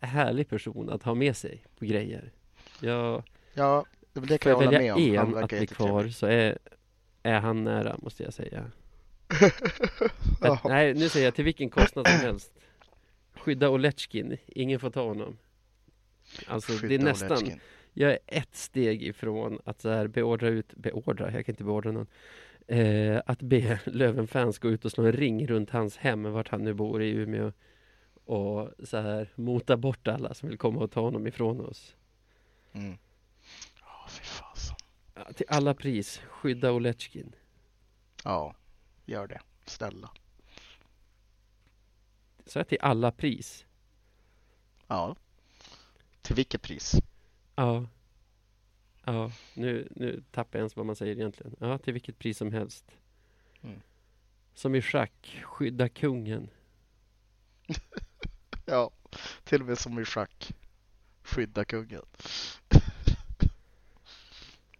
härlig 0.00 0.48
person 0.48 0.90
att 0.90 1.02
ha 1.02 1.14
med 1.14 1.36
sig 1.36 1.62
på 1.78 1.84
grejer. 1.84 2.32
Jag, 2.80 3.22
ja, 3.54 3.84
det 4.12 4.38
kan 4.38 4.52
jag 4.52 4.62
jag 4.62 4.66
hålla 4.66 4.78
med 4.78 4.94
om. 4.94 5.16
Han 5.16 5.36
en 5.36 5.44
att 5.44 5.48
bli 5.50 5.66
kvar 5.66 6.08
så 6.08 6.26
är, 6.26 6.58
är 7.26 7.40
han 7.40 7.64
nära 7.64 7.96
måste 8.02 8.22
jag 8.22 8.32
säga. 8.32 8.70
Att, 10.40 10.64
nej, 10.64 10.94
nu 10.94 11.08
säger 11.08 11.26
jag 11.26 11.34
till 11.34 11.44
vilken 11.44 11.70
kostnad 11.70 12.08
som 12.08 12.20
helst. 12.20 12.52
Skydda 13.34 13.68
Oletjkin, 13.68 14.36
ingen 14.46 14.80
får 14.80 14.90
ta 14.90 15.04
honom. 15.04 15.38
Alltså 16.46 16.72
det 16.72 16.78
är 16.78 16.88
Skydda 16.88 17.04
nästan, 17.04 17.32
Ovechkin. 17.32 17.60
jag 17.92 18.10
är 18.10 18.18
ett 18.26 18.56
steg 18.56 19.02
ifrån 19.02 19.60
att 19.64 19.80
så 19.80 19.88
här 19.90 20.06
beordra 20.06 20.48
ut, 20.48 20.74
beordra, 20.74 21.32
jag 21.32 21.46
kan 21.46 21.52
inte 21.52 21.64
beordra 21.64 21.92
någon. 21.92 22.06
Eh, 22.66 23.22
att 23.26 23.42
be 23.42 23.80
Löven-fans 23.84 24.58
gå 24.58 24.68
ut 24.68 24.84
och 24.84 24.92
slå 24.92 25.04
en 25.04 25.12
ring 25.12 25.46
runt 25.46 25.70
hans 25.70 25.96
hem, 25.96 26.32
vart 26.32 26.48
han 26.48 26.64
nu 26.64 26.74
bor 26.74 27.02
i 27.02 27.10
Umeå. 27.10 27.52
Och 28.24 28.70
så 28.84 28.96
här 28.96 29.32
mota 29.34 29.76
bort 29.76 30.08
alla 30.08 30.34
som 30.34 30.48
vill 30.48 30.58
komma 30.58 30.80
och 30.80 30.90
ta 30.90 31.00
honom 31.00 31.26
ifrån 31.26 31.60
oss. 31.60 31.96
Mm. 32.72 32.98
Ja, 33.80 34.06
fy 34.08 34.24
fasen. 34.24 34.76
Ja, 35.14 35.15
till 35.34 35.46
alla 35.48 35.74
pris, 35.74 36.18
skydda 36.18 36.72
Oletjkin. 36.72 37.34
Ja, 38.24 38.54
gör 39.04 39.26
det. 39.26 39.40
Snälla. 39.64 40.10
Så 42.46 42.58
jag 42.58 42.68
till 42.68 42.78
alla 42.80 43.12
pris. 43.12 43.66
Ja. 44.86 45.16
Till 46.22 46.36
vilket 46.36 46.62
pris? 46.62 46.94
Ja. 47.54 47.86
Ja, 49.04 49.32
nu, 49.54 49.88
nu 49.90 50.22
tappar 50.30 50.58
jag 50.58 50.60
ens 50.60 50.76
vad 50.76 50.86
man 50.86 50.96
säger 50.96 51.16
egentligen. 51.16 51.56
Ja, 51.60 51.78
till 51.78 51.92
vilket 51.92 52.18
pris 52.18 52.38
som 52.38 52.52
helst. 52.52 52.84
Mm. 53.62 53.80
Som 54.54 54.74
i 54.74 54.82
schack, 54.82 55.42
skydda 55.44 55.88
kungen. 55.88 56.50
Ja, 58.68 58.90
till 59.44 59.60
och 59.60 59.66
med 59.66 59.78
som 59.78 59.98
i 59.98 60.04
schack. 60.04 60.52
Skydda 61.22 61.64
kungen. 61.64 62.02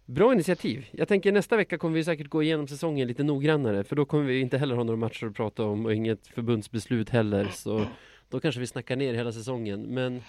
Bra 0.09 0.33
initiativ. 0.33 0.87
Jag 0.91 1.07
tänker 1.07 1.31
nästa 1.31 1.57
vecka 1.57 1.77
kommer 1.77 1.95
vi 1.95 2.03
säkert 2.03 2.27
gå 2.27 2.43
igenom 2.43 2.67
säsongen 2.67 3.07
lite 3.07 3.23
noggrannare 3.23 3.83
för 3.83 3.95
då 3.95 4.05
kommer 4.05 4.23
vi 4.23 4.39
inte 4.39 4.57
heller 4.57 4.75
ha 4.75 4.83
några 4.83 4.97
matcher 4.97 5.25
att 5.25 5.35
prata 5.35 5.63
om 5.63 5.85
och 5.85 5.93
inget 5.93 6.27
förbundsbeslut 6.27 7.09
heller 7.09 7.45
så 7.45 7.85
då 8.29 8.39
kanske 8.39 8.59
vi 8.59 8.67
snackar 8.67 8.95
ner 8.95 9.13
hela 9.13 9.31
säsongen 9.31 9.81
men 9.81 10.21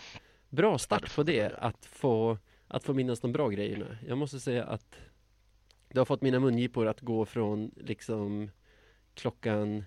bra 0.49 0.79
start 0.79 1.17
på 1.17 1.23
det 1.23 1.53
att 1.59 1.85
få 1.87 2.39
att 2.69 2.85
få 2.85 2.95
minnas 2.95 3.21
de 3.21 3.33
bra 3.33 3.49
grejerna. 3.49 3.87
Jag 4.09 4.19
måste 4.19 4.41
säga 4.41 4.65
att 4.65 4.95
det 5.89 5.99
har 5.99 6.05
fått 6.05 6.23
mina 6.23 6.41
mungipor 6.41 6.87
att 6.87 7.01
gå 7.01 7.25
från 7.25 7.71
liksom 7.77 8.51
klockan 9.15 9.85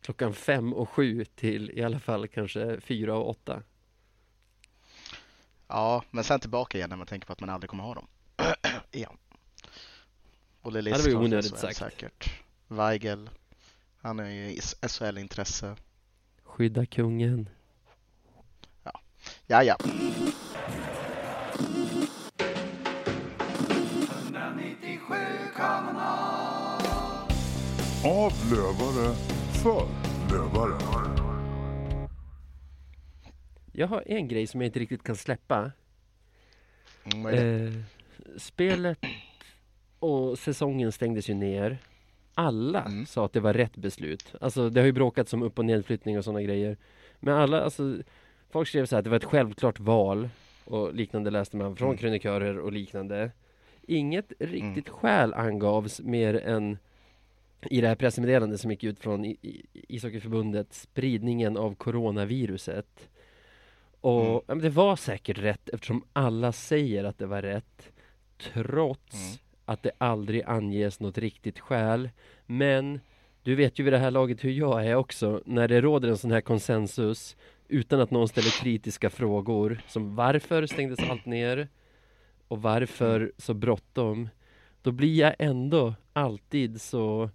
klockan 0.00 0.34
fem 0.34 0.72
och 0.72 0.88
sju 0.88 1.24
till 1.24 1.70
i 1.70 1.82
alla 1.82 2.00
fall 2.00 2.28
kanske 2.28 2.80
fyra 2.80 3.16
och 3.16 3.30
åtta. 3.30 3.62
Ja, 5.68 6.02
men 6.10 6.24
sen 6.24 6.40
tillbaka 6.40 6.78
igen 6.78 6.90
när 6.90 6.96
man 6.96 7.06
tänker 7.06 7.26
på 7.26 7.32
att 7.32 7.40
man 7.40 7.50
aldrig 7.50 7.70
kommer 7.70 7.84
ha 7.84 7.94
dem 7.94 8.06
igen. 8.92 9.16
Olle 10.62 10.90
Ja, 10.90 10.98
det 10.98 11.14
var 11.14 11.24
onödigt 11.24 11.58
sagt. 11.58 11.76
säkert. 11.76 12.30
Weigel. 12.68 13.30
Han 14.00 14.18
är 14.18 14.30
ju 14.30 14.50
i 14.50 14.60
SHL-intresse. 14.88 15.76
Skydda 16.44 16.86
kungen. 16.86 17.48
Ja, 19.46 19.62
ja. 19.62 19.76
Av 28.04 28.32
lövare 28.50 29.14
för 29.62 29.88
lövare. 30.30 30.78
Jag 33.72 33.86
har 33.86 34.02
en 34.06 34.28
grej 34.28 34.46
som 34.46 34.60
jag 34.60 34.68
inte 34.68 34.78
riktigt 34.78 35.02
kan 35.02 35.16
släppa. 35.16 35.72
Mm, 37.14 37.84
spelet 38.38 38.98
och 39.98 40.38
säsongen 40.38 40.92
stängdes 40.92 41.30
ju 41.30 41.34
ner. 41.34 41.78
Alla 42.34 42.82
Mm. 42.84 43.06
sa 43.06 43.24
att 43.24 43.32
det 43.32 43.40
var 43.40 43.54
rätt 43.54 43.76
beslut. 43.76 44.34
Alltså 44.40 44.70
det 44.70 44.80
har 44.80 44.86
ju 44.86 44.92
bråkats 44.92 45.32
om 45.32 45.42
upp 45.42 45.58
och 45.58 45.64
nedflyttning 45.64 46.18
och 46.18 46.24
sådana 46.24 46.42
grejer. 46.42 46.76
Men 47.20 47.34
alla, 47.34 47.60
alltså 47.60 47.96
folk 48.50 48.68
skrev 48.68 48.86
så 48.86 48.94
här 48.94 48.98
att 48.98 49.04
det 49.04 49.10
var 49.10 49.16
ett 49.16 49.24
självklart 49.24 49.80
val 49.80 50.28
och 50.64 50.94
liknande 50.94 51.30
läste 51.30 51.56
man 51.56 51.76
från 51.76 51.88
Mm. 51.88 51.98
krönikörer 51.98 52.58
och 52.58 52.72
liknande. 52.72 53.30
Inget 53.86 54.32
riktigt 54.38 54.88
skäl 54.88 55.34
angavs 55.34 56.00
mer 56.00 56.34
än 56.34 56.78
i 57.70 57.80
det 57.80 57.88
här 57.88 57.94
pressmeddelandet 57.94 58.60
som 58.60 58.70
gick 58.70 58.84
ut 58.84 59.00
från 59.00 59.34
ishockeyförbundet 59.72 60.72
spridningen 60.74 61.56
av 61.56 61.74
coronaviruset. 61.74 63.08
Och 64.00 64.22
Mm. 64.26 64.40
ja, 64.48 64.54
det 64.54 64.70
var 64.70 64.96
säkert 64.96 65.38
rätt 65.38 65.68
eftersom 65.68 66.04
alla 66.12 66.52
säger 66.52 67.04
att 67.04 67.18
det 67.18 67.26
var 67.26 67.42
rätt 67.42 67.92
trots 68.38 69.14
Mm. 69.14 69.38
att 69.64 69.82
det 69.82 69.90
aldrig 69.98 70.42
anges 70.46 71.00
något 71.00 71.18
riktigt 71.18 71.58
skäl. 71.58 72.10
Men 72.46 73.00
du 73.42 73.54
vet 73.54 73.78
ju 73.78 73.84
vid 73.84 73.92
det 73.92 73.98
här 73.98 74.10
laget 74.10 74.44
hur 74.44 74.50
jag 74.50 74.86
är 74.86 74.94
också. 74.94 75.42
När 75.46 75.68
det 75.68 75.80
råder 75.80 76.08
en 76.08 76.18
sån 76.18 76.30
här 76.30 76.40
konsensus 76.40 77.36
utan 77.68 78.00
att 78.00 78.10
någon 78.10 78.28
ställer 78.28 78.62
kritiska 78.62 79.10
frågor 79.10 79.80
som 79.88 80.14
varför 80.16 80.66
stängdes 80.66 81.10
allt 81.10 81.26
ner 81.26 81.68
och 82.48 82.62
varför 82.62 83.32
så 83.38 83.54
bråttom 83.54 84.28
då 84.82 84.92
blir 84.92 85.18
jag 85.18 85.34
ändå 85.38 85.94
alltid 86.12 86.80
så 86.80 87.30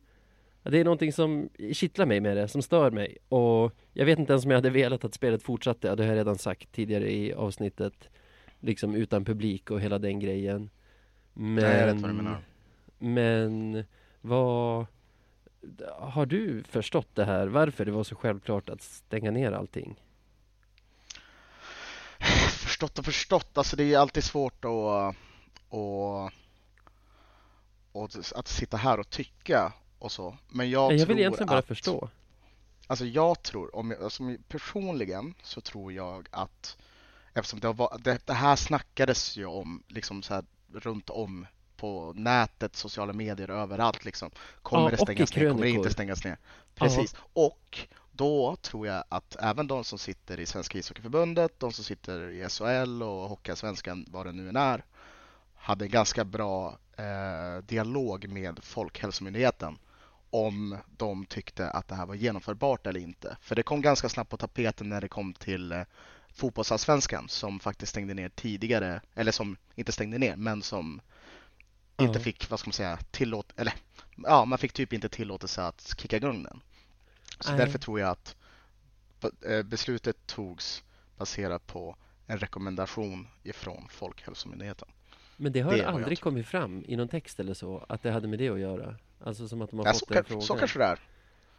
det 0.63 0.79
är 0.79 0.83
någonting 0.83 1.13
som 1.13 1.49
kittlar 1.73 2.05
mig 2.05 2.19
med 2.19 2.37
det, 2.37 2.47
som 2.47 2.61
stör 2.61 2.91
mig. 2.91 3.17
Och 3.29 3.71
jag 3.93 4.05
vet 4.05 4.19
inte 4.19 4.33
ens 4.33 4.45
om 4.45 4.51
jag 4.51 4.57
hade 4.57 4.69
velat 4.69 5.03
att 5.03 5.13
spelet 5.13 5.43
fortsatte, 5.43 5.95
det 5.95 6.03
har 6.03 6.09
jag 6.09 6.17
redan 6.17 6.37
sagt 6.37 6.71
tidigare 6.71 7.11
i 7.11 7.33
avsnittet 7.33 8.09
liksom 8.59 8.95
utan 8.95 9.25
publik 9.25 9.71
och 9.71 9.81
hela 9.81 9.99
den 9.99 10.19
grejen 10.19 10.69
men, 11.33 11.55
Nej, 11.63 11.77
jag 11.79 11.93
vet 11.93 12.01
vad 12.01 12.09
du 12.09 12.13
menar. 12.13 12.37
men 12.97 13.85
vad 14.21 14.85
har 15.99 16.25
du 16.25 16.63
förstått 16.63 17.07
det 17.13 17.25
här? 17.25 17.47
Varför 17.47 17.85
det 17.85 17.91
var 17.91 18.03
så 18.03 18.15
självklart 18.15 18.69
att 18.69 18.81
stänga 18.81 19.31
ner 19.31 19.51
allting? 19.51 19.95
Förstått 22.49 22.99
och 22.99 23.05
förstått. 23.05 23.57
Alltså 23.57 23.75
det 23.75 23.93
är 23.93 23.97
alltid 23.99 24.23
svårt 24.23 24.65
att, 24.65 25.15
och, 25.69 26.25
och 27.91 28.09
att 28.35 28.47
sitta 28.47 28.77
här 28.77 28.99
och 28.99 29.09
tycka 29.09 29.73
och 29.99 30.11
så. 30.11 30.37
Men 30.49 30.69
jag, 30.69 30.83
Jag, 30.83 30.93
jag 30.93 30.99
tror 30.99 31.07
vill 31.07 31.19
egentligen 31.19 31.47
bara 31.47 31.59
att, 31.59 31.67
förstå. 31.67 32.09
Alltså 32.87 33.05
jag 33.05 33.43
tror, 33.43 33.75
om 33.75 33.91
jag, 33.91 34.03
alltså 34.03 34.23
personligen 34.47 35.33
så 35.43 35.61
tror 35.61 35.93
jag 35.93 36.27
att 36.31 36.77
eftersom 37.33 37.59
det, 37.59 37.67
har, 37.67 37.73
va- 37.73 37.97
det, 37.99 38.27
det 38.27 38.33
här 38.33 38.55
snackades 38.55 39.37
ju 39.37 39.45
om 39.45 39.83
liksom 39.87 40.23
så 40.23 40.33
här 40.33 40.43
runt 40.73 41.09
om 41.09 41.47
på 41.77 42.13
nätet, 42.15 42.75
sociala 42.75 43.13
medier, 43.13 43.49
överallt 43.49 44.05
liksom. 44.05 44.31
Kommer 44.61 44.83
Ja, 44.83 44.89
det 44.89 44.97
stängas 44.97 45.35
ner? 45.35 45.49
Kommer 45.49 45.63
det 45.63 45.69
inte 45.69 45.89
stängas 45.89 46.23
ner? 46.23 46.37
Precis. 46.75 47.15
Och 47.33 47.87
då 48.11 48.55
tror 48.55 48.87
jag 48.87 49.03
att 49.09 49.35
även 49.39 49.67
de 49.67 49.83
som 49.83 49.99
sitter 49.99 50.39
i 50.39 50.45
Svenska 50.45 50.77
ishockeyförbundet, 50.77 51.59
de 51.59 51.71
som 51.71 51.83
sitter 51.83 52.29
i 52.29 52.49
SHL 52.49 53.03
och 53.03 53.29
Hockeyallsvenskan, 53.29 54.05
vad 54.11 54.25
det 54.25 54.31
nu 54.31 54.49
än 54.49 54.55
är, 54.55 54.83
hade 55.55 55.85
en 55.85 55.91
ganska 55.91 56.25
bra 56.25 56.77
eh, 56.97 57.63
dialog 57.65 58.27
med 58.29 58.59
Folkhälsomyndigheten 58.63 59.77
om 60.29 60.77
de 60.97 61.25
tyckte 61.25 61.69
att 61.69 61.87
det 61.87 61.95
här 61.95 62.05
var 62.05 62.15
genomförbart 62.15 62.87
eller 62.87 62.99
inte. 62.99 63.37
För 63.41 63.55
det 63.55 63.63
kom 63.63 63.81
ganska 63.81 64.09
snabbt 64.09 64.29
på 64.29 64.37
tapeten 64.37 64.89
när 64.89 65.01
det 65.01 65.07
kom 65.07 65.33
till 65.33 65.71
eh, 65.71 65.81
fotbollsallsvenskan 66.33 67.29
som 67.29 67.59
faktiskt 67.59 67.89
stängde 67.89 68.13
ner 68.13 68.29
tidigare, 68.29 69.01
eller 69.15 69.31
som 69.31 69.57
inte 69.75 69.91
stängde 69.91 70.17
ner, 70.17 70.35
men 70.35 70.61
som 70.61 71.01
inte 71.99 72.19
Ja. 72.19 72.23
fick, 72.23 72.49
vad 72.49 72.59
ska 72.59 72.67
man 72.67 72.73
säga, 72.73 72.97
tillåt, 73.11 73.53
eller 73.55 73.73
ja, 74.17 74.45
man 74.45 74.57
fick 74.57 74.73
typ 74.73 74.93
inte 74.93 75.09
tillåtelse 75.09 75.63
att 75.63 75.93
kicka 75.97 76.17
igång 76.17 76.43
den. 76.43 76.61
Så 77.39 77.49
Nej. 77.51 77.59
därför 77.59 77.79
tror 77.79 77.99
jag 77.99 78.09
att 78.09 78.35
eh, 79.45 79.63
beslutet 79.63 80.27
togs 80.27 80.83
baserat 81.17 81.67
på 81.67 81.95
en 82.27 82.37
rekommendation 82.39 83.27
ifrån 83.43 83.87
Folkhälsomyndigheten. 83.89 84.87
Men 85.37 85.51
det 85.51 85.59
har 85.61 85.71
Det 85.71 85.77
jag 85.77 85.87
aldrig 85.95 86.21
kommit 86.21 86.47
fram 86.47 86.83
i 86.87 86.95
någon 86.95 87.07
text 87.07 87.39
eller 87.39 87.53
så, 87.53 87.85
att 87.89 88.03
det 88.03 88.11
hade 88.11 88.27
med 88.27 88.39
det 88.39 88.49
att 88.49 88.59
göra. 88.59 88.95
Alltså 89.25 89.47
som 89.47 89.61
att 89.61 89.69
de 89.69 89.79
har 89.79 89.85
Ja, 89.85 89.91
fått 89.93 89.99
så, 89.99 90.05
den 90.13 90.15
kan, 90.15 90.25
frågan. 90.25 90.41
så 90.41 90.55
kanske 90.55 90.79
det 90.79 90.85
är. 90.85 90.99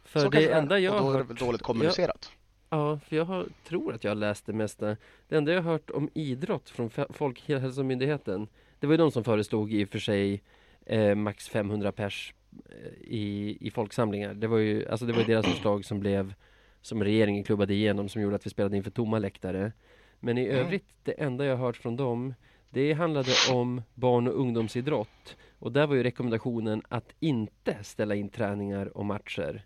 För 0.03 0.19
så 0.19 0.29
det 0.29 0.37
kanske 0.37 0.53
enda 0.53 0.79
jag 0.79 0.99
har 0.99 1.13
det 1.13 1.25
hört... 1.27 1.39
dåligt 1.39 1.61
kommunicerat. 1.61 2.31
Ja, 2.69 2.99
för 2.99 3.15
jag 3.15 3.25
har, 3.25 3.45
tror 3.67 3.93
att 3.93 4.03
jag 4.03 4.11
har 4.11 4.15
läst 4.15 4.45
det 4.45 4.53
mesta. 4.53 4.97
Det 5.27 5.35
enda 5.37 5.51
jag 5.53 5.61
har 5.61 5.71
hört 5.71 5.89
om 5.89 6.09
idrott 6.13 6.69
från 6.69 6.89
Folkhälsomyndigheten, 7.09 8.47
det 8.79 8.87
var 8.87 8.93
ju 8.93 8.97
de 8.97 9.11
som 9.11 9.23
föreslog 9.23 9.73
i 9.73 9.85
och 9.85 9.89
för 9.89 9.99
sig 9.99 10.41
eh, 10.85 11.15
max 11.15 11.49
500 11.49 11.91
pers 11.91 12.33
eh, 12.69 12.91
i, 13.01 13.57
i 13.61 13.71
folksamlingar. 13.71 14.33
Det 14.33 14.47
var 14.47 14.57
ju 14.57 14.87
alltså 14.87 15.05
det 15.05 15.13
var 15.13 15.23
deras 15.23 15.45
förslag 15.45 15.85
som 15.85 15.99
blev 15.99 16.33
som 16.81 17.03
regeringen 17.03 17.43
klubbade 17.43 17.73
igenom 17.73 18.09
som 18.09 18.21
gjorde 18.21 18.35
att 18.35 18.45
vi 18.45 18.49
spelade 18.49 18.77
inför 18.77 18.91
tomma 18.91 19.19
läktare. 19.19 19.71
Men 20.19 20.37
i 20.37 20.45
Mm. 20.45 20.57
övrigt, 20.65 20.85
det 21.03 21.11
enda 21.11 21.45
jag 21.45 21.57
hört 21.57 21.77
från 21.77 21.95
dem, 21.95 22.33
det 22.69 22.93
handlade 22.93 23.31
om 23.53 23.81
barn 23.93 24.27
och 24.27 24.39
ungdomsidrott. 24.39 25.35
Och 25.59 25.71
där 25.71 25.87
var 25.87 25.95
ju 25.95 26.03
rekommendationen 26.03 26.81
att 26.89 27.13
inte 27.19 27.77
ställa 27.83 28.15
in 28.15 28.29
träningar 28.29 28.97
och 28.97 29.05
matcher. 29.05 29.65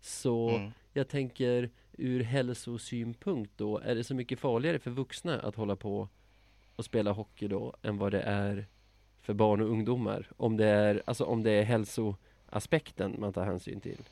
Så 0.00 0.48
Mm. 0.50 0.70
jag 0.92 1.08
tänker 1.08 1.70
ur 1.92 2.22
hälsosynpunkt 2.22 3.52
då, 3.56 3.78
är 3.78 3.94
det 3.94 4.04
så 4.04 4.14
mycket 4.14 4.38
farligare 4.40 4.78
för 4.78 4.90
vuxna 4.90 5.40
att 5.40 5.54
hålla 5.54 5.76
på 5.76 6.08
och 6.76 6.84
spela 6.84 7.12
hockey 7.12 7.48
då 7.48 7.76
än 7.82 7.98
vad 7.98 8.12
det 8.12 8.20
är 8.22 8.66
för 9.20 9.34
barn 9.34 9.60
och 9.60 9.68
ungdomar? 9.68 10.26
Om 10.36 10.56
det 10.56 10.66
är, 10.66 11.02
alltså 11.06 11.24
om 11.24 11.42
det 11.42 11.50
är 11.50 11.62
hälsoaspekten 11.62 13.16
man 13.18 13.32
tar 13.32 13.44
hänsyn 13.44 13.80
till. 13.80 14.02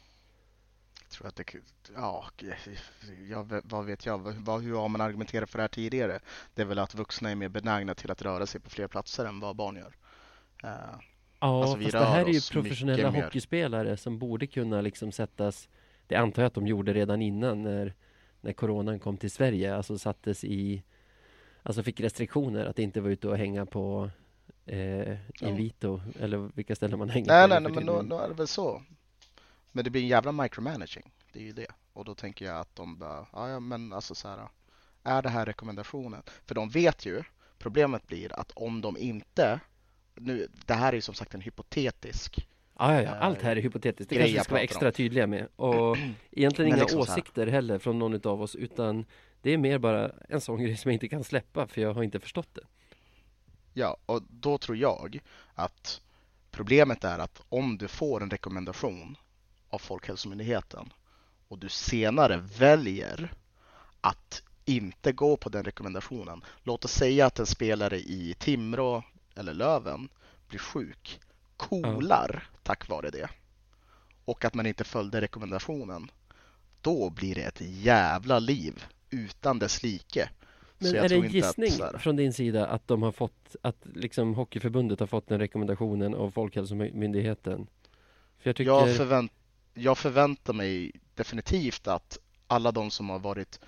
Jag 1.03 1.11
tror 1.11 1.29
att 1.29 1.37
det, 1.37 1.45
ja, 1.95 2.25
jag, 3.29 3.61
vad 3.65 3.85
vet 3.85 4.07
jag, 4.07 4.19
vad, 4.19 4.63
hur 4.63 4.77
har 4.77 4.89
man 4.89 5.01
argumenterat 5.01 5.51
för 5.51 5.59
det 5.59 5.63
här 5.63 5.69
tidigare? 5.69 6.21
Det 6.55 6.63
är 6.63 6.67
väl 6.67 6.79
att 6.79 6.95
vuxna 6.95 7.31
är 7.31 7.35
mer 7.35 7.49
benägna 7.49 7.95
till 7.95 8.11
att 8.11 8.23
röra 8.23 8.47
sig 8.47 8.61
på 8.61 8.71
fler 8.71 8.87
platser 8.89 9.25
än 9.27 9.41
vad 9.41 9.57
barn 9.57 9.77
gör. 9.77 9.97
Eh, 10.65 10.71
Ja, 11.41 11.63
Alltså, 11.63 11.79
fast 11.81 11.93
det 11.93 12.05
här 12.05 12.25
är 12.25 12.33
ju 12.33 12.41
professionella 12.53 12.97
mycket 12.97 13.13
mer. 13.13 13.23
hockeyspelare 13.23 13.97
som 13.97 14.19
borde 14.19 14.47
kunna 14.47 14.81
liksom 14.81 15.13
sättas 15.13 15.69
Det 16.09 16.17
antar 16.17 16.43
jag 16.43 16.47
att 16.47 16.55
de 16.55 16.67
gjorde 16.67 16.93
redan 16.93 17.23
innan 17.23 17.63
när 17.63 17.95
När 18.41 18.53
coronan 18.53 18.99
kom 18.99 19.17
till 19.17 19.31
Sverige, 19.31 19.77
alltså 19.77 19.99
sattes 19.99 20.45
i 20.45 20.83
Alltså 21.63 21.83
fick 21.83 22.01
restriktioner 22.01 22.65
att 22.65 22.79
inte 22.79 23.01
vara 23.01 23.13
ute 23.13 23.29
och 23.29 23.39
hänga 23.39 23.67
på 23.67 24.11
eh, 24.67 25.17
Invito 25.41 26.01
eller 26.21 26.51
vilka 26.55 26.77
ställen 26.77 26.99
man 26.99 27.09
hänger 27.09 27.27
nej, 27.27 27.43
på 27.43 27.49
nej, 27.49 27.61
nej, 27.61 27.73
men 27.73 27.87
då, 27.87 28.03
då 28.03 28.19
är 28.19 28.29
det 28.29 28.35
väl 28.35 28.47
så. 28.47 28.83
Men 29.73 29.85
det 29.85 29.91
blir 29.91 30.03
en 30.03 30.09
jävla 30.09 30.33
micromanaging. 30.33 31.11
Det 31.33 31.39
är 31.39 31.45
ju 31.45 31.53
det. 31.53 31.67
Och 31.93 32.05
då 32.05 32.15
tänker 32.15 32.45
jag 32.45 32.57
att 32.57 32.77
de 32.77 32.99
bara, 32.99 33.27
ja, 33.33 33.49
ja 33.49 33.61
men 33.61 33.93
alltså 33.93 34.15
så 34.15 34.29
här. 34.29 34.49
Är 35.03 35.23
det 35.23 35.29
här 35.29 35.47
rekommendationen? 35.47 36.23
För 36.45 36.55
de 36.55 36.69
vet 36.69 37.07
ju, 37.07 37.23
problemet 37.59 38.07
blir 38.07 38.41
att 38.41 38.53
om 38.55 38.81
de 38.81 38.97
inte, 38.97 39.61
nu, 40.15 40.49
det 40.67 40.75
här 40.75 40.89
är 40.89 40.97
ju 40.97 41.01
som 41.01 41.15
sagt 41.15 41.35
en 41.35 41.41
hypotetisk 41.41 42.49
Ja, 42.79 42.95
ja, 42.95 43.03
ja. 43.03 43.11
Allt 43.11 43.43
här 43.43 43.57
är 43.57 43.61
hypotetiskt. 43.61 44.11
Det 44.11 44.17
kanske 44.17 44.39
vi 44.39 44.45
ska 44.45 44.53
vara 44.53 44.63
extra 44.63 44.89
om. 44.89 44.93
tydliga 44.93 45.27
med. 45.27 45.49
Och 45.57 45.97
egentligen 46.31 46.69
inga 46.69 46.83
liksom 46.83 47.01
åsikter 47.01 47.47
heller 47.47 47.79
från 47.79 47.99
någon 47.99 48.27
av 48.27 48.43
oss, 48.43 48.55
utan 48.55 49.05
det 49.43 49.51
är 49.51 49.59
mer 49.59 49.79
bara 49.79 50.11
en 50.29 50.41
sån 50.41 50.63
grej 50.63 50.77
som 50.77 50.91
jag 50.91 50.95
inte 50.95 51.09
kan 51.09 51.25
släppa, 51.25 51.67
för 51.67 51.81
jag 51.81 51.95
har 51.95 52.03
inte 52.03 52.21
förstått 52.21 52.49
det. 52.53 52.63
Ja, 53.75 53.97
och 54.07 54.23
då 54.31 54.59
tror 54.59 54.77
jag 54.77 55.21
att 55.55 56.01
problemet 56.51 57.05
är 57.05 57.19
att 57.19 57.43
om 57.49 57.79
du 57.79 57.89
får 57.89 58.23
en 58.23 58.31
rekommendation 58.31 59.17
av 59.69 59.79
Folkhälsomyndigheten 59.79 60.93
och 61.49 61.59
du 61.59 61.69
senare 61.69 62.37
väljer 62.59 63.33
att 64.01 64.43
inte 64.65 65.13
gå 65.13 65.37
på 65.37 65.49
den 65.49 65.65
rekommendationen. 65.65 66.45
Låt 66.63 66.85
oss 66.85 66.93
säga 66.93 67.27
att 67.27 67.39
en 67.39 67.47
spelare 67.47 67.99
i 67.99 68.35
Timrå 68.39 69.03
eller 69.35 69.55
Löven 69.55 70.09
blir 70.49 70.59
sjuk, 70.59 71.21
kolar 71.57 72.49
tack 72.69 72.89
vare 72.89 73.11
det 73.11 73.29
och 74.25 74.45
att 74.45 74.55
man 74.55 74.67
inte 74.67 74.85
följde 74.85 75.21
rekommendationen. 75.21 76.11
Då 76.81 77.11
blir 77.11 77.35
det 77.35 77.43
ett 77.43 77.61
jävla 77.61 78.39
liv 78.39 78.85
utan 79.11 79.59
dess 79.59 79.83
like. 79.83 80.31
Men 80.79 80.97
är 80.97 81.09
det 81.09 81.15
en 81.15 81.25
att 81.27 81.33
gissning 81.33 81.71
så 81.71 81.85
här- 81.85 81.99
från 81.99 82.17
din 82.17 82.33
sida 82.33 82.67
att 82.67 82.89
de 82.89 83.03
har 83.03 83.13
fått, 83.13 83.57
att 83.63 83.77
liksom 83.95 84.35
Hockeyförbundet 84.35 85.01
har 85.01 85.07
fått 85.07 85.29
den 85.29 85.39
rekommendationen 85.39 86.15
av 86.15 86.31
Folkhälsomyndigheten? 86.31 87.67
För 88.39 88.51
jag 88.51 88.57
tycker, 88.57 88.71
Jag, 88.71 88.97
förvänt, 88.97 89.33
jag 89.75 89.99
förväntar 89.99 90.53
mig 90.53 90.93
definitivt 91.15 91.87
att 91.87 92.19
alla 92.47 92.73
de 92.73 92.91
som 92.91 93.11
har 93.11 93.19
varit, 93.19 93.61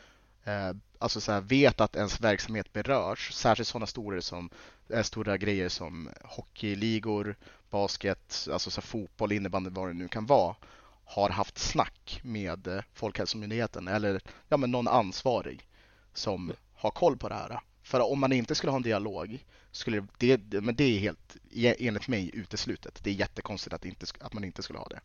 eh, 0.44 0.72
alltså 0.98 1.20
så 1.20 1.32
här, 1.32 1.40
vet 1.40 1.80
att 1.80 1.96
ens 1.96 2.20
verksamhet 2.20 2.72
berörs, 2.72 3.32
särskilt 3.32 3.68
sådana 3.68 3.86
stora, 3.86 4.20
som, 4.20 4.50
eh, 4.88 5.02
stora 5.02 5.36
grejer 5.36 5.68
som 5.68 6.08
hockeyligor, 6.24 7.36
basket, 7.70 8.48
alltså 8.52 8.70
så 8.70 8.80
fotboll, 8.80 9.32
innebandy, 9.32 9.70
vad 9.70 9.88
det 9.88 9.94
nu 9.94 10.08
kan 10.08 10.26
vara, 10.26 10.56
har 11.04 11.30
haft 11.30 11.58
snack 11.58 12.20
med 12.22 12.66
eh, 12.66 12.82
Folkhälsomyndigheten 12.92 13.88
eller 13.88 14.20
ja, 14.48 14.56
men 14.56 14.70
någon 14.70 14.88
ansvarig 14.88 15.68
som 16.12 16.52
har 16.74 16.90
koll 16.90 17.16
på 17.16 17.28
det 17.28 17.34
här. 17.34 17.60
För 17.82 18.12
om 18.12 18.20
man 18.20 18.32
inte 18.32 18.54
skulle 18.54 18.70
ha 18.70 18.76
en 18.76 18.82
dialog 18.82 19.44
skulle 19.70 20.06
det, 20.18 20.62
men 20.62 20.76
det 20.76 20.84
är 20.84 20.98
helt 20.98 21.36
e- 21.50 21.76
enligt 21.78 22.08
mig 22.08 22.30
uteslutet. 22.34 23.00
Det 23.04 23.10
är 23.10 23.14
jättekonstigt 23.14 23.74
att, 23.74 23.84
inte, 23.84 24.06
att 24.20 24.32
man 24.32 24.44
inte 24.44 24.62
skulle 24.62 24.78
ha 24.78 24.88
det. 24.88 25.00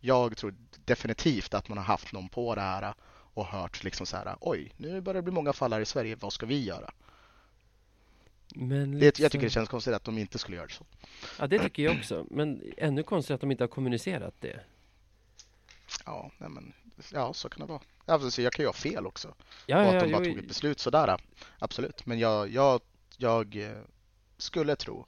Jag 0.00 0.36
tror 0.36 0.54
definitivt 0.84 1.54
att 1.54 1.68
man 1.68 1.78
har 1.78 1.84
haft 1.84 2.12
någon 2.12 2.28
på 2.28 2.54
det 2.54 2.60
här 2.60 2.94
och 3.34 3.46
hört 3.46 3.84
liksom 3.84 4.06
så 4.06 4.16
här, 4.16 4.36
oj, 4.40 4.72
nu 4.76 5.00
börjar 5.00 5.14
det 5.14 5.22
bli 5.22 5.32
många 5.32 5.52
fall 5.52 5.72
här 5.72 5.80
i 5.80 5.86
Sverige, 5.86 6.16
vad 6.16 6.32
ska 6.32 6.46
vi 6.46 6.64
göra? 6.64 6.90
Men 8.54 8.98
Det, 8.98 9.04
jag 9.04 9.14
tycker 9.14 9.22
liksom- 9.24 9.40
det 9.40 9.50
känns 9.50 9.68
konstigt 9.68 9.94
att 9.94 10.04
de 10.04 10.18
inte 10.18 10.38
skulle 10.38 10.56
göra 10.56 10.68
så. 10.68 10.84
Ja, 11.38 11.46
det 11.46 11.58
tycker 11.58 11.82
jag 11.82 11.96
också. 11.96 12.26
Men 12.30 12.72
ännu 12.76 13.02
konstigt 13.02 13.34
att 13.34 13.40
de 13.40 13.50
inte 13.50 13.64
har 13.64 13.68
kommunicerat 13.68 14.34
det. 14.40 14.60
Ja, 16.06 16.30
nej 16.38 16.48
men, 16.50 16.72
ja 17.12 17.32
så 17.32 17.48
kan 17.48 17.60
det 17.60 17.72
vara. 17.72 17.80
Alltså, 18.06 18.42
jag 18.42 18.52
kan 18.52 18.62
ju 18.62 18.66
ha 18.66 18.72
fel 18.72 19.06
också. 19.06 19.34
Ja, 19.66 19.82
och 19.82 19.88
att 19.88 19.94
ja, 19.94 20.00
de 20.00 20.12
bara 20.12 20.24
jo, 20.24 20.32
tog 20.32 20.38
ett 20.42 20.48
beslut 20.48 20.80
sådär. 20.80 21.20
Absolut, 21.58 22.06
men 22.06 22.18
jag, 22.18 22.48
jag, 22.48 22.80
jag 23.16 23.56
eh, 23.56 23.78
skulle 24.36 24.76
tro 24.76 25.06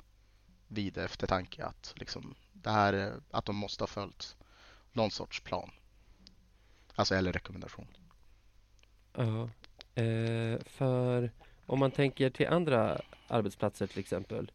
vid 0.69 0.99
eftertanke 0.99 1.65
att 1.65 1.95
liksom, 1.97 2.35
det 2.53 2.71
här, 2.71 2.93
eh, 2.93 3.13
att 3.31 3.45
de 3.45 3.57
måste 3.57 3.83
ha 3.83 3.89
följt 3.89 4.37
någon 4.93 5.11
sorts 5.11 5.41
plan. 5.41 5.71
Alltså 6.95 7.15
eller 7.15 7.33
rekommendation. 7.33 7.87
Ja, 9.13 9.51
eh, 10.03 10.59
för 10.67 11.31
om 11.67 11.79
man 11.79 11.91
tänker 11.91 12.31
till 12.31 12.47
andra 12.47 13.01
arbetsplatser 13.35 13.87
till 13.87 13.99
exempel 13.99 14.51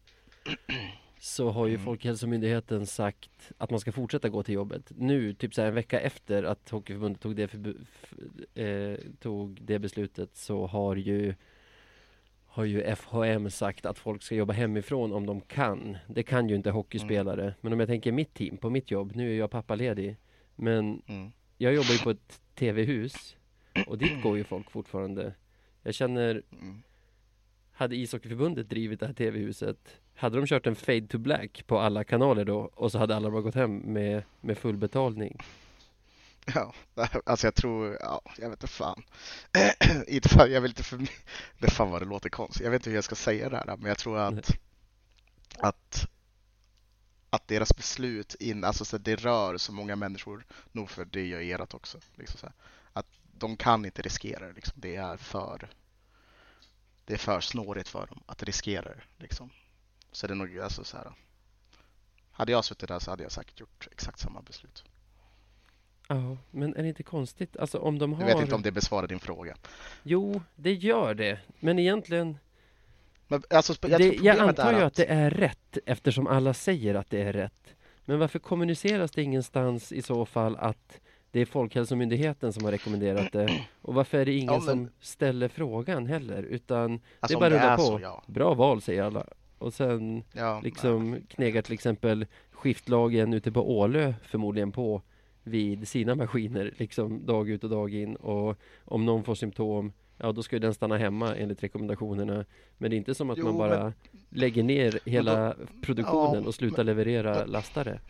så 1.18 1.50
har 1.50 1.66
ju 1.66 1.74
Mm. 1.74 1.84
Folkhälsomyndigheten 1.84 2.86
sagt 2.86 3.52
att 3.58 3.70
man 3.70 3.80
ska 3.80 3.92
fortsätta 3.92 4.28
gå 4.28 4.42
till 4.42 4.54
jobbet. 4.54 4.92
Nu, 4.96 5.34
typ 5.34 5.54
så 5.54 5.60
här 5.60 5.68
en 5.68 5.74
vecka 5.74 6.00
efter 6.00 6.42
att 6.42 6.70
Hockeyförbundet 6.70 7.22
tog 7.22 7.36
det, 7.36 7.54
eh, 8.54 8.98
tog 9.20 9.62
det 9.62 9.78
beslutet 9.78 10.36
så 10.36 10.66
har 10.66 10.96
ju 10.96 11.34
har 12.52 12.64
ju 12.64 12.82
FHM 12.96 13.50
sagt 13.50 13.86
att 13.86 13.98
folk 13.98 14.22
ska 14.22 14.34
jobba 14.34 14.52
hemifrån 14.52 15.12
om 15.12 15.26
de 15.26 15.40
kan. 15.40 15.96
Det 16.08 16.22
kan 16.22 16.48
ju 16.48 16.54
inte 16.54 16.70
hockeyspelare. 16.70 17.54
Men 17.60 17.72
om 17.72 17.80
jag 17.80 17.88
tänker 17.88 18.12
mitt 18.12 18.34
team, 18.34 18.56
på 18.56 18.70
mitt 18.70 18.90
jobb, 18.90 19.12
nu 19.14 19.32
är 19.34 19.38
jag 19.38 19.50
pappaledig. 19.50 20.16
Men 20.56 21.02
Mm. 21.06 21.32
jag 21.58 21.74
jobbar 21.74 21.92
ju 21.92 21.98
på 21.98 22.10
ett 22.10 22.40
TV-hus 22.54 23.36
och 23.86 23.98
dit 23.98 24.22
går 24.22 24.36
ju 24.36 24.44
folk 24.44 24.70
fortfarande. 24.70 25.34
Jag 25.82 25.94
känner, 25.94 26.42
Mm. 26.52 26.82
Hade 27.80 27.96
ishockeyförbundet 27.96 28.68
drivit 28.68 29.00
det 29.00 29.06
här 29.06 29.12
TV-huset, 29.12 29.76
hade 30.14 30.36
de 30.36 30.46
kört 30.46 30.66
en 30.66 30.76
fade 30.76 31.06
to 31.06 31.18
black 31.18 31.66
på 31.66 31.78
alla 31.78 32.04
kanaler 32.04 32.44
då 32.44 32.70
och 32.74 32.92
så 32.92 32.98
hade 32.98 33.16
alla 33.16 33.30
bara 33.30 33.40
gått 33.40 33.54
hem 33.54 33.76
med, 33.76 34.22
med 34.40 34.58
full 34.58 34.76
betalning. 34.76 35.38
Ja, 36.54 36.74
alltså 37.26 37.46
jag 37.46 37.54
tror, 37.54 37.96
ja, 38.00 38.22
jag 38.38 38.50
vet 38.50 38.62
inte 38.62 38.66
fan. 38.66 39.02
inte 40.06 40.28
fan 40.28 40.52
jag 40.52 40.60
vill 40.60 40.70
inte 40.70 40.82
för 40.82 41.06
det 41.58 41.70
fan 41.70 41.90
vad 41.90 42.02
det 42.02 42.06
låter 42.06 42.30
konstigt. 42.30 42.64
Jag 42.64 42.70
vet 42.70 42.80
inte 42.80 42.90
hur 42.90 42.96
jag 42.96 43.04
ska 43.04 43.14
säga 43.14 43.48
det 43.48 43.56
här, 43.56 43.76
men 43.76 43.88
jag 43.88 43.98
tror 43.98 44.18
att 44.18 44.50
att 45.58 46.08
att 47.30 47.48
deras 47.48 47.76
beslut 47.76 48.34
in, 48.34 48.64
alltså 48.64 48.84
så 48.84 48.98
det 48.98 49.16
rör 49.16 49.56
så 49.56 49.72
många 49.72 49.96
människor, 49.96 50.46
nog 50.72 50.90
för 50.90 51.04
det 51.04 51.26
gör 51.26 51.62
ert 51.62 51.74
också. 51.74 51.98
Liksom 52.14 52.50
att 52.92 53.06
de 53.32 53.56
kan 53.56 53.84
inte 53.84 54.02
riskera 54.02 54.46
det, 54.46 54.52
liksom. 54.52 54.74
det 54.76 54.96
är 54.96 55.16
för 55.16 55.70
det 57.10 57.16
är 57.16 57.18
för 57.18 57.40
snårigt 57.40 57.88
för 57.88 58.06
dem 58.06 58.22
att 58.26 58.42
riskera 58.42 58.82
det. 58.82 59.02
Liksom. 59.18 59.50
Så 60.12 60.26
det 60.26 60.32
är 60.32 60.34
nog, 60.36 60.58
alltså 60.58 60.84
så 60.84 60.96
här. 60.96 61.12
Hade 62.30 62.52
jag 62.52 62.64
suttit 62.64 62.88
där 62.88 62.98
så 62.98 63.10
hade 63.10 63.22
jag 63.22 63.32
säkert 63.32 63.60
gjort 63.60 63.88
exakt 63.92 64.18
samma 64.18 64.42
beslut. 64.42 64.84
Ja, 66.08 66.36
men 66.50 66.76
är 66.76 66.82
det 66.82 66.88
inte 66.88 67.02
konstigt? 67.02 67.56
Alltså 67.56 67.78
om 67.78 67.98
de 67.98 68.12
har... 68.12 68.28
Jag 68.28 68.34
vet 68.34 68.42
inte 68.42 68.54
om 68.54 68.62
det 68.62 68.72
besvarar 68.72 69.06
din 69.06 69.20
fråga. 69.20 69.56
Jo, 70.02 70.42
det 70.56 70.72
gör 70.72 71.14
det. 71.14 71.38
Men 71.60 71.78
egentligen, 71.78 72.38
Men, 73.28 73.42
alltså, 73.50 73.74
jag, 73.88 74.00
det, 74.00 74.14
jag 74.14 74.38
antar 74.38 74.72
ju 74.72 74.80
att 74.80 74.94
det 74.94 75.06
är 75.06 75.30
rätt 75.30 75.78
eftersom 75.86 76.26
alla 76.26 76.54
säger 76.54 76.94
att 76.94 77.10
det 77.10 77.22
är 77.22 77.32
rätt. 77.32 77.74
Men 78.04 78.18
varför 78.18 78.38
kommuniceras 78.38 79.10
det 79.10 79.22
ingenstans 79.22 79.92
i 79.92 80.02
så 80.02 80.26
fall 80.26 80.56
att 80.56 81.00
det 81.32 81.40
är 81.40 81.44
Folkhälsomyndigheten 81.46 82.52
som 82.52 82.64
har 82.64 82.72
rekommenderat 82.72 83.32
det? 83.32 83.60
Och 83.82 83.94
varför 83.94 84.18
är 84.18 84.24
det 84.24 84.32
ingen 84.32 84.46
Ja, 84.46 84.58
men- 84.58 84.60
som 84.66 84.88
ställer 85.00 85.48
frågan 85.48 86.06
heller? 86.06 86.42
Utan 86.42 87.00
alltså, 87.20 87.38
det 87.38 87.46
är 87.46 87.50
bara 87.50 87.56
om 87.56 87.62
rullar 87.62 87.76
på. 87.76 87.82
så, 87.82 87.98
ja. 88.02 88.22
Bra 88.26 88.54
val 88.54 88.80
säger 88.82 89.02
alla. 89.02 89.26
Och 89.58 89.74
sen 89.74 90.22
ja 90.32 90.60
liksom 90.64 91.16
knegar 91.28 91.62
till 91.62 91.74
exempel 91.74 92.26
skiftlagen 92.50 93.34
ute 93.34 93.52
på 93.52 93.78
Ålö 93.78 94.14
förmodligen 94.24 94.72
på 94.72 95.02
vid 95.42 95.88
sina 95.88 96.14
maskiner 96.14 96.74
liksom 96.76 97.26
dag 97.26 97.48
ut 97.50 97.64
och 97.64 97.70
dag 97.70 97.94
in 97.94 98.16
och 98.16 98.56
om 98.84 99.06
någon 99.06 99.24
får 99.24 99.34
symptom 99.34 99.92
ja 100.16 100.32
då 100.32 100.42
ska 100.42 100.56
ju 100.56 100.60
den 100.60 100.74
stanna 100.74 100.96
hemma 100.98 101.34
enligt 101.36 101.62
rekommendationerna 101.62 102.44
men 102.78 102.90
det 102.90 102.96
är 102.96 102.98
inte 102.98 103.14
som 103.14 103.30
att 103.30 103.38
Jo, 103.38 103.44
man 103.44 103.56
bara 103.58 103.92
lägger 104.30 104.62
ner 104.62 104.98
hela 105.04 105.54
produktionen 105.82 106.42
Ja, 106.42 106.48
och 106.48 106.54
slutar 106.54 106.84
leverera 106.84 107.44
lastare. 107.46 108.00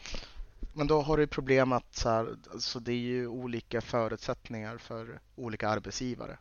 Men 0.73 0.87
då 0.87 1.03
har 1.03 1.17
du 1.17 1.27
problem 1.27 1.73
att 1.73 1.95
så 1.95 2.09
här, 2.09 2.37
alltså 2.53 2.81
det 2.81 2.93
är 2.93 2.97
ju 2.97 3.27
olika 3.27 3.81
förutsättningar 3.81 4.79
för 4.79 5.21
olika 5.37 5.69
arbetsgivare 5.69 6.39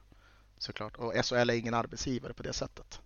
såklart. 0.57 0.97
Och 0.97 1.25
SHL 1.25 1.49
är 1.49 1.53
ingen 1.53 1.73
arbetsgivare 1.73 2.33
på 2.33 2.43
det 2.43 2.53
sättet. 2.53 3.01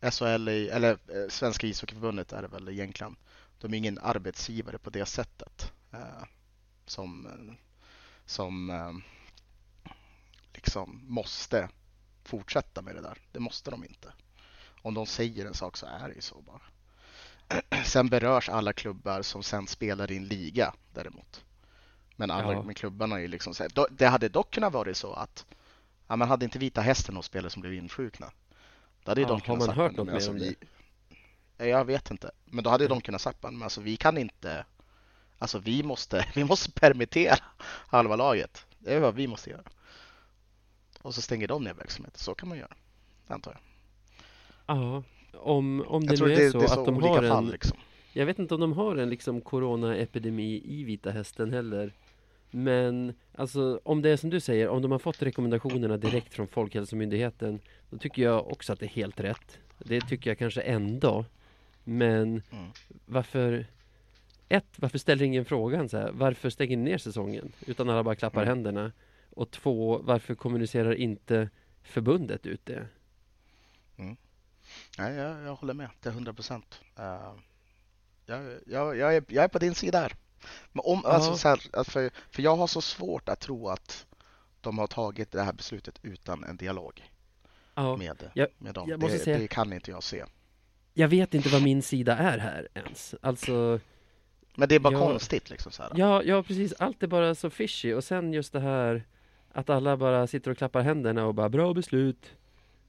SHL, 0.00 0.48
är, 0.48 0.68
eller 0.70 0.90
eh, 0.90 1.28
Svenska 1.28 1.66
ishockeyförbundet 1.66 2.32
är 2.32 2.42
det 2.42 2.48
väl 2.48 2.68
egentligen. 2.68 3.16
De 3.60 3.74
är 3.74 3.78
ingen 3.78 3.98
arbetsgivare 3.98 4.78
på 4.78 4.90
det 4.90 5.06
sättet. 5.06 5.72
Eh, 5.92 6.24
som 6.86 7.28
som 8.30 8.70
eh, 8.70 8.92
liksom 10.54 11.04
måste 11.06 11.68
fortsätta 12.24 12.82
med 12.82 12.94
det 12.94 13.02
där. 13.02 13.18
Det 13.32 13.40
måste 13.40 13.70
de 13.70 13.84
inte. 13.84 14.12
Om 14.82 14.94
de 14.94 15.06
säger 15.06 15.46
en 15.46 15.54
sak 15.54 15.76
så 15.76 15.86
är 15.86 16.08
det 16.08 16.14
ju 16.14 16.20
så 16.20 16.42
bara. 16.42 16.60
Sen 17.84 18.08
berörs 18.08 18.48
alla 18.48 18.72
klubbar 18.72 19.22
som 19.22 19.42
sen 19.42 19.66
spelar 19.66 20.10
i 20.12 20.16
en 20.16 20.24
liga 20.24 20.74
däremot. 20.94 21.44
Men 22.16 22.30
alla 22.30 22.52
Ja. 22.52 22.62
med 22.62 22.76
klubbarna 22.76 23.16
är 23.16 23.20
ju 23.20 23.28
liksom 23.28 23.54
så 23.54 23.62
här, 23.62 23.86
Det 23.90 24.06
hade 24.06 24.28
dock 24.28 24.50
kunnat 24.50 24.72
vara 24.72 24.94
så 24.94 25.12
att 25.12 25.46
ja, 26.08 26.16
man 26.16 26.28
hade 26.28 26.44
inte 26.44 26.58
Vita 26.58 26.80
Hästen 26.80 27.14
några 27.14 27.22
spelare 27.22 27.50
som 27.50 27.62
blev 27.62 27.74
insjukna. 27.74 28.30
Då 29.04 29.10
hade 29.10 29.20
Ja, 29.20 29.28
de 29.28 29.40
har 29.46 29.56
man 29.56 29.66
sagt, 29.66 29.76
hört 29.78 29.96
något 29.96 30.06
mer 30.06 30.14
alltså 30.14 30.30
om 30.30 30.36
vi- 30.36 30.56
Ja, 31.56 31.64
Jag 31.64 31.84
vet 31.84 32.10
inte. 32.10 32.30
Men 32.44 32.64
då 32.64 32.70
hade 32.70 32.84
ju 32.84 32.88
de 32.88 33.00
kunnat 33.00 33.20
sagt 33.20 33.42
men 33.42 33.62
alltså 33.62 33.80
vi 33.80 33.96
kan 33.96 34.18
inte 34.18 34.64
Alltså 35.38 35.58
vi 35.58 35.82
måste, 35.82 36.26
vi 36.34 36.44
måste 36.44 36.70
permittera 36.72 37.36
halva 37.64 38.16
laget. 38.16 38.66
Det 38.78 38.94
är 38.94 39.00
vad 39.00 39.14
vi 39.14 39.26
måste 39.26 39.50
göra. 39.50 39.62
Och 41.02 41.14
så 41.14 41.22
stänger 41.22 41.48
de 41.48 41.64
ner 41.64 41.74
verksamheten. 41.74 42.18
Så 42.18 42.34
kan 42.34 42.48
man 42.48 42.58
göra. 42.58 42.74
Antar 43.28 43.52
jag. 43.52 43.60
Ja, 44.76 45.02
om, 45.32 45.84
om 45.88 46.06
det 46.06 46.20
nu 46.20 46.28
det, 46.28 46.44
är 46.44 46.50
så 46.50 46.58
det 46.58 46.64
är 46.64 46.68
så 46.68 46.80
att 46.80 46.86
de 46.86 47.02
har 47.02 47.22
fall 47.22 47.44
en 47.44 47.50
liksom. 47.50 47.78
Jag 48.12 48.26
vet 48.26 48.38
inte 48.38 48.54
om 48.54 48.60
de 48.60 48.72
har 48.72 48.96
en 48.96 49.10
liksom 49.10 49.40
coronaepidemi 49.40 50.62
i 50.64 50.84
Vita 50.84 51.10
Hästen 51.10 51.52
heller 51.52 51.92
Men 52.50 53.14
alltså 53.34 53.80
om 53.84 54.02
det 54.02 54.10
är 54.10 54.16
som 54.16 54.30
du 54.30 54.40
säger, 54.40 54.68
om 54.68 54.82
de 54.82 54.92
har 54.92 54.98
fått 54.98 55.22
rekommendationerna 55.22 55.96
direkt 55.96 56.34
från 56.34 56.48
Folkhälsomyndigheten 56.48 57.60
Då 57.90 57.98
tycker 57.98 58.22
jag 58.22 58.52
också 58.52 58.72
att 58.72 58.80
det 58.80 58.86
är 58.86 58.90
helt 58.90 59.20
rätt 59.20 59.58
Det 59.78 60.00
tycker 60.00 60.30
jag 60.30 60.38
kanske 60.38 60.60
ändå 60.60 61.24
Men 61.84 62.22
Mm. 62.22 62.42
varför 63.06 63.66
Ett, 64.48 64.66
varför 64.76 64.98
ställer 64.98 65.24
ingen 65.24 65.44
frågan 65.44 65.88
så 65.88 65.96
här? 65.96 66.10
Varför 66.12 66.50
stänger 66.50 66.76
ni 66.76 66.82
ner 66.90 66.98
säsongen? 66.98 67.52
Utan 67.66 67.88
alla 67.88 68.02
bara 68.02 68.14
klappar 68.14 68.42
Mm. 68.42 68.48
händerna 68.48 68.92
Och 69.30 69.50
två, 69.50 69.98
varför 70.04 70.34
kommunicerar 70.34 70.94
inte 70.94 71.48
förbundet 71.82 72.46
ut 72.46 72.66
det? 72.66 72.86
Nej, 74.98 75.14
jag, 75.14 75.42
jag 75.42 75.54
håller 75.54 75.74
med 75.74 75.88
till 76.00 76.10
100 76.10 76.32
procent. 76.32 76.80
jag, 78.26 78.58
jag, 78.66 78.96
jag, 78.96 79.16
är, 79.16 79.24
jag 79.28 79.44
är 79.44 79.48
på 79.48 79.58
din 79.58 79.74
sida 79.74 79.98
här. 80.00 80.12
Men 80.72 80.82
om, 80.84 81.04
alltså, 81.04 81.30
Ja. 81.30 81.36
så 81.36 81.48
här, 81.48 81.60
att 81.72 81.88
för, 81.88 82.10
för 82.30 82.42
jag 82.42 82.56
har 82.56 82.66
så 82.66 82.80
svårt 82.80 83.28
att 83.28 83.40
tro 83.40 83.68
att 83.68 84.06
de 84.60 84.78
har 84.78 84.86
tagit 84.86 85.32
det 85.32 85.42
här 85.42 85.52
beslutet 85.52 85.98
utan 86.02 86.44
en 86.44 86.56
dialog 86.56 87.10
Ja, 87.74 87.96
med, 87.96 88.30
jag- 88.34 88.48
med 88.58 88.74
dem. 88.74 88.88
jag 88.88 89.00
det, 89.00 89.18
säga- 89.18 89.38
det 89.38 89.48
kan 89.48 89.72
inte 89.72 89.90
jag 89.90 90.02
se. 90.02 90.24
jag 90.94 91.08
vet 91.08 91.34
inte 91.34 91.48
vad 91.48 91.62
min 91.62 91.82
sida 91.82 92.16
är 92.16 92.38
här 92.38 92.68
ens 92.74 93.14
Alltså 93.22 93.80
Men 94.54 94.68
det 94.68 94.74
är 94.74 94.78
bara 94.78 94.92
Ja. 94.92 94.98
konstigt 95.00 95.50
liksom 95.50 95.72
så 95.72 95.82
här. 95.82 95.92
Ja, 95.94 96.22
ja 96.22 96.42
precis. 96.42 96.72
Allt 96.78 97.02
är 97.02 97.06
bara 97.06 97.34
så 97.34 97.50
fishy. 97.50 97.94
Och 97.94 98.04
sen 98.04 98.32
just 98.32 98.52
det 98.52 98.60
här 98.60 99.04
att 99.52 99.70
alla 99.70 99.96
bara 99.96 100.26
sitter 100.26 100.50
och 100.50 100.58
klappar 100.58 100.80
händerna 100.82 101.26
och 101.26 101.34
bara 101.34 101.48
bra 101.48 101.74
beslut. 101.74 102.26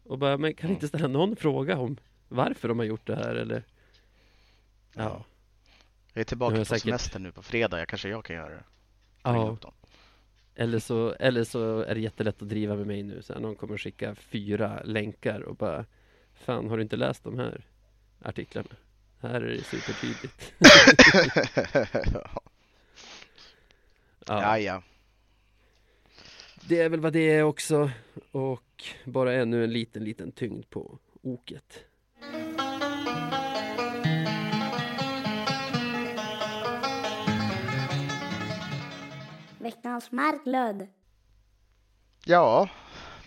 Och 0.03 0.17
bara, 0.19 0.37
men 0.37 0.53
kan 0.53 0.69
inte 0.69 0.87
ställa 0.87 1.07
någon 1.07 1.35
fråga 1.35 1.77
om 1.77 1.97
varför 2.27 2.67
de 2.67 2.79
har 2.79 2.85
gjort 2.85 3.07
det 3.07 3.15
här 3.15 3.35
eller? 3.35 3.63
Ja, 4.93 5.23
Jag 6.13 6.21
är 6.21 6.25
tillbaka 6.25 6.49
har 6.51 6.55
på 6.55 6.59
jag 6.59 6.67
säkert- 6.67 6.83
semester 6.83 7.19
nu 7.19 7.31
på 7.31 7.41
fredag. 7.41 7.79
Jag 7.79 7.87
kanske 7.87 8.09
jag 8.09 8.25
kan 8.25 8.35
göra 8.35 8.49
det. 8.49 8.63
Ja. 9.23 9.57
Eller 10.55 10.79
så, 10.79 11.11
eller 11.19 11.43
så 11.43 11.79
är 11.81 11.95
det 11.95 12.01
jättelätt 12.01 12.41
att 12.41 12.49
driva 12.49 12.75
med 12.75 12.87
mig 12.87 13.03
nu. 13.03 13.21
Så 13.21 13.39
någon 13.39 13.55
kommer 13.55 13.77
skicka 13.77 14.15
fyra 14.15 14.81
länkar 14.83 15.41
och 15.41 15.55
bara 15.55 15.85
Fan, 16.33 16.69
har 16.69 16.77
du 16.77 16.83
inte 16.83 16.95
läst 16.95 17.23
de 17.23 17.39
här 17.39 17.65
artiklarna? 18.21 18.69
Här 19.19 19.41
är 19.41 19.47
det 19.53 19.63
supertydligt. 19.63 20.53
ja, 24.27 24.57
ja. 24.59 24.83
Det 26.67 26.79
är 26.81 26.89
väl 26.89 26.99
vad 26.99 27.13
det 27.13 27.31
är 27.31 27.43
också. 27.43 27.91
Och 28.31 28.63
bara 29.05 29.33
ännu 29.33 29.63
en 29.63 29.73
liten, 29.73 30.03
liten 30.03 30.31
tyngd 30.31 30.69
på 30.69 30.99
oket. 31.21 31.85
Veckans 39.59 40.11
Marklöd. 40.11 40.87
Ja, 42.25 42.69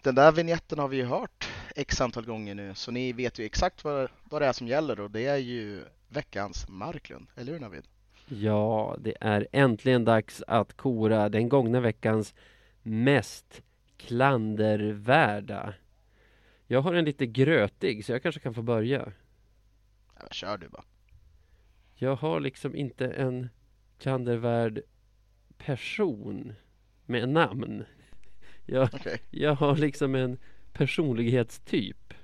den 0.03 0.15
där 0.15 0.33
vignetten 0.33 0.79
har 0.79 0.89
vi 0.89 0.97
ju 0.97 1.05
hört 1.05 1.49
x 1.77 2.01
antal 2.01 2.25
gånger 2.25 2.55
nu, 2.55 2.75
så 2.75 2.91
ni 2.91 3.13
vet 3.13 3.39
ju 3.39 3.45
exakt 3.45 3.85
vad, 3.85 4.11
vad 4.31 4.43
det 4.43 4.47
är 4.47 4.53
som 4.53 4.69
gäller 4.69 5.01
och 5.01 5.11
det 5.11 5.27
är 5.27 5.37
ju 5.37 5.85
veckans 6.09 6.69
Marklund, 6.69 7.27
eller 7.37 7.53
hur 7.53 7.61
Navid? 7.61 7.85
Ja, 8.29 8.97
det 8.99 9.15
är 9.21 9.49
äntligen 9.53 10.05
dags 10.05 10.43
att 10.47 10.77
kora 10.77 11.29
den 11.29 11.49
gångna 11.49 11.81
veckans 11.81 12.35
mest 12.83 13.63
klandervärda. 14.07 15.75
Jag 16.67 16.81
har 16.81 16.95
en 16.95 17.05
lite 17.05 17.27
grötig, 17.27 18.05
så 18.05 18.13
jag 18.13 18.23
kanske 18.23 18.41
kan 18.41 18.55
få 18.55 18.63
börja. 18.63 19.13
Ja, 20.21 20.27
kör 20.31 20.59
du 20.59 20.69
bara. 20.69 20.85
Jag 21.95 22.17
har 22.17 22.41
liksom 22.41 22.77
inte 22.77 23.07
en 23.07 23.49
klandervärd 23.99 24.81
person 25.59 26.53
med 27.07 27.29
namn. 27.29 27.85
Jag, 28.67 28.89
Okej. 28.95 29.21
jag 29.31 29.55
har 29.55 29.77
liksom 29.77 30.15
en 30.15 30.39
personlighetstyp. 30.73 32.15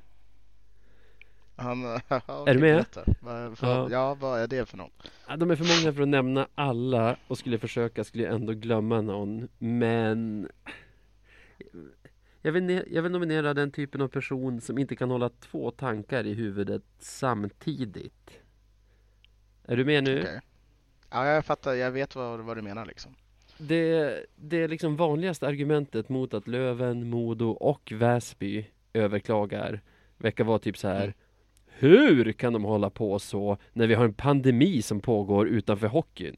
Han, 1.56 1.84
Är 1.84 2.54
du 2.54 2.60
med? 2.60 2.84
Vad, 3.20 3.42
Ja. 3.42 3.54
vad, 3.60 3.90
ja, 3.92 4.14
vad 4.14 4.40
är 4.40 4.46
det 4.46 4.66
för 4.68 4.76
något? 4.76 5.10
Ja, 5.28 5.36
De 5.36 5.50
är 5.50 5.56
för 5.56 5.82
många 5.82 5.94
för 5.94 6.02
att 6.02 6.08
nämna 6.08 6.48
alla 6.54 7.16
och 7.28 7.38
skulle 7.38 7.54
jag 7.54 7.60
försöka 7.60 8.04
skulle 8.04 8.24
jag 8.24 8.34
ändå 8.34 8.52
glömma 8.52 9.00
någon. 9.00 9.48
Men 9.58 10.48
jag 12.42 12.52
vill, 12.52 12.82
jag 12.90 13.02
vill 13.02 13.12
nominera 13.12 13.54
den 13.54 13.72
typen 13.72 14.00
av 14.00 14.08
person 14.08 14.60
som 14.60 14.78
inte 14.78 14.96
kan 14.96 15.10
hålla 15.10 15.28
två 15.28 15.70
tankar 15.70 16.26
i 16.26 16.34
huvudet 16.34 16.82
samtidigt. 16.98 18.40
Är 19.64 19.76
du 19.76 19.84
med 19.84 20.04
nu? 20.04 20.40
Ja, 21.10 21.26
jag 21.26 21.44
fattar. 21.44 21.74
Jag 21.74 21.90
vet 21.90 22.14
vad, 22.14 22.40
vad 22.40 22.56
du 22.56 22.62
menar 22.62 22.86
liksom. 22.86 23.14
Det, 23.58 24.26
det 24.36 24.68
liksom 24.68 24.96
vanligaste 24.96 25.46
argumentet 25.46 26.08
mot 26.08 26.34
att 26.34 26.48
Löven, 26.48 27.10
Modo 27.10 27.50
och 27.50 27.92
Väsby 27.94 28.66
överklagar 28.92 29.80
verkar 30.16 30.44
vara 30.44 30.58
typ 30.58 30.78
så 30.78 30.88
här. 30.88 31.02
Mm. 31.02 31.14
Hur 31.66 32.32
kan 32.32 32.52
de 32.52 32.64
hålla 32.64 32.90
på 32.90 33.18
så 33.18 33.58
när 33.72 33.86
vi 33.86 33.94
har 33.94 34.04
en 34.04 34.14
pandemi 34.14 34.82
som 34.82 35.00
pågår 35.00 35.48
utanför 35.48 35.86
hockeyn? 35.86 36.36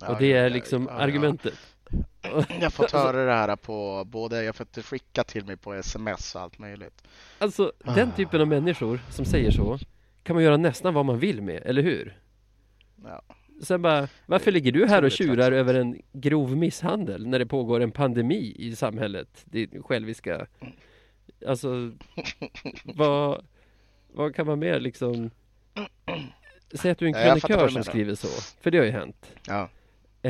Ja, 0.00 0.12
och 0.12 0.18
det 0.18 0.32
är 0.32 0.50
liksom 0.50 0.82
ja, 0.82 0.92
ja. 0.92 0.98
argumentet. 0.98 1.73
Jag 2.48 2.60
har 2.60 2.70
fått 2.70 2.90
höra 2.90 3.24
det 3.24 3.32
här 3.32 3.56
på 3.56 4.04
både, 4.04 4.36
jag 4.36 4.48
har 4.48 4.52
fått 4.52 4.72
det 4.72 4.82
skickat 4.82 5.28
till 5.28 5.44
mig 5.44 5.56
på 5.56 5.74
sms 5.74 6.34
och 6.34 6.40
allt 6.40 6.58
möjligt. 6.58 7.04
Alltså 7.38 7.72
den 7.94 8.12
typen 8.12 8.40
av 8.40 8.48
människor 8.48 9.00
som 9.10 9.24
säger 9.24 9.50
så 9.50 9.78
kan 10.22 10.36
man 10.36 10.42
göra 10.42 10.56
nästan 10.56 10.94
vad 10.94 11.04
man 11.04 11.18
vill 11.18 11.42
med, 11.42 11.62
eller 11.64 11.82
hur? 11.82 12.18
Ja. 13.04 13.22
Sen 13.62 13.82
bara, 13.82 14.08
varför 14.26 14.52
ligger 14.52 14.72
du 14.72 14.86
här 14.86 15.04
och 15.04 15.10
tjurar 15.10 15.52
över 15.52 15.74
en 15.74 16.02
grov 16.12 16.56
misshandel 16.56 17.26
när 17.26 17.38
det 17.38 17.46
pågår 17.46 17.80
en 17.80 17.90
pandemi 17.90 18.54
i 18.58 18.76
samhället? 18.76 19.44
Din 19.44 19.82
själviska... 19.82 20.46
Alltså, 21.46 21.92
vad, 22.84 23.44
vad 24.12 24.34
kan 24.34 24.46
man 24.46 24.58
mer 24.58 24.80
liksom... 24.80 25.30
Säg 26.72 26.90
att 26.90 26.98
du 26.98 27.04
är 27.04 27.08
en 27.08 27.24
krönikör 27.24 27.68
som 27.68 27.84
skriver 27.84 28.14
så, 28.14 28.28
för 28.60 28.70
det 28.70 28.78
har 28.78 28.84
ju 28.84 28.90
hänt. 28.90 29.26
Ja. 29.46 29.68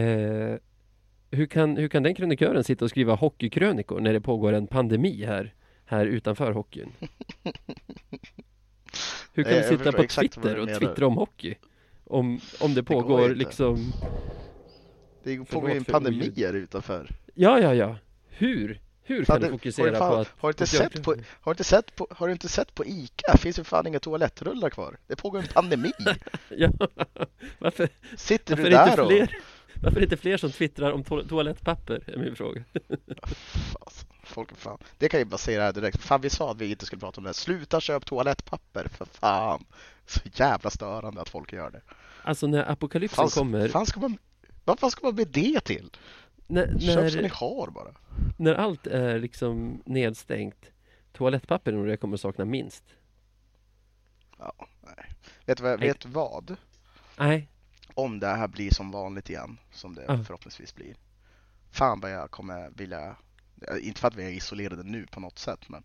Eh, 0.00 0.56
hur, 1.34 1.46
kan, 1.46 1.76
hur 1.76 1.88
kan 1.88 2.02
den 2.02 2.14
krönikören 2.14 2.64
sitta 2.64 2.84
och 2.84 2.90
skriva 2.90 3.14
hockeykrönikor 3.14 4.00
när 4.00 4.12
det 4.12 4.20
pågår 4.20 4.52
en 4.52 4.66
pandemi 4.66 5.24
här, 5.24 5.54
här 5.84 6.06
utanför 6.06 6.52
hockeyn? 6.52 6.92
Hur 9.32 9.44
kan 9.44 9.52
du 9.54 9.62
sitta 9.62 9.92
på 9.92 10.02
Twitter 10.04 10.56
och 10.58 10.68
twittra 10.78 11.06
om 11.06 11.16
hockey? 11.16 11.54
Om, 12.04 12.40
om 12.60 12.74
det 12.74 12.82
går 12.82 12.94
pågår 13.02 13.22
inte. 13.24 13.34
liksom... 13.34 13.92
Det 15.24 15.44
pågår 15.44 15.70
ju 15.70 15.76
en 15.76 15.84
pandemi 15.84 16.32
här 16.36 16.52
utanför. 16.54 17.10
Ja, 17.34 17.60
ja, 17.60 17.74
ja. 17.74 17.96
Hur? 18.28 18.80
Hur 19.02 19.24
kan 19.24 19.40
du 19.40 19.46
det- 19.46 19.52
fokusera 19.52 19.84
har 19.86 19.92
du 19.92 19.98
fan- 19.98 20.10
på 20.10 20.16
att... 20.16 20.28
har 20.38 20.48
du 20.48 20.52
inte 20.52 20.66
sett 20.66 21.02
på- 21.02 21.16
Har 21.40 21.52
inte 21.52 21.64
sett 21.64 21.96
på, 21.96 22.06
har 22.10 22.26
du 22.26 22.32
inte 22.32 22.48
sett 22.48 22.74
på 22.74 22.84
ICA? 22.84 23.36
Finns 23.38 23.58
ju 23.58 23.64
fan 23.64 23.86
inga 23.86 23.98
toalettrullar 24.00 24.70
kvar. 24.70 24.96
Det 25.06 25.16
pågår 25.16 25.38
en 25.38 25.46
pandemi. 25.54 25.92
Ja, 26.56 26.70
varför, 27.58 27.88
Sitter 28.16 28.56
varför, 28.56 28.70
du 28.70 28.76
är 28.76 28.86
där 28.96 29.00
och... 29.00 29.08
fler, 29.10 29.36
varför 29.84 29.96
är 29.96 30.00
det 30.00 30.04
inte 30.04 30.16
fler 30.16 30.36
som 30.36 30.52
twittrar 30.52 30.92
om 30.92 31.04
to 31.04 31.22
toalettpapper? 31.28 32.02
Är 32.06 32.18
min 32.18 32.36
fråga. 32.36 32.64
Folk 34.24 34.52
är 34.52 34.56
fan. 34.56 34.78
Det 34.98 35.08
kan 35.08 35.20
ju 35.20 35.26
det 35.26 35.62
här 35.62 35.72
direkt. 35.72 36.00
Fan 36.00 36.20
vi 36.20 36.30
sa 36.30 36.50
att 36.50 36.60
vi 36.60 36.70
inte 36.70 36.86
skulle 36.86 37.00
prata 37.00 37.20
om 37.20 37.24
det. 37.24 37.34
Sluta 37.34 37.80
köp 37.80 38.06
toalettpapper 38.06 38.88
för 38.88 39.04
fan. 39.04 39.64
Så 40.06 40.20
jävla 40.32 40.70
störande 40.70 41.20
att 41.20 41.28
folk 41.28 41.52
gör 41.52 41.70
det. 41.70 41.80
Alltså 42.22 42.46
när 42.46 42.70
apokalypsen 42.70 43.16
Fan, 43.16 43.28
kommer, 43.28 43.68
fan 43.68 43.86
ska 43.86 44.00
man, 44.00 44.18
vad 44.64 44.80
fan 44.80 44.90
ska 44.90 45.06
man 45.06 45.14
med 45.14 45.28
det 45.28 45.60
till? 45.60 45.90
när, 46.46 46.78
Köp 46.78 47.10
som 47.10 47.16
ni 47.16 47.22
när, 47.22 47.28
har 47.28 47.70
bara. 47.70 47.94
när 48.36 48.54
allt 48.54 48.86
är 48.86 49.18
liksom 49.18 49.82
nedstängt, 49.86 50.70
toalettpapper 51.12 51.72
är 51.72 51.76
nog 51.76 51.86
det 51.86 51.90
jag 51.92 52.00
kommer 52.00 52.16
sakna 52.16 52.44
minst. 52.44 52.84
Ja, 54.38 54.52
nej. 54.80 55.10
Vet 55.44 55.58
du 55.58 55.62
vad? 55.64 55.80
Nej. 55.80 55.88
Vet 55.88 56.06
vad? 56.06 56.56
Nej, 57.18 57.48
Om 57.94 58.20
det 58.20 58.26
här 58.26 58.48
blir 58.48 58.70
som 58.70 58.90
vanligt 58.90 59.30
igen, 59.30 59.58
som 59.72 59.94
det 59.94 60.04
Ja. 60.08 60.18
förhoppningsvis 60.26 60.74
blir. 60.74 60.94
Fan 61.70 62.00
vad 62.00 62.10
jag 62.10 62.30
kommer 62.30 62.70
vilja, 62.76 63.16
inte 63.80 64.00
för 64.00 64.08
att 64.08 64.16
vi 64.16 64.24
är 64.24 64.30
isolerade 64.30 64.82
nu 64.82 65.06
på 65.06 65.20
något 65.20 65.38
sätt, 65.38 65.68
men 65.68 65.82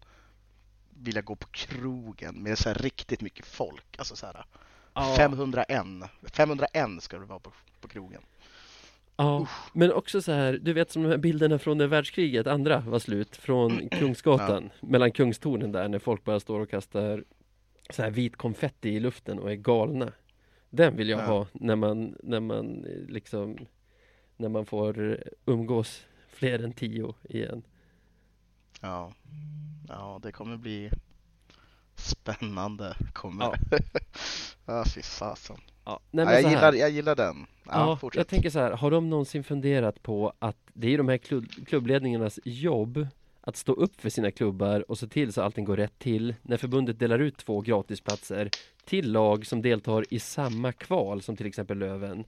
vilja 0.89 1.21
gå 1.21 1.35
på 1.35 1.47
krogen 1.47 2.35
med 2.43 2.57
så 2.57 2.69
här 2.69 2.75
riktigt 2.75 3.21
mycket 3.21 3.45
folk. 3.45 3.95
Alltså 3.97 4.15
så 4.15 4.25
här, 4.25 4.45
Ja. 4.93 5.13
501, 5.17 5.85
501 6.23 7.03
ska 7.03 7.19
det 7.19 7.25
vara 7.25 7.39
på, 7.39 7.51
på 7.81 7.87
krogen. 7.87 8.21
Ja, 9.15 9.47
men 9.73 9.91
också 9.93 10.21
så 10.21 10.31
här, 10.31 10.59
du 10.61 10.73
vet 10.73 10.91
som 10.91 11.03
de 11.03 11.09
här 11.09 11.17
bilderna 11.17 11.59
från 11.59 11.77
när 11.77 11.87
världskriget, 11.87 12.47
andra 12.47 12.79
var 12.79 12.99
slut, 12.99 13.35
från 13.35 13.89
Kungsgatan, 13.91 14.69
mellan 14.81 15.11
Kungstornen 15.11 15.71
där, 15.71 15.87
när 15.87 15.99
folk 15.99 16.23
bara 16.23 16.39
står 16.39 16.59
och 16.59 16.69
kastar 16.69 17.23
så 17.89 18.01
här 18.01 18.09
vit 18.11 18.37
konfetti 18.37 18.89
i 18.89 18.99
luften 18.99 19.39
och 19.39 19.51
är 19.51 19.55
galna. 19.55 20.11
Den 20.69 20.95
vill 20.95 21.09
jag 21.09 21.19
Ja. 21.19 21.25
ha 21.25 21.47
när 21.53 21.75
man, 21.75 22.15
när 22.23 22.39
man 22.39 22.85
eh, 22.85 22.97
liksom, 23.07 23.57
när 24.37 24.49
man 24.49 24.65
får 24.65 25.11
eh, 25.11 25.17
umgås 25.45 26.05
fler 26.29 26.63
än 26.63 26.73
tio 26.73 27.13
igen. 27.23 27.63
Ja, 28.81 29.13
ja 29.87 30.19
det 30.23 30.31
kommer 30.31 30.57
bli 30.57 30.89
spännande. 31.95 32.95
Kommer. 33.13 33.45
Ja. 33.45 33.77
Ja. 34.65 34.83
Fy 34.95 35.01
fasen. 35.01 35.57
Ja, 35.85 35.99
nej, 36.11 36.25
Ja, 36.25 36.31
jag, 36.33 36.41
här. 36.41 36.49
gillar, 36.49 36.73
jag 36.73 36.89
gillar 36.89 37.15
den. 37.15 37.35
Ja, 37.65 37.71
Ja, 37.71 37.97
fortsätt. 37.97 38.17
jag 38.17 38.27
tänker 38.27 38.49
så 38.49 38.59
här, 38.59 38.71
har 38.71 38.91
de 38.91 39.09
någonsin 39.09 39.43
funderat 39.43 40.03
på 40.03 40.33
att 40.39 40.57
det 40.73 40.93
är 40.93 40.97
de 40.97 41.07
här 41.09 41.17
klubb, 41.17 41.45
klubbledningarnas 41.67 42.39
jobb 42.43 43.07
att 43.49 43.57
stå 43.57 43.73
upp 43.73 44.01
för 44.01 44.09
sina 44.09 44.31
klubbar 44.31 44.91
och 44.91 44.97
se 44.99 45.07
till 45.07 45.33
så 45.33 45.41
att 45.41 45.45
allting 45.45 45.65
går 45.65 45.77
rätt 45.77 45.99
till 45.99 46.35
när 46.41 46.57
förbundet 46.57 46.99
delar 46.99 47.19
ut 47.19 47.37
två 47.37 47.61
gratisplatser 47.61 48.49
till 48.85 49.11
lag 49.11 49.45
som 49.45 49.61
deltar 49.61 50.05
i 50.09 50.19
samma 50.19 50.71
kval 50.71 51.21
som 51.21 51.35
till 51.35 51.45
exempel 51.45 51.77
Löven. 51.77 52.23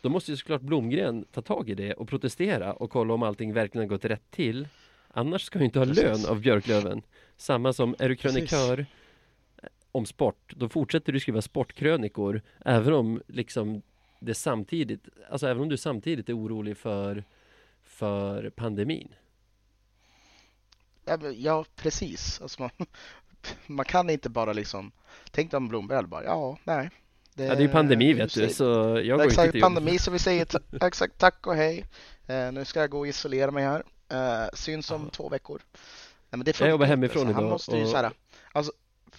Då 0.00 0.08
måste 0.08 0.30
ju 0.30 0.36
såklart 0.36 0.60
Blomgren 0.60 1.24
ta 1.32 1.42
tag 1.42 1.70
i 1.70 1.74
det 1.74 1.94
och 1.94 2.08
protestera 2.08 2.72
och 2.72 2.90
kolla 2.90 3.14
om 3.14 3.22
allting 3.22 3.52
verkligen 3.52 3.88
har 3.88 3.96
gått 3.96 4.04
rätt 4.04 4.30
till. 4.30 4.68
Annars 5.08 5.42
ska 5.42 5.58
du 5.58 5.64
inte 5.64 5.78
ha 5.78 5.86
Precis. 5.86 6.04
lön 6.04 6.26
av 6.26 6.40
Björklöven. 6.40 7.02
Samma 7.36 7.72
som, 7.72 7.94
är 7.98 8.08
du 8.08 8.16
krönikör 8.16 8.86
om 9.92 10.06
sport, 10.06 10.52
då 10.56 10.68
fortsätter 10.68 11.12
du 11.12 11.20
skriva 11.20 11.42
sportkrönikor 11.42 12.42
även 12.64 12.92
om 12.94 13.22
liksom 13.26 13.82
det 14.20 14.34
samtidigt, 14.34 15.08
alltså 15.30 15.46
även 15.46 15.62
om 15.62 15.68
du 15.68 15.76
samtidigt 15.76 16.28
är 16.28 16.36
orolig 16.36 16.76
för, 16.76 17.24
för 17.82 18.50
pandemin. 18.50 19.08
Ja, 21.36 21.64
precis. 21.76 22.40
Alltså 22.40 22.62
man, 22.62 22.70
man 23.66 23.84
kan 23.86 24.10
inte 24.10 24.28
bara 24.28 24.52
liksom... 24.52 24.92
Tänk 25.30 25.50
dig 25.50 25.56
om 25.58 25.68
Blomberg 25.68 26.06
bara, 26.06 26.24
ja, 26.24 26.58
nej. 26.64 26.90
Ja, 27.34 27.44
det 27.44 27.46
är 27.46 27.60
ju 27.60 27.68
pandemi 27.68 28.12
vet 28.12 28.34
du, 28.34 28.48
så 28.48 28.64
jag 28.64 29.04
går 29.06 29.12
inte 29.14 29.24
Exakt, 29.24 29.52
till 29.52 29.60
jobbet. 29.60 29.74
pandemi 29.76 29.98
så 29.98 30.10
vi 30.10 30.18
säger 30.18 30.46
exakt 30.84 31.18
tack 31.18 31.46
och 31.46 31.54
hej. 31.56 31.84
Eh, 32.26 32.52
nu 32.52 32.64
ska 32.64 32.80
jag 32.80 32.90
gå 32.90 32.98
och 32.98 33.08
isolera 33.08 33.50
mig 33.50 33.64
här. 33.64 33.84
Eh, 34.08 34.48
syns 34.54 34.90
om 34.90 35.02
Ja. 35.04 35.10
två 35.10 35.28
veckor. 35.28 35.62
Nej, 35.72 35.80
men 36.38 36.40
det 36.44 36.60
Jag 36.60 36.70
jobbar 36.70 36.84
inte, 36.84 36.90
hemifrån 36.90 37.22
så 37.26 37.32
Han 37.32 37.40
idag 37.42 37.50
måste 37.50 37.76
ju 37.76 37.82
och- 37.82 37.88
så 37.88 37.96
här, 37.96 38.10
alltså, 38.52 38.72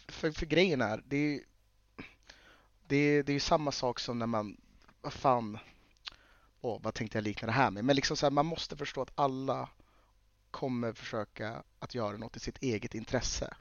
för, 0.07 0.31
för 0.31 0.45
grejen 0.45 0.81
är, 0.81 1.01
det 1.05 1.15
är 1.15 1.21
ju 1.21 1.43
det 2.87 2.95
är, 2.97 3.23
det 3.23 3.31
är 3.31 3.33
ju 3.33 3.39
samma 3.39 3.71
sak 3.71 3.99
som 3.99 4.19
när 4.19 4.25
man, 4.27 4.57
vad 5.01 5.13
fan, 5.13 5.57
åh, 6.61 6.79
vad 6.83 6.93
tänkte 6.93 7.17
jag 7.17 7.23
likna 7.23 7.45
det 7.45 7.51
här 7.51 7.71
med? 7.71 7.85
Men 7.85 7.95
liksom 7.95 8.17
så 8.17 8.25
här, 8.25 8.31
man 8.31 8.45
måste 8.45 8.77
förstå 8.77 9.01
att 9.01 9.11
alla 9.15 9.69
kommer 10.57 10.93
försöka 10.93 11.63
att 11.79 11.95
göra 11.95 12.17
något 12.17 12.35
i 12.35 12.39
sitt 12.39 12.57
eget 12.63 12.95
intresse. 12.95 13.53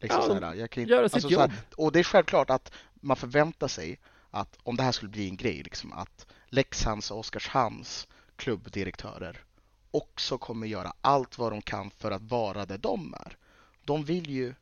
Liksom 0.00 0.20
Ja, 0.20 0.26
så 0.26 0.34
här, 0.46 0.54
jag 0.54 0.70
kan 0.70 0.82
inte, 0.82 0.92
göra 0.92 1.08
sitt 1.08 1.14
alltså 1.14 1.28
så 1.28 1.40
här, 1.40 1.46
jobb. 1.48 1.56
och 1.76 1.92
det 1.92 1.98
är 1.98 2.02
självklart 2.04 2.50
att 2.50 2.72
man 2.94 3.16
förväntar 3.16 3.68
sig 3.68 4.00
att 4.30 4.58
om 4.62 4.76
det 4.76 4.82
här 4.82 4.92
skulle 4.92 5.10
bli 5.10 5.28
en 5.28 5.36
grej, 5.36 5.62
liksom, 5.62 5.92
att 5.92 6.26
Leksands 6.46 7.10
och 7.10 7.18
Oskarshamns 7.18 8.08
klubbdirektörer 8.36 9.44
också 9.90 10.38
kommer 10.38 10.66
göra 10.66 10.92
allt 11.00 11.38
vad 11.38 11.52
de 11.52 11.62
kan 11.62 11.90
för 11.90 12.10
att 12.10 12.22
vara 12.22 12.66
det 12.66 12.76
de 12.76 13.14
är. 13.14 13.36
De 13.84 14.04
vill 14.04 14.30
ju 14.30 14.54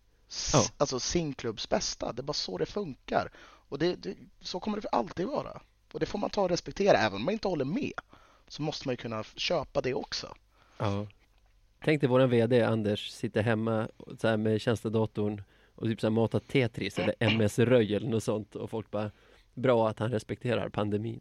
Ja. 0.53 0.65
alltså 0.77 1.01
sin 1.01 1.35
klubbs 1.35 1.69
bästa. 1.69 2.13
Det 2.13 2.21
är 2.21 2.25
bara 2.25 2.33
så 2.33 2.59
det 2.59 2.67
funkar. 2.67 3.31
Och 3.69 3.79
det, 3.79 3.95
det, 3.97 4.17
så 4.41 4.61
kommer 4.61 4.81
det 4.81 4.89
alltid 4.89 5.27
vara. 5.27 5.61
Och 5.93 6.01
det 6.01 6.07
får 6.07 6.19
man 6.19 6.31
ta 6.31 6.43
och 6.43 6.49
respektera. 6.51 6.99
Även 6.99 7.17
om 7.17 7.25
man 7.25 7.33
inte 7.35 7.49
håller 7.49 7.65
med 7.65 7.93
så 8.49 8.63
måste 8.63 8.89
man 8.89 8.93
ju 8.93 8.97
kunna 8.97 9.23
köpa 9.25 9.81
det 9.81 9.95
också. 9.95 10.35
Ja. 10.79 11.07
Tänk 11.85 12.01
dig 12.01 12.09
våran 12.11 12.31
VD 12.31 12.63
Anders 12.63 13.11
sitter 13.11 13.43
hemma 13.43 13.89
så 14.19 14.29
här 14.29 14.37
med 14.37 14.61
tjänstedatorn 14.61 15.43
och 15.75 15.87
typ 15.87 16.01
så 16.01 16.07
här 16.07 16.13
matar 16.13 16.39
Tetris 16.41 16.99
eller 16.99 17.15
MS-röj 17.19 17.95
eller 17.95 18.09
något 18.09 18.25
sånt 18.25 18.57
och 18.57 18.71
folk 18.71 18.91
bara 18.91 19.11
Bra 19.55 19.89
att 19.89 19.99
han 19.99 20.11
respekterar 20.11 20.69
pandemin. 20.69 21.21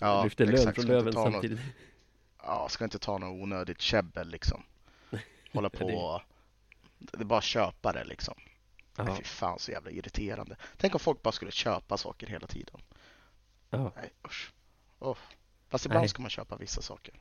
Ja, 0.00 0.24
Lyfter 0.24 0.46
lön 0.46 0.54
exakt. 0.54 0.74
från 0.74 0.82
Ska 0.84 0.92
inte 0.92 0.98
Löven 0.98 1.12
ta 1.12 1.24
något- 1.24 1.32
samtidigt. 1.32 1.60
Ja, 2.42 2.68
ska 2.70 2.84
inte 2.84 2.98
ta 2.98 3.18
något 3.18 3.42
onödigt 3.42 3.80
käbbel 3.80 4.28
liksom. 4.30 4.62
Hålla 5.52 5.70
på 5.70 5.86
och... 5.86 6.20
Det 6.98 7.20
är 7.20 7.24
bara 7.24 7.40
köpa 7.40 7.92
det 7.92 8.04
liksom. 8.04 8.34
Nej, 8.98 9.06
Ja, 9.08 9.14
fy 9.16 9.24
fan 9.24 9.58
så 9.58 9.70
jävla 9.70 9.90
irriterande. 9.90 10.56
Tänk 10.76 10.94
om 10.94 11.00
folk 11.00 11.22
bara 11.22 11.32
skulle 11.32 11.50
köpa 11.50 11.96
saker 11.96 12.26
hela 12.26 12.46
tiden. 12.46 12.80
ja. 13.70 13.92
Nej, 13.96 14.10
usch. 14.26 14.52
Oh. 14.98 15.16
Fast 15.70 15.86
ibland 15.86 16.02
Nej. 16.02 16.08
ska 16.08 16.22
man 16.22 16.30
köpa 16.30 16.56
vissa 16.56 16.82
saker. 16.82 17.14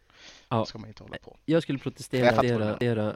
Ja. 0.49 0.65
Ska 0.65 0.77
man 0.77 0.87
inte 0.87 1.03
hålla 1.03 1.17
på. 1.17 1.37
Jag 1.45 1.63
skulle 1.63 1.79
protestera 1.79 3.15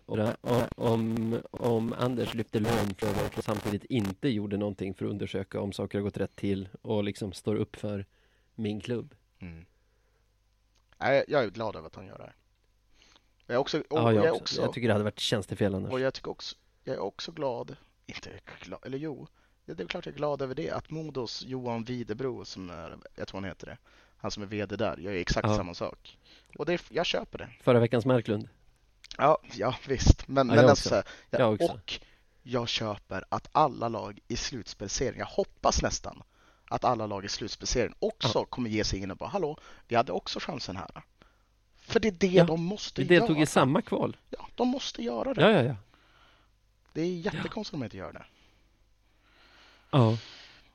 om, 0.75 1.41
om, 1.51 1.93
Anders 1.97 2.33
lyfte 2.33 2.59
lön 2.59 2.95
för 2.97 3.37
och 3.37 3.43
samtidigt 3.43 3.85
inte 3.85 4.29
gjorde 4.29 4.57
någonting 4.57 4.93
för 4.93 5.05
att 5.05 5.11
undersöka 5.11 5.61
om 5.61 5.71
saker 5.71 5.97
har 5.97 6.03
gått 6.03 6.17
rätt 6.17 6.35
till 6.35 6.69
och 6.81 7.03
liksom 7.03 7.33
står 7.33 7.55
upp 7.55 7.75
för 7.75 8.05
min 8.55 8.81
klubb. 8.81 9.15
Mm. 9.39 9.65
Jag 11.27 11.43
är 11.43 11.49
glad 11.49 11.75
över 11.75 11.87
att 11.87 11.95
han 11.95 12.07
gör 12.07 12.17
det. 12.17 12.33
Jag 13.47 13.55
är 13.55 13.59
också, 13.59 13.83
Ja, 13.89 14.13
jag 14.13 14.25
jag, 14.25 14.33
också. 14.33 14.41
också, 14.41 14.61
jag 14.61 14.73
tycker 14.73 14.87
det 14.87 14.93
hade 14.93 15.03
varit 15.03 15.19
tjänstefel 15.19 15.75
annars. 15.75 15.91
och 15.91 15.99
jag 15.99 16.13
tycker 16.13 16.31
också, 16.31 16.55
jag 16.83 16.95
är 16.95 16.99
också 16.99 17.31
glad, 17.31 17.75
inte 18.05 18.29
glad, 18.59 18.79
eller 18.85 18.97
jo, 18.97 19.27
det 19.65 19.79
är 19.79 19.87
klart 19.87 20.05
jag 20.05 20.13
är 20.13 20.17
glad 20.17 20.41
över 20.41 20.55
det, 20.55 20.69
att 20.69 20.89
Modos 20.89 21.43
Johan 21.45 21.83
Videbro 21.83 22.45
som 22.45 22.69
är, 22.69 22.97
jag 23.15 23.27
tror 23.27 23.41
han 23.41 23.49
heter 23.49 23.67
det, 23.67 23.77
han 24.23 24.31
som 24.31 24.43
är 24.43 24.47
VD 24.47 24.75
där, 24.75 24.97
gör 24.97 25.11
exakt 25.13 25.47
Ja. 25.47 25.57
samma 25.57 25.73
sak. 25.73 26.17
Och 26.57 26.65
det, 26.65 26.81
jag 26.89 27.05
köper 27.05 27.37
det. 27.37 27.49
Förra 27.61 27.79
veckans 27.79 28.05
Marklund. 28.05 28.49
Ja, 29.17 29.37
ja 29.55 29.75
visst, 29.87 30.27
men, 30.27 30.47
Ja, 30.47 30.53
men 30.53 30.61
jag 30.61 30.69
alltså, 30.69 30.89
så 30.89 30.95
här, 30.95 31.03
ja, 31.29 31.39
Jag 31.39 31.53
också. 31.53 31.73
och 31.73 31.99
jag 32.43 32.67
köper 32.67 33.23
att 33.29 33.47
alla 33.51 33.87
lag 33.87 34.19
i 34.27 34.35
slutspelserien, 34.35 35.17
jag 35.19 35.25
hoppas 35.25 35.81
nästan 35.81 36.23
att 36.65 36.83
alla 36.83 37.07
lag 37.07 37.25
i 37.25 37.29
slutspelserien 37.29 37.93
också 37.99 38.45
kommer 38.45 38.69
ge 38.69 38.83
sig 38.83 38.99
in 38.99 39.11
och 39.11 39.17
bara 39.17 39.29
hallå, 39.29 39.57
vi 39.87 39.95
hade 39.95 40.11
också 40.11 40.39
chansen 40.39 40.75
här. 40.75 41.03
För 41.75 41.99
det 41.99 42.07
är 42.07 42.11
det 42.11 42.27
Ja, 42.27 42.43
de 42.45 42.63
måste 42.63 43.01
Vi 43.01 43.07
deltog 43.07 43.29
göra. 43.35 43.43
i 43.43 43.45
samma 43.45 43.81
kval. 43.81 44.17
Ja, 44.29 44.47
de 44.55 44.67
måste 44.67 45.03
göra 45.03 45.33
det. 45.33 45.41
Ja, 45.41 45.51
ja, 45.51 45.61
ja. 45.63 45.75
Det 46.93 47.01
är 47.01 47.05
jättekonstigt 47.15 47.73
om 47.73 47.79
de 47.79 47.85
inte 47.85 47.97
gör 47.97 48.13
det. 48.13 48.25
Ja. 49.91 50.17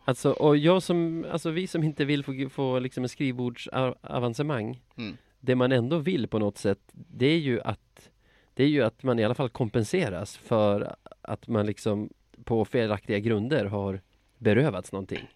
Alltså, 0.08 0.30
och 0.30 0.56
jag 0.56 0.82
som, 0.82 1.26
alltså 1.30 1.50
vi 1.50 1.66
som 1.66 1.84
inte 1.84 2.04
vill 2.04 2.24
få, 2.24 2.48
få 2.50 2.78
liksom 2.78 3.02
en 3.02 3.08
skrivbordsavancemang. 3.08 4.82
Mm. 4.96 5.16
Det 5.40 5.54
man 5.54 5.72
ändå 5.72 5.98
vill 5.98 6.28
på 6.28 6.38
något 6.38 6.58
sätt, 6.58 6.78
det 6.92 7.26
är 7.26 7.38
ju 7.38 7.60
att 7.60 8.10
det 8.54 8.64
är 8.64 8.68
ju 8.68 8.82
att 8.82 9.02
man 9.02 9.18
i 9.18 9.24
alla 9.24 9.34
fall 9.34 9.48
kompenseras 9.48 10.36
för 10.36 10.96
att 11.20 11.48
man 11.48 11.66
liksom 11.66 12.10
på 12.44 12.64
felaktiga 12.64 13.18
grunder 13.18 13.64
har 13.64 14.00
berövats 14.38 14.92
någonting. 14.92 15.28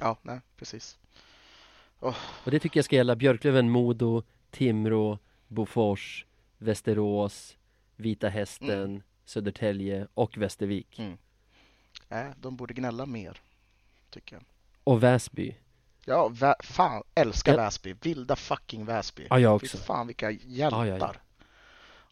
Ja, 0.00 0.18
nej, 0.22 0.40
precis. 0.56 0.98
Och 2.44 2.50
det 2.50 2.58
tycker 2.58 2.78
jag 2.78 2.84
ska 2.84 2.96
gälla 2.96 3.16
Björklöven, 3.16 3.70
Modo, 3.70 4.22
Timrå, 4.50 5.18
Bofors, 5.48 6.26
Västerås, 6.58 7.56
Vita 7.96 8.28
Hästen, 8.28 9.02
Södertälje 9.24 10.06
och 10.14 10.38
Västervik. 10.38 10.98
Mm. 10.98 11.16
Nej, 12.08 12.32
de 12.36 12.56
borde 12.56 12.74
gnälla 12.74 13.06
mer, 13.06 13.40
tycker 14.10 14.36
jag. 14.36 14.44
Och 14.84 15.02
Väsby. 15.02 15.54
Ja, 16.04 16.28
vä- 16.28 16.62
fan, 16.62 17.02
älskar 17.14 17.52
Ja. 17.52 17.58
Väsby. 17.58 17.94
Vilda 18.02 18.36
fucking 18.36 18.84
Väsby. 18.84 19.26
Ja, 19.30 19.38
jag 19.38 19.60
Fy 19.60 19.66
också. 19.66 19.78
fan 19.78 20.06
vilka 20.06 20.30
hjältar. 20.30 20.84
Ja, 20.86 20.96
ja, 20.96 20.98
ja. 20.98 21.14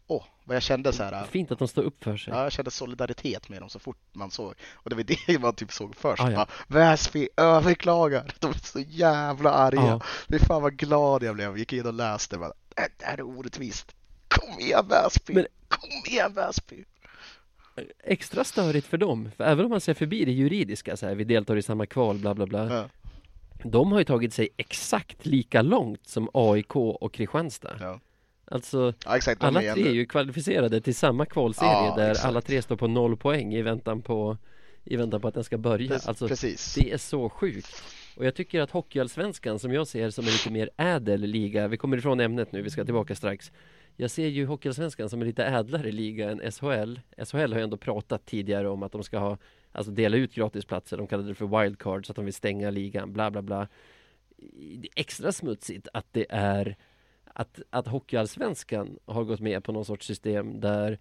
Åh, 0.07 0.23
vad 0.43 0.55
jag 0.55 0.63
kände 0.63 0.93
så 0.93 1.03
här. 1.03 1.25
Fint 1.25 1.51
att 1.51 1.59
de 1.59 1.67
står 1.67 1.81
upp 1.83 2.03
för 2.03 2.17
sig. 2.17 2.33
Ja, 2.33 2.43
jag 2.43 2.51
kände 2.51 2.71
solidaritet 2.71 3.49
med 3.49 3.61
dem 3.61 3.69
så 3.69 3.79
fort 3.79 3.97
man 4.13 4.31
såg. 4.31 4.53
Och 4.73 4.89
det 4.89 4.95
var 4.95 5.03
det 5.03 5.39
man 5.41 5.55
typ 5.55 5.71
såg 5.73 5.95
först. 5.95 6.23
Ja. 6.23 6.47
Väsby 6.67 7.29
överklagar. 7.37 8.33
De 8.39 8.47
är 8.51 8.53
så 8.65 8.79
jävla 8.79 9.51
arga. 9.51 9.81
Ja. 9.81 10.01
Fy 10.29 10.39
fan 10.39 10.61
vad 10.61 10.77
glad 10.77 11.23
jag 11.23 11.35
blev. 11.35 11.57
Gick 11.57 11.73
in 11.73 11.85
och 11.85 11.93
läste. 11.93 12.37
Bara, 12.37 12.53
"Äh, 12.77 12.83
det 12.97 13.05
här 13.05 13.17
är 13.17 13.21
orättvist. 13.21 13.95
Kom 14.27 14.59
igen 14.59 14.87
Väsby. 14.87 15.33
Men- 15.33 15.47
Kom 15.67 15.89
igen 16.07 16.33
Väsby. 16.33 16.85
Extra 18.03 18.43
störigt 18.43 18.87
för 18.87 18.97
dem, 18.97 19.31
för 19.37 19.43
även 19.43 19.65
om 19.65 19.71
man 19.71 19.81
ser 19.81 19.93
förbi 19.93 20.25
det 20.25 20.31
juridiska 20.31 20.97
så 20.97 21.05
här, 21.07 21.15
vi 21.15 21.23
deltar 21.23 21.55
i 21.57 21.61
samma 21.61 21.85
kval, 21.85 22.17
bla 22.17 22.33
bla 22.35 22.45
bla. 22.45 22.73
Ja. 22.73 22.85
De 23.63 23.91
har 23.91 23.99
ju 23.99 24.05
tagit 24.05 24.33
sig 24.33 24.49
exakt 24.57 25.25
lika 25.25 25.61
långt 25.61 26.07
som 26.07 26.29
AIK 26.33 26.75
och 26.75 27.13
Kristianstad. 27.13 27.75
Ja. 27.79 27.99
Alltså, 28.45 28.93
Ja, 29.05 29.15
exakt. 29.17 29.43
Alla 29.43 29.63
är 29.63 29.73
tre 29.73 29.87
är 29.87 29.91
ju 29.91 30.05
kvalificerade 30.05 30.81
till 30.81 30.95
samma 30.95 31.25
kvalserie 31.25 31.71
Ja, 31.71 31.93
där 31.97 32.11
exakt. 32.11 32.27
alla 32.27 32.41
tre 32.41 32.61
står 32.61 32.75
på 32.75 32.87
noll 32.87 33.17
poäng 33.17 33.53
i 33.53 33.61
väntan 33.61 34.01
på, 34.01 34.37
i 34.83 34.95
väntan 34.95 35.21
på 35.21 35.27
att 35.27 35.33
den 35.33 35.43
ska 35.43 35.57
börja. 35.57 35.99
Alltså, 36.05 36.27
Precis. 36.27 36.75
det 36.75 36.91
är 36.91 36.97
så 36.97 37.29
sjukt. 37.29 37.83
Och 38.17 38.25
jag 38.25 38.35
tycker 38.35 38.61
att 38.61 38.71
Hockeyallsvenskan 38.71 39.59
som 39.59 39.73
jag 39.73 39.87
ser 39.87 40.09
som 40.09 40.25
en 40.25 40.31
lite 40.31 40.49
mer 40.51 40.69
ädel 40.77 41.21
liga, 41.21 41.67
vi 41.67 41.77
kommer 41.77 41.97
ifrån 41.97 42.19
ämnet 42.19 42.51
nu, 42.51 42.61
vi 42.61 42.69
ska 42.69 42.85
tillbaka 42.85 43.15
strax. 43.15 43.51
Jag 44.01 44.11
ser 44.11 44.27
ju 44.27 44.45
Hockeyallsvenskan 44.45 45.09
som 45.09 45.21
en 45.21 45.27
lite 45.27 45.45
ädlare 45.45 45.91
liga 45.91 46.31
än 46.31 46.51
SHL. 46.51 46.99
SHL 47.25 47.51
har 47.51 47.59
ju 47.59 47.63
ändå 47.63 47.77
pratat 47.77 48.25
tidigare 48.25 48.69
om 48.69 48.83
att 48.83 48.91
de 48.91 49.03
ska 49.03 49.19
ha, 49.19 49.37
alltså 49.71 49.91
dela 49.91 50.17
ut 50.17 50.33
gratisplatser, 50.33 50.97
de 50.97 51.07
kallade 51.07 51.29
det 51.29 51.35
för 51.35 51.61
wildcard, 51.61 52.05
så 52.05 52.11
att 52.11 52.15
de 52.15 52.25
vill 52.25 52.33
stänga 52.33 52.69
ligan, 52.69 53.13
bla 53.13 53.31
bla 53.31 53.41
bla. 53.41 53.67
Det 54.77 54.87
är 54.87 55.01
extra 55.01 55.31
smutsigt 55.31 55.87
att 55.93 56.05
det 56.11 56.25
är 56.29 56.75
att, 57.25 57.61
att 57.69 57.87
Hockeyallsvenskan 57.87 58.99
har 59.05 59.23
gått 59.23 59.39
med 59.39 59.63
på 59.63 59.71
någon 59.71 59.85
sorts 59.85 60.07
system 60.07 60.59
där 60.59 60.99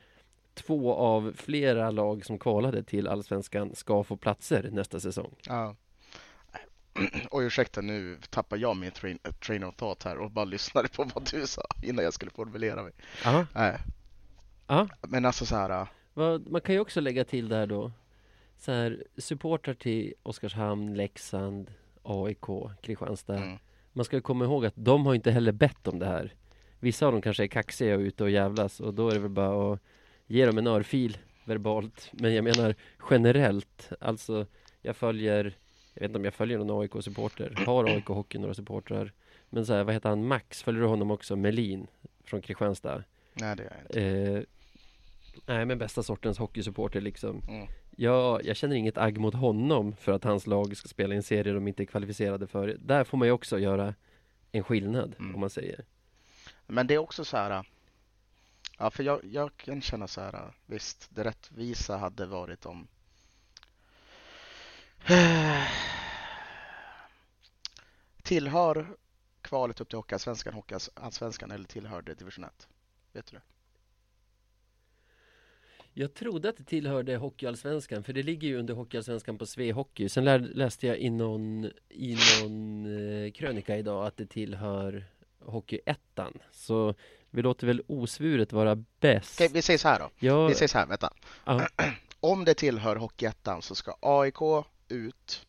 två 0.55 0.95
av 0.95 1.33
flera 1.37 1.91
lag 1.91 2.25
som 2.25 2.39
kvalade 2.39 2.83
till 2.83 3.09
Allsvenskan 3.09 3.75
ska 3.75 4.05
få 4.05 4.17
platser 4.17 4.69
nästa 4.73 5.01
säsong. 5.01 5.35
Ja. 5.47 5.77
Oj, 7.31 7.45
ursäkta 7.45 7.81
nu 7.81 8.19
tappar 8.31 8.57
jag 8.57 8.77
min 8.77 8.91
train, 8.91 9.19
train 9.47 9.65
of 9.65 9.77
thought 9.77 10.03
här 10.03 10.19
och 10.19 10.31
bara 10.31 10.45
lyssnade 10.45 10.89
på 10.89 11.05
vad 11.15 11.31
du 11.31 11.47
sa 11.47 11.63
innan 11.83 12.05
jag 12.05 12.15
skulle 12.15 12.31
formulera 12.31 12.83
mig. 12.83 12.93
Ja, 13.25 13.47
Nej, 13.55 13.79
ja. 14.67 14.89
men 15.09 15.25
alltså 15.25 15.47
så 15.47 15.57
här. 15.57 15.87
Vad, 16.15 16.51
man 16.51 16.61
kan 16.61 16.75
ju 16.75 16.81
också 16.81 17.01
lägga 17.01 17.25
till 17.25 17.49
där 17.49 17.67
då 17.67 17.93
så 18.61 18.73
här, 18.73 19.05
supportrar 19.17 19.75
till 19.75 20.15
Oskarshamn, 20.23 20.95
Leksand, 20.95 21.71
AIK, 22.03 22.47
Kristianstad. 22.83 23.37
Mm. 23.37 23.59
Man 23.93 24.05
ska 24.05 24.17
ju 24.17 24.23
komma 24.23 24.45
ihåg 24.45 24.67
att 24.67 24.75
de 24.77 25.07
har 25.07 25.15
inte 25.15 25.31
heller 25.31 25.53
bett 25.53 25.89
om 25.89 25.99
det 25.99 26.07
här. 26.07 26.35
Vissa 26.81 27.07
av 27.07 27.13
dem 27.13 27.23
kanske 27.23 27.43
är 27.43 27.49
kaxiga 27.49 27.95
och 27.95 28.01
ute 28.01 28.25
och 28.25 28.31
jävlas 28.31 28.81
och 28.81 28.95
då 28.95 29.09
är 29.09 29.15
det 29.15 29.21
väl 29.21 29.31
bara 29.31 29.73
att 29.73 29.81
ge 30.27 30.47
dem 30.47 30.59
en 30.59 30.67
örfil 30.67 31.19
verbalt. 31.45 32.09
Men 32.13 32.35
jag 32.35 32.45
menar 32.45 32.75
generellt, 33.11 33.93
alltså 34.01 34.47
jag 34.83 34.97
följer, 34.97 35.57
jag 36.01 36.09
vet 36.09 36.11
inte 36.11 36.19
om 36.19 36.25
jag 36.25 36.35
följer 36.35 36.59
någon 36.59 36.81
AIK-supporter, 36.83 37.65
har 37.67 37.85
AIK 37.85 38.07
Hockey 38.07 38.39
några 38.39 38.55
supportrar. 38.55 39.13
Men 39.51 39.67
så 39.67 39.73
här, 39.75 39.85
vad 39.85 39.95
heter 39.95 40.09
han, 40.09 40.27
Max, 40.27 40.63
följer 40.63 40.83
du 40.83 40.89
honom 40.89 41.11
också? 41.11 41.37
Melin 41.37 41.87
från 42.25 42.41
Kristianstad. 42.43 43.05
Nej, 43.35 43.57
det 43.57 43.63
gör 43.63 43.73
jag 43.73 43.81
inte. 43.83 44.31
Eh, 44.33 44.43
nej 45.47 45.65
men 45.67 45.79
bästa 45.79 46.03
sortens 46.03 46.39
hockeysupporter 46.39 47.01
liksom. 47.01 47.43
Mm. 47.49 47.67
Jag, 47.97 48.45
jag 48.45 48.57
känner 48.57 48.77
inget 48.77 48.99
agg 48.99 49.19
mot 49.19 49.35
honom 49.35 49.97
för 49.97 50.13
att 50.13 50.25
hans 50.25 50.47
lag 50.47 50.77
ska 50.77 50.89
spela 50.89 51.15
i 51.15 51.17
en 51.17 51.23
serie 51.23 51.53
de 51.53 51.69
inte 51.69 51.83
är 51.83 51.85
kvalificerade 51.85 52.47
för. 52.47 52.77
Där 52.81 53.05
får 53.05 53.19
man 53.19 53.29
ju 53.29 53.33
också 53.33 53.59
göra 53.59 53.95
en 54.53 54.65
skillnad 54.65 55.15
Mm. 55.19 55.35
om 55.35 55.41
man 55.41 55.51
säger. 55.51 55.85
Men 56.67 56.87
det 56.87 56.95
är 56.95 56.99
också 56.99 57.25
så 57.25 57.37
här. 57.37 57.67
Ja, 58.79 58.91
för 58.91 59.03
jag, 59.03 59.21
jag 59.25 59.57
kan 59.57 59.81
känna 59.81 60.07
så 60.09 60.21
här. 60.21 60.55
Visst, 60.67 61.09
det 61.15 61.25
rättvisa 61.25 61.97
hade 61.97 62.27
varit 62.27 62.67
om 62.67 62.87
Tillhör 68.23 68.97
kvalet 69.43 69.81
upp 69.81 69.89
till 69.89 69.97
Hockeyallsvenskan 69.99 70.55
Hockeyallsvenskan 70.55 71.51
eller 71.51 71.65
tillhör 71.65 72.03
det 72.03 72.15
division 72.15 72.45
1? 72.45 72.69
Vet 73.13 73.27
du 73.27 73.37
det? 73.37 73.43
Jag 75.95 76.15
trodde 76.15 76.49
att 76.49 76.57
det 76.57 76.65
tillhörde 76.65 77.17
Hockeyallsvenskan 77.17 78.03
för 78.05 78.13
det 78.13 78.23
ligger 78.23 78.49
ju 78.49 78.57
under 78.59 78.75
Hockeyallsvenskan 78.75 79.39
på 79.39 79.47
Svehockey. 79.47 80.09
Sen 80.09 80.25
lär, 80.25 80.39
läste 80.39 80.87
jag 80.87 80.99
i 80.99 81.11
någon, 81.11 81.71
i 81.89 82.17
någon 82.43 82.87
eh, 82.87 83.31
krönika 83.33 83.77
idag 83.77 84.07
att 84.07 84.17
det 84.17 84.27
tillhör 84.27 85.05
Hockeyettan. 85.45 86.39
Så 86.53 86.95
vi 87.31 87.43
låter 87.43 87.67
väl 87.67 87.83
osvuret 87.87 88.53
vara 88.53 88.85
bäst. 89.01 89.41
Okej, 89.41 89.51
vi 89.55 89.63
säger 89.63 89.79
så 89.79 89.89
här 89.89 89.99
då. 89.99 90.11
Jag, 90.19 90.49
Vi 90.49 90.55
säger 90.55 90.69
så 90.69 90.79
här, 90.79 90.87
vänta. 90.87 91.13
ja, 91.45 91.69
Om 92.21 92.45
det 92.45 92.55
tillhör 92.55 92.97
Hockeyettan 92.97 93.63
så 93.63 93.75
ska 93.75 93.95
AIK 94.01 94.39
ut, 94.91 95.47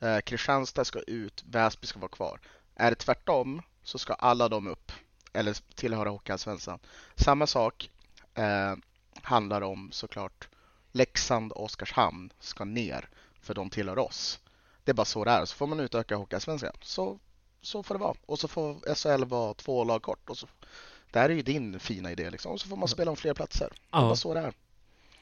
eh, 0.00 0.20
Kristianstad 0.20 0.84
ska 0.84 1.00
ut, 1.00 1.44
Väsby 1.46 1.86
ska 1.86 1.98
vara 1.98 2.08
kvar. 2.08 2.40
Är 2.74 2.90
det 2.90 2.96
tvärtom 2.96 3.62
så 3.82 3.98
ska 3.98 4.14
alla 4.14 4.48
de 4.48 4.66
upp, 4.66 4.92
eller 5.32 5.74
tillhöra 5.74 6.08
Hockeyallsvenskan. 6.10 6.78
Samma 7.16 7.46
sak 7.46 7.90
eh, 8.34 8.74
handlar 9.22 9.60
om 9.62 9.88
såklart 9.92 10.48
Leksand 10.92 11.52
och 11.52 11.64
Oskarshamn 11.64 12.32
ska 12.40 12.64
ner, 12.64 13.08
för 13.40 13.54
de 13.54 13.70
tillhör 13.70 13.98
oss. 13.98 14.40
Det 14.84 14.90
är 14.90 14.94
bara 14.94 15.04
så 15.04 15.24
det 15.24 15.30
är. 15.30 15.44
Så 15.44 15.56
får 15.56 15.66
man 15.66 15.80
utöka 15.80 16.16
Hockeyallsvenskan. 16.16 16.72
Så, 16.82 17.18
så 17.60 17.82
får 17.82 17.94
det 17.94 17.98
vara. 18.00 18.14
Och 18.26 18.38
så 18.38 18.48
får 18.48 18.94
SHL 18.94 19.24
vara 19.24 19.54
två 19.54 19.84
lag 19.84 20.02
kort. 20.02 20.30
Och 20.30 20.38
så, 20.38 20.46
det 21.10 21.18
här 21.18 21.28
är 21.30 21.34
ju 21.34 21.42
din 21.42 21.80
fina 21.80 22.12
idé 22.12 22.30
liksom. 22.30 22.52
Och 22.52 22.60
så 22.60 22.68
får 22.68 22.76
man 22.76 22.88
spela 22.88 23.10
om 23.10 23.16
fler 23.16 23.34
platser. 23.34 23.68
Det 23.70 23.96
är 23.96 24.00
Ja. 24.00 24.06
bara 24.06 24.16
så 24.16 24.34
det 24.34 24.40
är. 24.40 24.54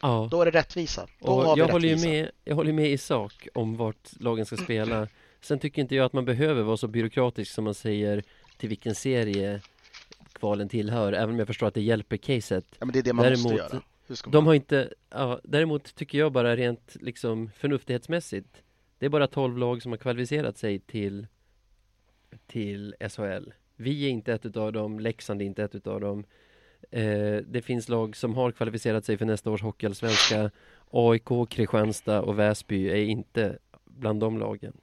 Ja. 0.09 0.29
Då 0.31 0.41
är 0.41 0.45
det 0.45 0.51
rättvisa. 0.59 1.07
Då 1.21 1.27
har 1.27 1.51
Och 1.51 1.57
vi 1.57 1.61
jag 1.61 1.69
håller, 1.69 1.89
rättvisa. 1.89 2.09
med, 2.09 2.31
jag 2.45 2.55
håller 2.55 2.73
med 2.73 2.91
i 2.91 2.99
sak 2.99 3.49
om 3.55 3.77
vart 3.77 4.21
lagen 4.21 4.47
ska 4.47 4.57
spela. 4.57 5.09
Sen 5.41 5.59
tycker 5.59 5.83
inte 5.83 5.95
jag 5.95 6.05
att 6.05 6.13
man 6.13 6.25
behöver 6.25 6.63
vara 6.63 6.77
så 6.77 6.89
byråkratisk 6.89 7.53
som 7.53 7.65
man 7.65 7.75
säger 7.75 8.23
till 8.57 8.69
vilken 8.69 8.95
serie 8.95 9.61
kvalen 10.33 10.69
tillhör. 10.69 11.13
Även 11.13 11.31
om 11.31 11.39
jag 11.39 11.47
förstår 11.47 11.67
att 11.67 11.75
det 11.75 11.83
hjälper 11.83 12.17
caset. 12.17 12.67
Ja, 12.79 12.87
men 12.87 12.93
det 12.93 12.99
är 12.99 13.03
det 13.03 13.13
man 13.13 13.31
måste 13.31 13.49
Däremot, 13.49 13.73
göra. 13.73 13.83
Hur 14.07 14.15
ska 14.15 14.29
man... 14.31 14.33
De 14.33 14.47
har 14.47 14.55
inte, 14.55 14.95
ja, 15.11 15.41
däremot 15.45 15.95
tycker 15.95 16.19
jag 16.19 16.33
bara 16.33 16.57
rent 16.57 16.97
liksom 17.01 17.51
förnuftighetsmässigt. 17.57 18.63
Det 18.99 19.07
är 19.07 19.11
bara 19.11 19.27
12 19.27 19.59
lag 19.59 19.83
som 19.83 19.93
har 19.93 19.97
kvalificerat 19.97 20.59
sig 20.59 20.79
till, 20.79 21.27
till 22.47 22.95
SHL. 23.11 23.53
Vi 23.77 24.05
är 24.07 24.11
inte 24.11 24.33
ett 24.33 24.47
utav 24.47 24.73
dem, 24.73 25.01
Leksand 25.01 25.43
är 25.43 25.47
inte 25.47 25.65
ett 25.65 25.75
utav 25.75 26.01
dem. 26.01 26.25
Eh, 26.91 27.37
det 27.47 27.63
finns 27.65 27.89
lag 27.89 28.17
som 28.17 28.35
har 28.35 28.53
kvalificerat 28.53 29.05
sig 29.05 29.19
för 29.19 29.25
nästa 29.25 29.51
års 29.51 29.63
Hockeyallsvenska. 29.63 30.51
AIK, 30.91 31.29
Kristianstad 31.51 32.21
och 32.23 32.39
Väsby 32.39 32.89
är 32.91 32.97
inte 33.05 33.59
bland 33.85 34.21
de 34.21 34.39
lagen. 34.39 34.77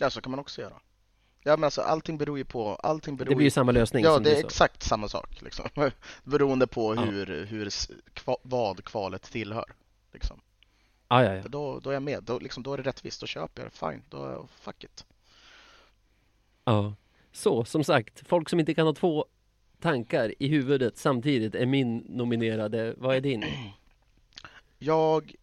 Ja, 0.00 0.10
så 0.10 0.20
kan 0.20 0.30
man 0.30 0.40
också 0.40 0.60
göra. 0.60 0.74
Ja, 1.44 1.56
men 1.56 1.64
alltså 1.64 1.80
allting 1.80 2.18
beror 2.18 2.38
ju 2.38 2.44
på... 2.44 2.74
Allting 2.74 3.16
beror 3.16 3.28
Det 3.28 3.34
blir 3.36 3.44
ju 3.46 3.50
samma 3.50 3.72
lösning 3.72 4.04
Ja, 4.04 4.18
det 4.18 4.36
är 4.36 4.44
exakt 4.44 4.82
samma 4.82 5.08
sak 5.08 5.42
liksom. 5.42 5.68
Beroende 6.24 6.66
på 6.66 6.94
Ja. 6.94 7.00
hur, 7.02 7.46
hur, 7.46 7.66
s- 7.66 7.90
kva, 8.12 8.36
vad 8.42 8.84
kvalet 8.84 9.22
tillhör. 9.22 9.72
Liksom. 10.12 10.40
Ah, 11.08 11.22
ja, 11.22 11.34
ja. 11.34 11.42
Då, 11.48 11.80
då 11.80 11.90
är 11.90 11.94
jag 11.94 12.02
med. 12.02 12.22
Då, 12.22 12.38
liksom, 12.38 12.62
då 12.62 12.72
är 12.72 12.76
det 12.76 12.82
rättvist. 12.82 13.20
Då 13.20 13.26
köper 13.26 13.62
jag 13.62 13.70
det. 13.72 13.76
Fine. 13.76 14.02
Då, 14.08 14.48
fuck 14.60 14.84
it. 14.84 15.06
ja. 16.64 16.94
Så, 17.32 17.64
som 17.64 17.84
sagt, 17.84 18.22
folk 18.28 18.48
som 18.48 18.60
inte 18.60 18.74
kan 18.74 18.86
ha 18.86 18.94
två 18.94 19.26
tankar 19.82 20.34
i 20.38 20.48
huvudet 20.48 20.96
samtidigt 20.96 21.54
är 21.54 21.66
min 21.66 21.96
nominerade. 21.96 22.94
Vad 22.98 23.16
är 23.16 23.20
din? 23.20 23.44
Jag... 24.78 25.34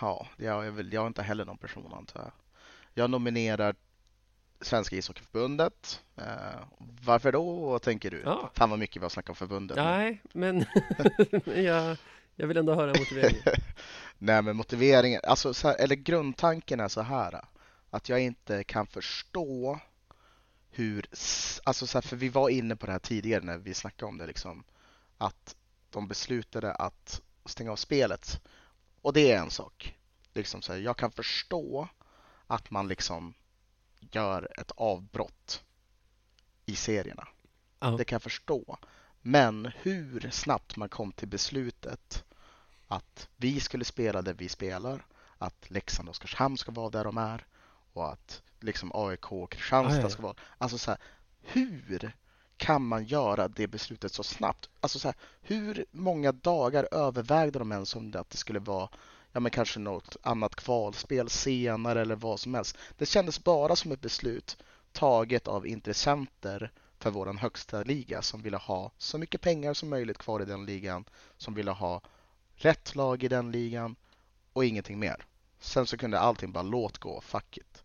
Ja, 0.00 0.26
jag 0.36 0.66
är, 0.66 0.70
väl, 0.70 0.92
jag 0.92 1.02
är 1.02 1.06
inte 1.06 1.22
heller 1.22 1.44
någon 1.44 1.58
person 1.58 1.92
antar 1.92 2.20
jag. 2.20 2.32
Jag 2.94 3.10
nominerar 3.10 3.74
Svenska 4.60 4.96
ishockeyförbundet. 4.96 6.02
Eh, 6.16 6.24
varför 7.04 7.32
då, 7.32 7.78
tänker 7.78 8.10
du? 8.10 8.22
Ja. 8.24 8.50
Fan 8.54 8.70
vad 8.70 8.78
mycket 8.78 8.96
vi 8.96 9.04
har 9.04 9.10
snackat 9.10 9.30
om 9.30 9.36
förbundet. 9.36 9.76
Nej, 9.76 10.22
men 10.32 10.64
jag, 11.44 11.96
jag 12.36 12.46
vill 12.46 12.56
ändå 12.56 12.74
höra 12.74 12.86
motiveringen. 12.86 13.42
Nej 14.18 14.42
men 14.42 14.56
motiveringen, 14.56 15.20
alltså 15.24 15.54
så 15.54 15.68
här, 15.68 15.76
eller 15.80 15.94
grundtanken 15.96 16.80
är 16.80 16.88
så 16.88 17.00
här 17.00 17.40
att 17.90 18.08
jag 18.08 18.20
inte 18.20 18.64
kan 18.64 18.86
förstå 18.86 19.80
hur, 20.70 21.06
alltså 21.64 21.86
så 21.86 21.98
här, 21.98 22.02
för 22.02 22.16
vi 22.16 22.28
var 22.28 22.48
inne 22.48 22.76
på 22.76 22.86
det 22.86 22.92
här 22.92 22.98
tidigare 22.98 23.44
när 23.44 23.58
vi 23.58 23.74
snackade 23.74 24.08
om 24.08 24.18
det 24.18 24.26
liksom 24.26 24.64
att 25.18 25.56
de 25.90 26.08
beslutade 26.08 26.74
att 26.74 27.22
stänga 27.44 27.72
av 27.72 27.76
spelet 27.76 28.40
och 29.02 29.12
det 29.12 29.32
är 29.32 29.38
en 29.38 29.50
sak. 29.50 29.98
Liksom 30.34 30.62
så 30.62 30.72
här, 30.72 30.80
jag 30.80 30.96
kan 30.96 31.10
förstå 31.10 31.88
att 32.46 32.70
man 32.70 32.88
liksom 32.88 33.34
gör 34.00 34.60
ett 34.60 34.70
avbrott 34.70 35.64
i 36.66 36.76
serierna. 36.76 37.28
Ja. 37.80 37.90
Det 37.90 38.04
kan 38.04 38.14
jag 38.14 38.22
förstå. 38.22 38.78
Men 39.20 39.72
hur 39.76 40.30
snabbt 40.30 40.76
man 40.76 40.88
kom 40.88 41.12
till 41.12 41.28
beslutet 41.28 42.24
att 42.88 43.28
vi 43.36 43.60
skulle 43.60 43.84
spela 43.84 44.22
där 44.22 44.34
vi 44.34 44.48
spelar, 44.48 45.06
att 45.38 45.70
Leksand 45.70 46.08
och 46.08 46.10
Oskarshamn 46.10 46.58
ska 46.58 46.72
vara 46.72 46.90
där 46.90 47.04
de 47.04 47.18
är 47.18 47.46
och 48.00 48.12
att 48.12 48.42
liksom 48.60 48.90
AIK 48.94 49.32
och 49.32 49.50
Kristianstad 49.52 49.98
Ah, 49.98 50.02
ja. 50.02 50.10
ska 50.10 50.22
vara... 50.22 50.34
Alltså 50.58 50.78
så 50.78 50.90
här, 50.90 51.00
hur 51.42 52.12
kan 52.56 52.86
man 52.86 53.04
göra 53.04 53.48
det 53.48 53.66
beslutet 53.66 54.12
så 54.12 54.22
snabbt? 54.22 54.70
Alltså 54.80 54.98
så 54.98 55.08
här, 55.08 55.16
hur 55.40 55.84
många 55.90 56.32
dagar 56.32 56.88
övervägde 56.90 57.58
de 57.58 57.72
ens 57.72 57.96
om 57.96 58.10
det 58.10 58.20
att 58.20 58.30
det 58.30 58.36
skulle 58.36 58.58
vara 58.58 58.88
ja 59.32 59.40
men 59.40 59.50
kanske 59.50 59.80
något 59.80 60.16
annat 60.22 60.56
kvalspel 60.56 61.28
senare 61.28 62.00
eller 62.00 62.16
vad 62.16 62.40
som 62.40 62.54
helst. 62.54 62.76
Det 62.98 63.06
kändes 63.06 63.44
bara 63.44 63.76
som 63.76 63.92
ett 63.92 64.00
beslut 64.00 64.56
taget 64.92 65.48
av 65.48 65.66
intressenter 65.66 66.72
för 66.98 67.10
våran 67.10 67.38
högsta 67.38 67.82
liga 67.82 68.22
som 68.22 68.42
ville 68.42 68.56
ha 68.56 68.92
så 68.98 69.18
mycket 69.18 69.40
pengar 69.40 69.74
som 69.74 69.88
möjligt 69.88 70.18
kvar 70.18 70.42
i 70.42 70.44
den 70.44 70.66
ligan, 70.66 71.04
som 71.36 71.54
ville 71.54 71.70
ha 71.70 72.00
rätt 72.54 72.94
lag 72.94 73.22
i 73.22 73.28
den 73.28 73.50
ligan 73.50 73.96
och 74.52 74.64
ingenting 74.64 74.98
mer. 74.98 75.26
Sen 75.60 75.86
så 75.86 75.96
kunde 75.96 76.20
allting 76.20 76.52
bara 76.52 76.62
låt 76.62 76.98
gå, 76.98 77.20
fuck 77.20 77.56
it. 77.56 77.84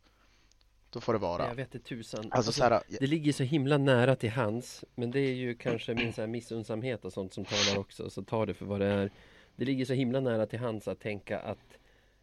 Då 0.96 1.02
får 1.02 1.14
det 1.14 1.20
vara. 1.20 1.48
Jag 1.48 1.56
vet 1.56 1.76
inte 1.76 1.88
tusan. 1.88 2.26
Alltså 2.32 2.52
så 2.52 2.64
här, 2.64 2.82
det 3.00 3.08
ligger 3.08 3.34
så 3.34 3.44
himla 3.44 3.78
nära 3.78 4.16
till 4.16 4.30
hands, 4.30 4.84
men 4.96 5.12
det 5.12 5.20
är 5.20 5.34
ju 5.34 5.56
kanske 5.56 5.94
min 5.94 6.14
så 6.14 6.22
här 6.22 6.28
missunnsamhet 6.28 7.06
och 7.06 7.14
sånt 7.14 7.34
som 7.34 7.46
talar 7.46 7.80
också, 7.80 8.10
så 8.10 8.24
ta 8.24 8.46
det 8.46 8.54
för 8.54 8.66
vad 8.66 8.80
det 8.80 8.86
är. 8.86 9.12
Det 9.56 9.66
ligger 9.66 9.86
så 9.86 9.94
himla 9.94 10.20
nära 10.20 10.46
till 10.46 10.60
hands 10.60 10.88
att 10.88 11.00
tänka 11.00 11.40
att 11.40 11.78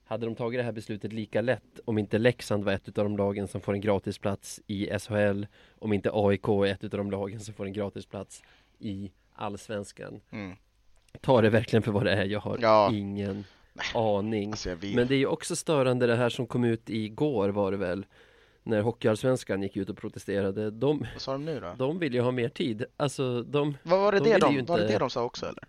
hade 0.05 0.27
de 0.27 0.35
tagit 0.35 0.59
det 0.59 0.63
här 0.65 0.73
beslutet 0.73 1.13
lika 1.13 1.41
lätt 1.41 1.81
om 1.85 1.99
inte 1.99 2.19
Leksand 2.19 2.65
var 2.65 2.73
ett 2.73 2.99
av 2.99 3.05
de 3.05 3.17
lagen 3.17 3.49
som 3.49 3.61
får 3.61 3.73
en 3.75 3.81
gratisplats 3.81 4.61
i 4.67 4.99
SHL, 4.99 5.45
om 5.79 5.93
inte 5.93 6.11
AIK 6.13 6.49
är 6.49 6.67
ett 6.67 6.85
av 6.85 6.91
de 6.91 7.11
lagen 7.11 7.41
som 7.41 7.55
får 7.55 7.67
en 7.67 7.73
gratisplats 7.73 8.43
i 8.79 9.13
Allsvenskan. 9.35 10.21
mm. 10.31 10.57
Ta 11.21 11.41
det 11.41 11.51
verkligen 11.51 11.83
för 11.83 11.93
vad 11.93 12.05
det 12.05 12.13
är, 12.13 12.25
jag 12.25 12.41
har 12.41 12.59
Ja. 12.61 12.91
ingen 12.93 13.45
aning. 13.95 14.51
alltså. 14.51 14.69
Men 14.95 15.07
det 15.09 15.15
är 15.15 15.19
ju 15.19 15.27
också 15.27 15.57
störande 15.57 16.07
det 16.07 16.17
här 16.17 16.29
som 16.29 16.47
kom 16.47 16.65
ut 16.65 16.91
igår 16.91 17.49
var 17.49 17.71
det 17.71 17.77
väl 17.77 18.07
När 18.65 18.81
Hockeyallsvenskan 18.83 19.63
gick 19.63 19.77
ut 19.77 19.91
och 19.91 19.97
protesterade 19.97 20.71
De, 20.71 20.99
Vad 21.13 21.23
sa 21.23 21.33
de 21.33 21.45
nu 21.45 21.61
då? 21.61 21.75
de 21.79 21.99
vill 21.99 22.15
ju 22.15 22.21
ha 22.21 22.31
mer 22.31 22.49
tid 22.49 22.85
Alltså 22.97 23.43
de, 23.43 23.77
Vad 23.83 24.01
var 24.01 24.13
det 24.13 24.19
de 24.19 24.25
det 24.25 24.39
de, 24.39 24.55
ju 24.55 24.63
var 24.63 24.77
det 24.77 24.83
inte- 24.83 24.93
det 24.95 24.99
de 24.99 25.11
sa 25.11 25.23
också 25.25 25.47
eller? 25.47 25.65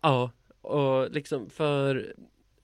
ja 0.00 0.30
Och 0.60 1.10
liksom 1.10 1.50
för 1.50 2.14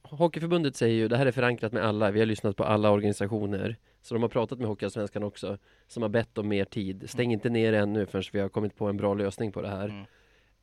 Hockeyförbundet 0.03 0.77
säger 0.77 0.95
ju 0.95 1.09
det 1.09 1.17
här 1.17 1.27
är 1.27 1.31
förankrat 1.33 1.73
med 1.73 1.85
alla 1.85 2.11
Vi 2.11 2.19
har 2.19 2.27
lyssnat 2.27 2.57
på 2.57 2.65
alla 2.65 2.91
organisationer 2.91 3.77
Så 4.03 4.15
de 4.15 4.23
har 4.23 4.29
pratat 4.31 4.59
med 4.59 4.69
Hockeyallsvenskan 4.69 5.23
också 5.23 5.59
Som 5.89 6.03
har 6.03 6.11
bett 6.11 6.39
om 6.39 6.49
mer 6.49 6.65
tid 6.65 7.11
Stäng 7.11 7.33
inte 7.33 7.51
ner 7.51 7.73
ännu 7.73 8.07
förrän 8.07 8.25
vi 8.33 8.41
har 8.41 8.49
kommit 8.49 8.77
på 8.77 8.87
en 8.87 8.97
bra 8.97 9.15
lösning 9.15 9.53
på 9.53 9.63
det 9.63 9.69
här 9.69 10.07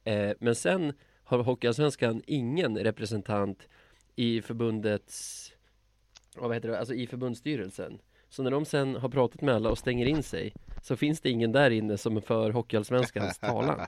Mm. 0.06 0.30
eh, 0.30 0.36
Men 0.40 0.56
sen 0.56 0.94
har 1.24 1.40
Hockeyallsvenskan 1.44 2.22
ingen 2.28 2.78
representant 2.78 3.68
i 4.16 4.42
förbundets, 4.42 5.52
vad 6.36 6.54
heter 6.54 6.70
det, 6.70 6.80
alltså 6.80 6.94
i 6.94 7.08
förbundsstyrelsen. 7.08 8.00
Så 8.30 8.44
när 8.44 8.52
de 8.52 8.66
sen 8.66 8.96
har 8.96 9.10
pratat 9.10 9.42
med 9.42 9.56
alla 9.56 9.70
och 9.70 9.78
stänger 9.78 10.06
in 10.06 10.24
sig 10.24 10.54
så 10.84 10.96
finns 10.96 11.22
det 11.22 11.30
ingen 11.30 11.52
där 11.52 11.72
inne 11.72 11.98
som 11.98 12.22
för 12.22 12.52
Hockeyallsvenskans 12.52 13.40
talan. 13.40 13.86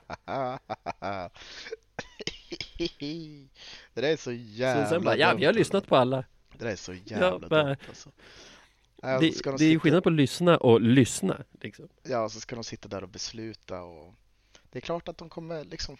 det 3.94 4.00
där 4.00 4.02
är 4.12 4.16
så 4.16 4.32
jävla 4.32 4.84
Så 4.84 4.90
sen 4.90 5.04
bara, 5.04 5.16
ja 5.16 5.34
vi 5.34 5.44
har 5.44 5.52
lyssnat 5.52 5.86
på 5.86 5.96
alla. 5.96 6.24
Det 6.58 6.64
där 6.64 6.72
är 6.72 6.76
så 6.76 6.94
jävla 6.94 7.48
bara- 7.48 7.64
dumt 7.64 7.76
alltså. 7.88 8.10
Nej, 9.02 9.18
Det, 9.20 9.44
de 9.44 9.56
det 9.58 9.64
är 9.64 9.78
skillnad 9.78 10.02
på 10.02 10.08
att 10.08 10.14
lyssna 10.14 10.56
och 10.56 10.80
lyssna. 10.80 11.44
Liksom. 11.60 11.88
Ja, 12.02 12.28
så 12.28 12.40
ska 12.40 12.54
de 12.54 12.64
sitta 12.64 12.88
där 12.88 13.02
och 13.02 13.08
besluta 13.08 13.82
och 13.82 14.14
det 14.70 14.78
är 14.78 14.80
klart 14.80 15.08
att 15.08 15.18
de 15.18 15.28
kommer 15.28 15.64
liksom 15.64 15.96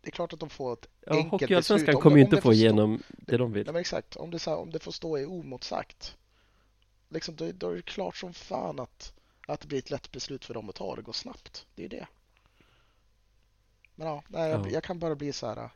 Det 0.00 0.08
är 0.08 0.12
klart 0.12 0.32
att 0.32 0.40
de 0.40 0.50
får 0.50 0.72
ett 0.72 0.86
Ja, 1.00 1.12
enkelt 1.12 1.30
beslut. 1.30 1.40
Hockeyallsvenskan 1.42 1.94
Om 1.94 2.00
kommer 2.02 2.16
ju 2.16 2.22
inte 2.22 2.40
få 2.40 2.52
igenom 2.52 3.02
det 3.08 3.36
de 3.36 3.52
vill. 3.52 3.64
Nej 3.66 3.72
men 3.72 3.80
exakt, 3.80 4.16
om 4.16 4.30
det, 4.30 4.38
så 4.38 4.50
här, 4.50 4.58
om 4.58 4.70
det 4.70 4.78
får 4.78 4.92
stå 4.92 5.18
oemotsagt 5.18 6.16
liksom, 7.08 7.36
då, 7.36 7.52
då 7.52 7.70
är 7.70 7.76
det 7.76 7.82
klart 7.82 8.16
som 8.16 8.32
fan 8.34 8.80
att, 8.80 9.12
att 9.46 9.60
det 9.60 9.66
blir 9.66 9.78
ett 9.78 9.90
lätt 9.90 10.12
beslut 10.12 10.44
för 10.44 10.54
dem 10.54 10.68
att 10.68 10.74
ta. 10.74 10.96
Det 10.96 11.02
går 11.02 11.12
snabbt. 11.12 11.66
Det 11.74 11.84
är 11.84 11.88
det. 11.88 12.06
Men 13.94 14.06
ja, 14.08 14.22
nej, 14.28 14.50
jag, 14.50 14.66
Ja. 14.66 14.70
jag 14.70 14.84
kan 14.84 14.98
bara 14.98 15.14
bli 15.14 15.32
så 15.32 15.46
här. 15.46 15.70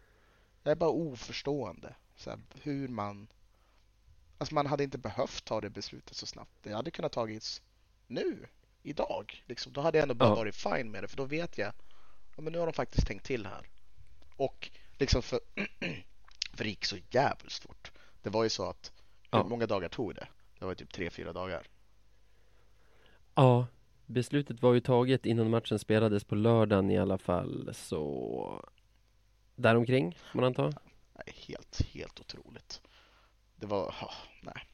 Jag 0.62 0.70
är 0.72 0.76
bara 0.76 0.90
oförstående. 0.90 1.94
Så 2.16 2.30
här, 2.30 2.40
hur 2.62 2.88
man... 2.88 3.28
Alltså 4.38 4.54
man 4.54 4.66
hade 4.66 4.84
inte 4.84 4.98
behövt 4.98 5.44
ta 5.44 5.60
det 5.60 5.70
beslutet 5.70 6.16
så 6.16 6.26
snabbt. 6.26 6.50
Det 6.62 6.72
hade 6.72 6.90
kunnat 6.90 7.12
tagits 7.12 7.62
nu, 8.06 8.46
idag. 8.82 9.44
Liksom. 9.46 9.72
Då 9.72 9.80
hade 9.80 9.98
jag 9.98 10.02
ändå 10.02 10.14
bara 10.14 10.28
Ja. 10.28 10.34
varit 10.34 10.56
fine 10.56 10.90
med 10.90 11.02
det. 11.04 11.08
För 11.08 11.16
då 11.16 11.24
vet 11.24 11.58
jag, 11.58 11.72
ja, 12.36 12.42
men 12.42 12.52
nu 12.52 12.58
har 12.58 12.66
de 12.66 12.72
faktiskt 12.72 13.06
tänkt 13.06 13.24
till 13.26 13.46
här. 13.46 13.68
Och 14.36 14.70
liksom 14.98 15.22
för, 15.22 15.40
för 16.54 16.64
det 16.64 16.68
gick 16.70 16.84
så 16.84 16.96
jävligt 17.10 17.52
fort. 17.52 17.92
Det 18.22 18.30
var 18.30 18.42
ju 18.44 18.48
så 18.50 18.68
att, 18.70 18.92
Ja. 19.30 19.44
många 19.44 19.66
dagar 19.66 19.88
tog 19.88 20.14
det? 20.14 20.28
Det 20.60 20.66
var 20.66 20.74
typ 20.74 20.92
tre, 20.92 21.10
fyra 21.10 21.32
dagar. 21.32 21.66
Ja, 23.34 23.66
beslutet 24.06 24.62
var 24.62 24.74
ju 24.74 24.80
taget 24.80 25.26
innan 25.26 25.50
matchen 25.50 25.78
spelades 25.78 26.24
på 26.24 26.34
lördagen 26.34 26.90
i 26.90 26.98
alla 26.98 27.18
fall, 27.18 27.70
så 27.74 28.64
däromkring, 29.54 30.14
får 30.14 30.38
man 30.38 30.44
anta. 30.44 30.62
Nej, 31.12 31.34
helt, 31.48 31.82
helt 31.86 32.20
otroligt. 32.20 32.80
Det 33.56 33.66
var, 33.66 33.88
oh, 33.88 34.12
nej. 34.42 34.66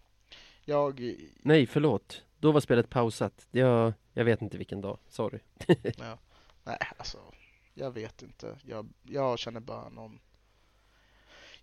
Jag, 0.64 1.16
Nej, 1.42 1.66
förlåt. 1.66 2.24
Då 2.38 2.52
var 2.52 2.60
spelet 2.60 2.90
pausat. 2.90 3.48
Jag, 3.50 3.92
jag 4.12 4.24
vet 4.24 4.42
inte 4.42 4.58
vilken 4.58 4.80
dag, 4.80 4.98
sorry. 5.08 5.38
ja, 5.96 6.18
nej 6.64 6.78
alltså, 6.96 7.18
jag 7.74 7.90
vet 7.90 8.22
inte. 8.22 8.58
Jag, 8.64 8.88
jag 9.02 9.38
känner 9.38 9.60
bara 9.60 9.88
någon 9.88 10.20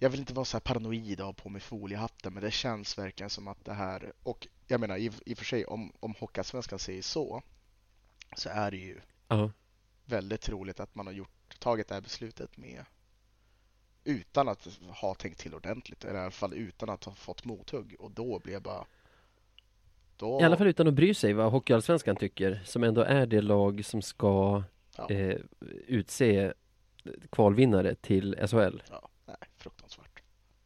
jag 0.03 0.09
vill 0.09 0.19
inte 0.19 0.33
vara 0.33 0.45
så 0.45 0.57
här 0.57 0.61
paranoid 0.61 1.19
och 1.19 1.25
ha 1.25 1.33
på 1.33 1.49
mig 1.49 1.61
foliehatten 1.61 2.33
men 2.33 2.43
det 2.43 2.51
känns 2.51 2.97
verkligen 2.97 3.29
som 3.29 3.47
att 3.47 3.65
det 3.65 3.73
här 3.73 4.13
och 4.23 4.47
jag 4.67 4.79
menar 4.79 4.97
i, 4.97 5.11
i 5.25 5.33
och 5.33 5.37
för 5.37 5.45
sig 5.45 5.65
om, 5.65 5.91
om 5.99 6.15
Hockeyallsvenskan 6.19 6.79
säger 6.79 7.01
så 7.01 7.41
så 8.35 8.49
är 8.49 8.71
det 8.71 8.77
ju 8.77 8.99
Ja, 9.27 9.51
väldigt 10.05 10.41
troligt 10.41 10.79
att 10.79 10.95
man 10.95 11.07
har 11.07 11.13
gjort, 11.13 11.59
tagit 11.59 11.87
det 11.87 11.93
här 11.93 12.01
beslutet 12.01 12.57
med 12.57 12.85
utan 14.03 14.47
att 14.47 14.67
ha 15.01 15.15
tänkt 15.15 15.39
till 15.39 15.55
ordentligt, 15.55 16.03
eller 16.05 16.19
i 16.19 16.21
alla 16.21 16.31
fall 16.31 16.53
utan 16.53 16.89
att 16.89 17.03
ha 17.03 17.13
fått 17.13 17.45
mothugg 17.45 17.95
och 17.99 18.11
då 18.11 18.39
blir 18.39 18.53
jag 18.53 18.61
bara 18.61 18.85
då, 20.17 20.41
i 20.41 20.43
alla 20.43 20.57
fall 20.57 20.67
utan 20.67 20.87
att 20.87 20.93
bry 20.93 21.13
sig 21.13 21.33
vad 21.33 21.51
Hockeyallsvenskan 21.51 22.15
tycker, 22.15 22.61
som 22.65 22.83
ändå 22.83 23.01
är 23.01 23.25
det 23.25 23.41
lag 23.41 23.85
som 23.85 24.01
ska 24.01 24.63
Ja. 24.97 25.09
eh, 25.09 25.37
utse 25.87 26.53
kvalvinnare 27.29 27.95
till 27.95 28.35
SHL. 28.47 28.81
ja. 28.89 29.09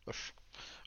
Usch. 0.08 0.34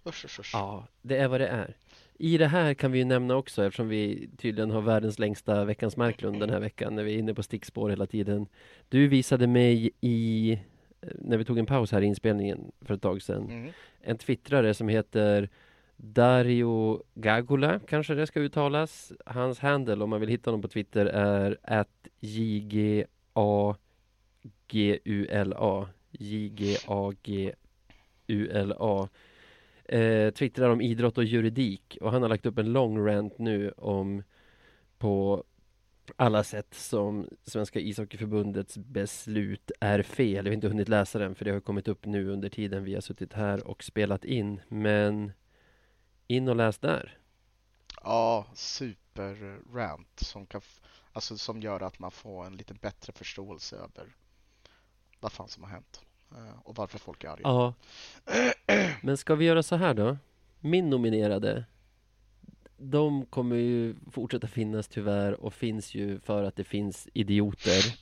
Usch, 0.06 0.24
usch, 0.24 0.40
usch. 0.40 0.50
Ja, 0.52 0.86
det 1.02 1.16
är 1.16 1.28
vad 1.28 1.40
det 1.40 1.48
är. 1.48 1.76
I 2.18 2.38
det 2.38 2.46
här 2.46 2.74
kan 2.74 2.92
vi 2.92 2.98
ju 2.98 3.04
nämna 3.04 3.36
också, 3.36 3.64
eftersom 3.64 3.88
vi 3.88 4.28
tydligen 4.38 4.70
har 4.70 4.80
världens 4.80 5.18
längsta 5.18 5.64
Veckans 5.64 5.96
Marklund 5.96 6.40
den 6.40 6.50
här 6.50 6.60
veckan, 6.60 6.94
när 6.94 7.02
vi 7.02 7.14
är 7.14 7.18
inne 7.18 7.34
på 7.34 7.42
stickspår 7.42 7.90
hela 7.90 8.06
tiden. 8.06 8.46
Du 8.88 9.08
visade 9.08 9.46
mig 9.46 9.90
i, 10.00 10.52
eh, 10.52 11.08
när 11.18 11.36
vi 11.36 11.44
tog 11.44 11.58
en 11.58 11.66
paus 11.66 11.92
här 11.92 12.02
i 12.02 12.06
inspelningen 12.06 12.72
för 12.80 12.94
ett 12.94 13.02
tag 13.02 13.22
sedan, 13.22 13.50
Mm. 13.50 13.70
en 14.00 14.18
twittrare 14.18 14.74
som 14.74 14.88
heter 14.88 15.48
Dario 15.96 17.02
Gagula, 17.14 17.80
kanske 17.88 18.14
det 18.14 18.26
ska 18.26 18.40
uttalas. 18.40 19.12
Hans 19.26 19.58
handle, 19.58 20.04
om 20.04 20.10
man 20.10 20.20
vill 20.20 20.28
hitta 20.28 20.50
honom 20.50 20.62
på 20.62 20.68
Twitter, 20.68 21.06
är 21.06 21.58
att 21.62 22.08
JGAGULA. 22.20 23.06
JGAGULA. 26.10 27.52
Eh, 29.92 30.30
twittrar 30.30 30.70
om 30.70 30.80
idrott 30.80 31.18
och 31.18 31.24
juridik 31.24 31.98
och 32.00 32.12
han 32.12 32.22
har 32.22 32.28
lagt 32.28 32.46
upp 32.46 32.58
en 32.58 32.72
lång 32.72 33.06
rant 33.06 33.38
nu 33.38 33.70
om 33.70 34.22
på 34.98 35.44
alla 36.16 36.44
sätt 36.44 36.74
som 36.74 37.28
Svenska 37.44 37.80
ishockeyförbundets 37.80 38.78
beslut 38.78 39.70
är 39.80 40.02
fel. 40.02 40.46
Jag 40.46 40.50
har 40.50 40.54
inte 40.54 40.68
hunnit 40.68 40.88
läsa 40.88 41.18
den 41.18 41.34
för 41.34 41.44
det 41.44 41.50
har 41.50 41.60
kommit 41.60 41.88
upp 41.88 42.06
nu 42.06 42.28
under 42.28 42.48
tiden 42.48 42.84
vi 42.84 42.94
har 42.94 43.00
suttit 43.00 43.32
här 43.32 43.66
och 43.66 43.84
spelat 43.84 44.24
in. 44.24 44.60
Men 44.68 45.32
in 46.26 46.48
och 46.48 46.56
läs 46.56 46.78
där. 46.78 47.18
Ja, 48.02 48.46
super-rant 48.54 50.20
som, 50.20 50.46
kan 50.46 50.60
alltså, 51.12 51.38
som 51.38 51.60
gör 51.60 51.80
att 51.80 51.98
man 51.98 52.10
får 52.10 52.46
en 52.46 52.56
lite 52.56 52.74
bättre 52.74 53.12
förståelse 53.12 53.76
över 53.76 54.16
vad 55.20 55.32
fan 55.32 55.48
som 55.48 55.62
har 55.62 55.70
hänt 55.70 56.00
och 56.64 56.76
varför 56.76 56.98
folk 56.98 57.24
är 57.24 57.28
arga. 57.28 57.40
Ja. 57.42 57.74
Men 59.02 59.16
ska 59.16 59.34
vi 59.34 59.44
göra 59.44 59.62
så 59.62 59.76
här 59.76 59.94
då? 59.94 60.16
Min 60.60 60.90
nominerade 60.90 61.64
De 62.76 63.26
kommer 63.26 63.56
ju 63.56 63.94
fortsätta 64.10 64.46
finnas 64.46 64.88
tyvärr 64.88 65.32
och 65.32 65.54
finns 65.54 65.94
ju 65.94 66.20
för 66.20 66.44
att 66.44 66.56
det 66.56 66.64
finns 66.64 67.08
idioter 67.12 67.98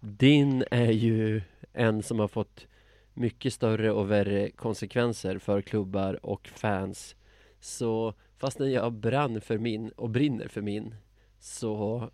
Din 0.00 0.64
är 0.70 0.90
ju 0.90 1.42
en 1.72 2.02
som 2.02 2.18
har 2.18 2.28
fått 2.28 2.66
mycket 3.14 3.52
större 3.52 3.92
och 3.92 4.10
värre 4.10 4.50
konsekvenser 4.50 5.38
för 5.38 5.62
klubbar 5.62 6.26
och 6.26 6.48
fans 6.48 7.16
Så 7.60 8.14
fastän 8.36 8.72
jag 8.72 8.92
brann 8.92 9.40
för 9.40 9.58
min 9.58 9.88
och 9.88 10.10
brinner 10.10 10.48
för 10.48 10.60
min 10.60 10.94
Så 11.40 12.10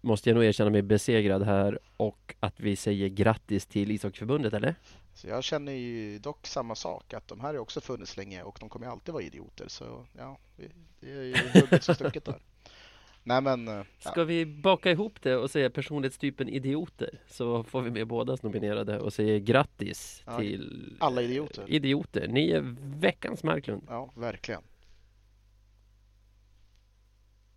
måste 0.00 0.28
jag 0.30 0.34
nog 0.34 0.44
erkänna 0.44 0.70
mig 0.70 0.82
besegrad 0.82 1.42
här 1.42 1.78
och 1.96 2.34
att 2.40 2.60
vi 2.60 2.76
säger 2.76 3.08
grattis 3.08 3.66
till 3.66 3.90
ishockeyförbundet, 3.90 4.52
eller? 4.52 4.74
Så 5.14 5.28
jag 5.28 5.44
känner 5.44 5.72
ju 5.72 6.18
dock 6.18 6.46
samma 6.46 6.74
sak, 6.74 7.14
att 7.14 7.28
de 7.28 7.40
här 7.40 7.48
har 7.48 7.58
också 7.58 7.80
funnits 7.80 8.16
länge 8.16 8.42
och 8.42 8.56
de 8.60 8.68
kommer 8.68 8.86
ju 8.86 8.92
alltid 8.92 9.12
vara 9.14 9.22
idioter. 9.22 9.68
Så 9.68 10.06
ja, 10.18 10.38
det- 10.56 11.10
är 11.10 11.22
ju 11.22 11.34
hugget 11.60 11.84
som 11.84 11.94
stucket 11.94 12.24
där. 12.24 12.38
Nej 13.22 13.40
men, 13.42 13.68
eh, 13.68 13.74
ja. 13.74 14.10
Ska 14.10 14.24
vi 14.24 14.46
baka 14.46 14.90
ihop 14.90 15.22
det 15.22 15.36
och 15.36 15.50
säga 15.50 15.70
personlighetstypen 15.70 16.48
idioter? 16.48 17.20
Så 17.30 17.62
får 17.64 17.82
vi 17.82 17.90
med 17.90 18.06
bådas 18.06 18.42
nominerade 18.42 19.00
och 19.00 19.12
säger 19.12 19.38
grattis 19.38 20.22
Ja, 20.26 20.38
till 20.38 20.96
alla 21.00 21.22
idioter. 21.22 21.64
idioter. 21.68 22.28
Ni 22.28 22.50
är 22.50 22.76
veckans 23.00 23.42
Marklund. 23.44 23.82
ja, 23.88 24.10
verkligen. 24.16 24.62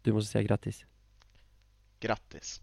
Du 0.04 0.14
måste 0.14 0.32
säga 0.32 0.44
grattis. 0.44 0.86
Grattis. 2.02 2.62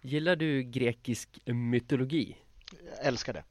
Gillar 0.00 0.36
du 0.36 0.62
grekisk 0.62 1.38
mytologi? 1.44 2.36
Jag 2.96 3.06
älskar 3.06 3.32
det. 3.32 3.44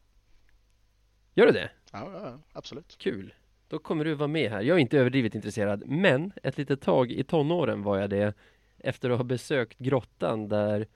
Gör 1.34 1.46
du 1.46 1.52
det? 1.52 1.70
Ja, 1.92 2.12
ja, 2.14 2.40
absolut. 2.54 2.98
Kul. 2.98 3.34
Då 3.68 3.80
kommer 3.80 4.06
du 4.06 4.14
vara 4.14 4.28
med 4.28 4.52
här. 4.52 4.62
Jag 4.62 4.78
är 4.78 4.82
inte 4.82 4.98
överdrivet 4.98 5.36
intresserad, 5.36 5.84
men 5.88 6.32
ett 6.44 6.58
litet 6.58 6.82
tag 6.82 7.12
i 7.12 7.24
tonåren 7.24 7.84
var 7.84 7.98
jag 7.98 8.10
det 8.10 8.34
efter 8.78 9.10
att 9.10 9.18
ha 9.18 9.24
besökt 9.24 9.78
grottan 9.78 10.50
där 10.50 10.88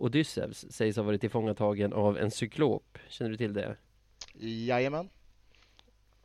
Odysseus 0.00 0.72
sägs 0.72 0.96
ha 0.96 1.02
varit 1.02 1.20
tillfångatagen 1.20 1.92
av 1.92 2.18
en 2.18 2.30
cyklop. 2.30 2.98
Känner 3.08 3.30
du 3.30 3.36
till 3.36 3.52
det? 3.52 3.76
Jajamän. 4.34 5.08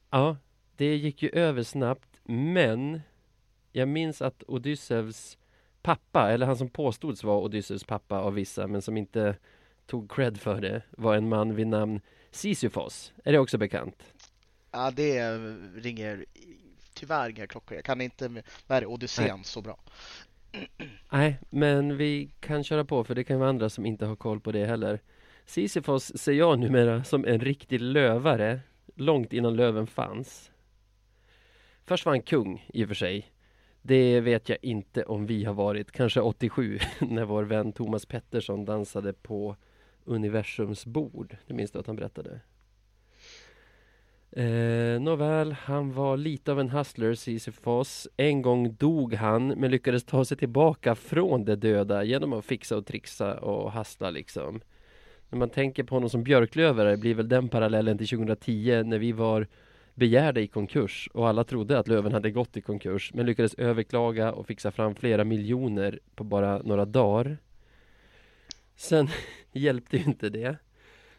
Ja, 0.09 0.37
det 0.75 0.95
gick 0.95 1.23
ju 1.23 1.29
över 1.29 1.63
snabbt, 1.63 2.09
men 2.23 3.01
jag 3.71 3.87
minns 3.87 4.21
att 4.21 4.43
Odysseus 4.47 5.37
pappa, 5.81 6.31
eller 6.31 6.45
han 6.45 6.57
som 6.57 6.69
påstods 6.69 7.23
vara 7.23 7.39
Odysseus 7.39 7.83
pappa 7.83 8.19
av 8.19 8.33
vissa, 8.33 8.67
men 8.67 8.81
som 8.81 8.97
inte 8.97 9.37
tog 9.85 10.11
cred 10.11 10.39
för 10.39 10.61
det, 10.61 10.81
var 10.91 11.15
en 11.15 11.29
man 11.29 11.55
vid 11.55 11.67
namn 11.67 12.01
Sisyfos. 12.31 13.13
Är 13.23 13.31
det 13.31 13.39
också 13.39 13.57
bekant? 13.57 14.13
Ja, 14.71 14.91
det 14.91 15.37
ringer 15.75 16.25
tyvärr 16.93 17.29
inga 17.29 17.47
klockor. 17.47 17.75
Jag 17.75 17.85
kan 17.85 18.01
inte, 18.01 18.27
vad 18.67 18.77
är 18.77 18.81
det, 18.81 18.87
Odysseen 18.87 19.43
så 19.43 19.61
bra. 19.61 19.79
Nej, 21.11 21.39
men 21.49 21.97
vi 21.97 22.31
kan 22.39 22.63
köra 22.63 22.85
på 22.85 23.03
för 23.03 23.15
det 23.15 23.23
kan 23.23 23.39
vara 23.39 23.49
andra 23.49 23.69
som 23.69 23.85
inte 23.85 24.05
har 24.05 24.15
koll 24.15 24.39
på 24.39 24.51
det 24.51 24.65
heller. 24.65 24.99
Sisyfos 25.45 26.17
ser 26.17 26.33
jag 26.33 26.59
numera 26.59 27.03
som 27.03 27.25
en 27.25 27.39
riktig 27.39 27.81
lövare, 27.81 28.59
långt 28.95 29.33
innan 29.33 29.55
löven 29.55 29.87
fanns. 29.87 30.51
Först 31.85 32.05
var 32.05 32.13
han 32.13 32.21
kung, 32.21 32.65
i 32.73 32.83
och 32.83 32.87
för 32.87 32.95
sig. 32.95 33.31
Det 33.81 34.21
vet 34.21 34.49
jag 34.49 34.57
inte 34.61 35.03
om 35.03 35.25
vi 35.25 35.43
har 35.43 35.53
varit, 35.53 35.91
kanske 35.91 36.21
87 36.21 36.79
när 36.99 37.25
vår 37.25 37.43
vän 37.43 37.71
Thomas 37.71 38.05
Pettersson 38.05 38.65
dansade 38.65 39.13
på 39.13 39.55
universums 40.03 40.85
bord. 40.85 41.37
Det 41.47 41.53
minns 41.53 41.71
du 41.71 41.79
att 41.79 41.87
han 41.87 41.95
berättade? 41.95 42.39
Eh, 44.37 45.01
nåväl, 45.01 45.51
han 45.51 45.93
var 45.93 46.17
lite 46.17 46.51
av 46.51 46.59
en 46.59 46.69
hustler, 46.69 47.13
Sisyfos. 47.13 48.07
En 48.17 48.41
gång 48.41 48.75
dog 48.75 49.13
han, 49.13 49.47
men 49.47 49.71
lyckades 49.71 50.03
ta 50.03 50.25
sig 50.25 50.37
tillbaka 50.37 50.95
från 50.95 51.45
det 51.45 51.55
döda 51.55 52.03
genom 52.03 52.33
att 52.33 52.45
fixa 52.45 52.77
och 52.77 52.85
trixa 52.85 53.39
och 53.39 53.71
hustla 53.71 54.09
liksom. 54.09 54.61
När 55.29 55.39
man 55.39 55.49
tänker 55.49 55.83
på 55.83 55.95
honom 55.95 56.09
som 56.09 56.23
björklövare 56.23 56.97
blir 56.97 57.15
väl 57.15 57.29
den 57.29 57.49
parallellen 57.49 57.97
till 57.97 58.07
2010 58.07 58.83
när 58.85 58.99
vi 58.99 59.11
var 59.11 59.47
begärda 59.93 60.41
i 60.41 60.47
konkurs 60.47 61.09
och 61.13 61.27
alla 61.27 61.43
trodde 61.43 61.79
att 61.79 61.87
Löven 61.87 62.13
hade 62.13 62.31
gått 62.31 62.57
i 62.57 62.61
konkurs 62.61 63.11
men 63.13 63.25
lyckades 63.25 63.53
överklaga 63.53 64.33
och 64.33 64.47
fixa 64.47 64.71
fram 64.71 64.95
flera 64.95 65.23
miljoner 65.23 65.99
på 66.15 66.23
bara 66.23 66.57
några 66.57 66.85
dagar. 66.85 67.37
Sen 68.75 69.07
hjälpte 69.51 69.97
ju 69.97 70.03
inte 70.03 70.29
det. 70.29 70.57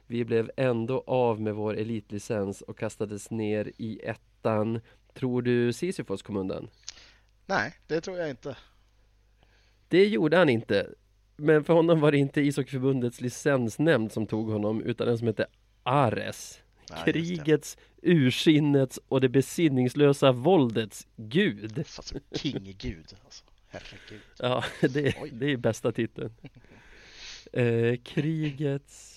Vi 0.07 0.25
blev 0.25 0.51
ändå 0.57 1.05
av 1.07 1.41
med 1.41 1.55
vår 1.55 1.77
elitlicens 1.77 2.63
och 2.63 2.79
kastades 2.79 3.31
ner 3.31 3.73
i 3.77 4.01
ettan. 4.05 4.81
Tror 5.15 5.43
du 5.43 5.73
Sisyfos 5.73 6.23
kom 6.23 6.37
undan? 6.37 6.69
Nej, 7.47 7.75
det 7.87 8.01
tror 8.01 8.19
jag 8.19 8.31
inte. 8.31 8.57
Det 9.89 10.07
gjorde 10.07 10.37
han 10.37 10.49
inte. 10.49 10.95
Men 11.37 11.65
för 11.65 11.75
honom 11.75 12.01
var 12.01 12.13
det 12.13 12.19
inte 12.19 12.41
ishockeyförbundets 12.41 13.21
licensnämnd 13.21 14.13
som 14.13 14.27
tog 14.27 14.51
honom 14.51 14.83
utan 14.83 15.09
en 15.09 15.19
som 15.19 15.27
hette 15.27 15.47
Ares. 15.83 16.61
Nej. 16.91 17.05
Krigets, 17.05 17.79
ursinnets 18.03 19.01
och 19.09 19.21
det 19.21 19.29
besinningslösa 19.29 20.33
våldets 20.33 21.07
gud. 21.17 21.79
Alltså, 21.79 22.19
King-gud 22.33 23.15
alltså. 23.25 23.45
Herregud. 23.69 24.21
Ja, 24.39 24.65
det, 24.81 25.15
det 25.33 25.53
är 25.53 25.57
bästa 25.57 25.93
titeln. 25.93 26.33
Eh, 27.53 27.97
krigets, 27.97 29.16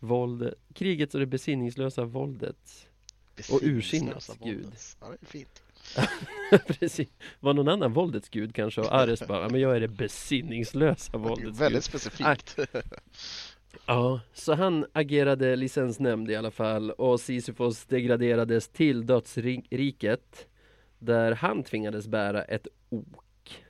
våld, 0.00 0.54
krigets 0.74 1.14
och 1.14 1.20
det 1.20 1.26
besinningslösa 1.26 2.04
våldet. 2.04 2.86
Och 3.52 3.60
ursinnets 3.62 4.30
gud. 4.44 4.72
Ja, 5.00 5.06
det 5.08 5.16
är 5.22 5.26
fint. 5.26 5.62
Precis. 6.66 7.08
Var 7.40 7.54
någon 7.54 7.68
annan 7.68 7.92
våldets 7.92 8.28
gud 8.28 8.54
kanske? 8.54 8.80
Och 8.80 8.94
Ares 8.94 9.26
bara, 9.26 9.42
"Ja, 9.42 9.48
men 9.48 9.60
jag 9.60 9.76
är 9.76 9.80
det 9.80 9.88
besinningslösa 9.88 11.16
våldets 11.18 11.40
gud. 11.42 11.56
väldigt 11.56 11.84
specifikt. 11.84 12.58
Ja, 13.86 14.20
så 14.32 14.54
han 14.54 14.86
agerade 14.92 15.56
licensnämnd 15.56 16.30
i 16.30 16.36
alla 16.36 16.50
fall 16.50 16.90
och 16.90 17.20
Sisyfos 17.20 17.84
degraderades 17.84 18.68
till 18.68 19.06
dödsriket 19.06 20.46
där 20.98 21.32
han 21.32 21.62
tvingades 21.62 22.08
bära 22.08 22.42
ett 22.42 22.66
ok. 22.88 23.64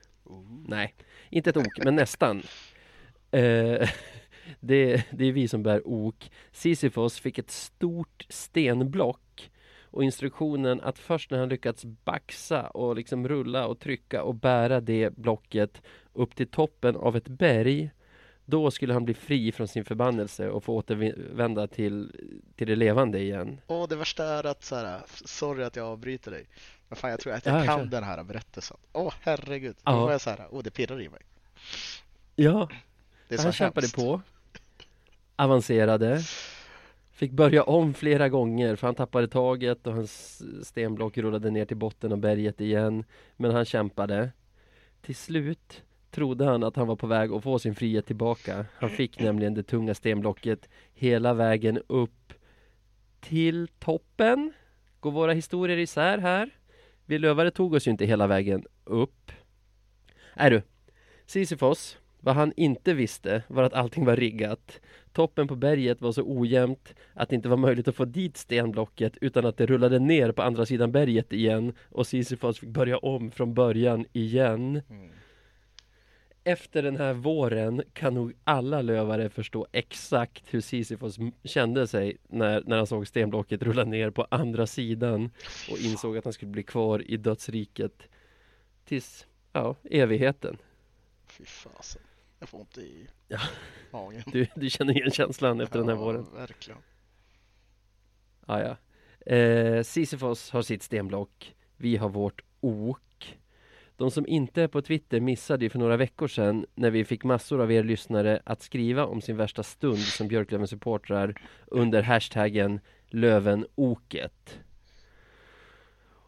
Nej, 0.67 0.95
inte 1.29 1.49
ett 1.49 1.57
ok, 1.57 1.83
men 1.83 1.95
nästan. 1.95 2.43
Eh, 3.31 3.89
det, 4.59 5.05
det 5.11 5.25
är 5.25 5.31
vi 5.31 5.47
som 5.47 5.63
bär 5.63 5.87
ok. 5.87 6.31
Sisyfos 6.51 7.19
fick 7.19 7.37
ett 7.37 7.51
stort 7.51 8.25
stenblock 8.29 9.51
och 9.83 10.03
instruktionen 10.03 10.81
att 10.81 10.99
först 10.99 11.31
när 11.31 11.39
han 11.39 11.49
lyckats 11.49 11.85
baxa 11.85 12.67
och 12.67 12.95
liksom 12.95 13.27
rulla 13.27 13.67
och 13.67 13.79
trycka 13.79 14.23
och 14.23 14.35
bära 14.35 14.81
det 14.81 15.17
blocket 15.17 15.81
upp 16.13 16.35
till 16.35 16.47
toppen 16.47 16.95
av 16.95 17.15
ett 17.15 17.27
berg 17.27 17.91
då 18.45 18.71
skulle 18.71 18.93
han 18.93 19.05
bli 19.05 19.13
fri 19.13 19.51
från 19.51 19.67
sin 19.67 19.85
förbannelse 19.85 20.49
och 20.49 20.63
få 20.63 20.75
återvända 20.75 21.67
till, 21.67 22.15
till 22.55 22.67
det 22.67 22.75
levande 22.75 23.19
igen. 23.19 23.61
Och 23.65 23.87
det 23.87 23.95
värsta 23.95 24.25
är 24.25 24.45
att 24.45 24.63
så 24.63 24.75
här, 24.75 25.01
sorry 25.25 25.63
att 25.63 25.75
jag 25.75 25.85
avbryter 25.87 26.31
dig. 26.31 26.45
Men 26.89 26.95
fan 26.95 27.11
jag 27.11 27.19
tror 27.19 27.33
att 27.33 27.45
Ja, 27.45 27.57
jag 27.57 27.65
kan 27.65 27.79
kör. 27.79 27.85
den 27.85 28.03
här 28.03 28.23
berättelsen. 28.23 28.77
Åh 28.93 29.13
herregud. 29.21 29.75
Ja. 29.83 29.91
Då 29.91 29.97
var 29.99 30.11
jag 30.11 30.21
så 30.21 30.29
här, 30.29 30.47
åh 30.51 30.63
det 30.63 30.71
pirrar 30.71 31.01
i 31.01 31.09
mig. 31.09 31.21
Ja, 32.35 32.69
Det 33.27 33.35
är 33.35 33.37
så 33.39 33.43
han 33.43 33.53
kämpade 33.53 33.87
på. 33.95 34.21
Avancerade. 35.41 36.19
Fick 37.11 37.31
börja 37.31 37.63
om 37.63 37.93
flera 37.93 38.29
gånger 38.29 38.75
för 38.75 38.87
han 38.87 38.95
tappade 38.95 39.27
taget 39.27 39.87
och 39.87 39.93
hans 39.93 40.43
stenblock 40.67 41.17
rullade 41.17 41.51
ner 41.51 41.65
till 41.65 41.77
botten 41.77 42.11
av 42.11 42.17
berget 42.17 42.61
igen. 42.61 43.03
Men 43.37 43.51
han 43.51 43.65
kämpade. 43.65 44.31
Till 45.01 45.15
slut 45.15 45.83
trodde 46.11 46.45
han 46.45 46.63
att 46.63 46.75
han 46.75 46.87
var 46.87 46.95
på 46.95 47.07
väg 47.07 47.31
att 47.31 47.43
få 47.43 47.59
sin 47.59 47.75
frihet 47.75 48.05
tillbaka. 48.05 48.65
Han 48.75 48.89
fick 48.89 49.19
nämligen 49.19 49.53
det 49.53 49.63
tunga 49.63 49.93
stenblocket 49.93 50.69
hela 50.93 51.33
vägen 51.33 51.79
upp 51.87 52.33
till 53.19 53.67
toppen. 53.79 54.53
Går 54.99 55.11
våra 55.11 55.33
historier 55.33 55.77
isär 55.77 56.17
här? 56.17 56.49
Vi 57.05 57.19
lövare 57.19 57.51
tog 57.51 57.73
oss 57.73 57.87
ju 57.87 57.91
inte 57.91 58.05
hela 58.05 58.27
vägen 58.27 58.65
upp. 58.83 59.31
Är 60.33 60.51
du, 60.51 60.61
Sisyfos, 61.25 61.97
vad 62.23 62.35
han 62.35 62.53
inte 62.55 62.93
visste 62.93 63.43
var 63.47 63.63
att 63.63 63.73
allting 63.73 64.05
var 64.05 64.15
riggat. 64.15 64.81
Toppen 65.13 65.47
på 65.47 65.55
berget 65.55 66.01
var 66.01 66.11
så 66.11 66.23
ojämnt 66.25 66.95
att 67.13 67.29
det 67.29 67.35
inte 67.35 67.49
var 67.49 67.57
möjligt 67.57 67.87
att 67.87 67.95
få 67.95 68.05
dit 68.05 68.37
stenblocket 68.37 69.17
utan 69.21 69.45
att 69.45 69.57
det 69.57 69.65
rullade 69.65 69.99
ner 69.99 70.31
på 70.31 70.41
andra 70.41 70.65
sidan 70.65 70.91
berget 70.91 71.33
igen 71.33 71.73
och 71.89 72.07
Sisyfos 72.07 72.59
fick 72.59 72.69
börja 72.69 72.97
om 72.97 73.31
från 73.31 73.53
början 73.53 74.05
igen. 74.13 74.81
Mm. 74.89 75.09
Efter 76.43 76.83
den 76.83 76.97
här 76.97 77.13
våren 77.13 77.83
kan 77.93 78.13
nog 78.13 78.33
alla 78.43 78.81
lövare 78.81 79.29
förstå 79.29 79.67
exakt 79.71 80.53
hur 80.53 80.61
Sisyfos 80.61 81.17
kände 81.43 81.87
sig 81.87 82.17
när, 82.27 82.63
när 82.65 82.77
han 82.77 82.87
såg 82.87 83.07
stenblocket 83.07 83.61
rulla 83.63 83.83
ner 83.83 84.09
på 84.09 84.27
andra 84.29 84.67
sidan 84.67 85.29
och 85.71 85.77
insåg 85.77 86.17
att 86.17 86.23
han 86.23 86.33
skulle 86.33 86.51
bli 86.51 86.63
kvar 86.63 87.11
i 87.11 87.17
dödsriket 87.17 88.09
tills, 88.85 89.27
ja, 89.53 89.75
evigheten. 89.83 90.57
Fy 91.27 91.45
fasen. 91.45 92.01
Jag 92.41 92.49
får 92.49 92.59
ont 92.59 92.77
i 92.77 93.07
Ja. 93.27 93.39
magen. 93.91 94.23
Du, 94.25 94.47
du 94.55 94.69
känner 94.69 94.93
igen 94.97 95.11
känslan 95.11 95.61
efter 95.61 95.79
den 95.79 95.87
här 95.87 95.95
Ja, 95.95 96.01
våren? 96.01 96.25
Verkligen. 96.35 96.79
Ah, 98.45 98.59
ja. 98.59 98.77
eh, 99.35 99.83
Sisyfos 99.83 100.51
har 100.51 100.61
sitt 100.61 100.83
stenblock. 100.83 101.55
Vi 101.77 101.97
har 101.97 102.09
vårt 102.09 102.41
ok. 102.59 103.37
De 103.97 104.11
som 104.11 104.27
inte 104.27 104.61
är 104.61 104.67
på 104.67 104.81
Twitter 104.81 105.19
missade 105.19 105.65
ju 105.65 105.69
för 105.69 105.79
några 105.79 105.97
veckor 105.97 106.27
sedan 106.27 106.65
när 106.75 106.91
vi 106.91 107.05
fick 107.05 107.23
massor 107.23 107.61
av 107.61 107.71
er 107.71 107.83
lyssnare 107.83 108.41
att 108.45 108.61
skriva 108.61 109.05
om 109.05 109.21
sin 109.21 109.37
värsta 109.37 109.63
stund 109.63 109.97
som 109.99 110.27
Björklöven-supportrar 110.27 111.41
under 111.67 112.01
hashtaggen 112.01 112.79
Lövenoket. 113.07 114.59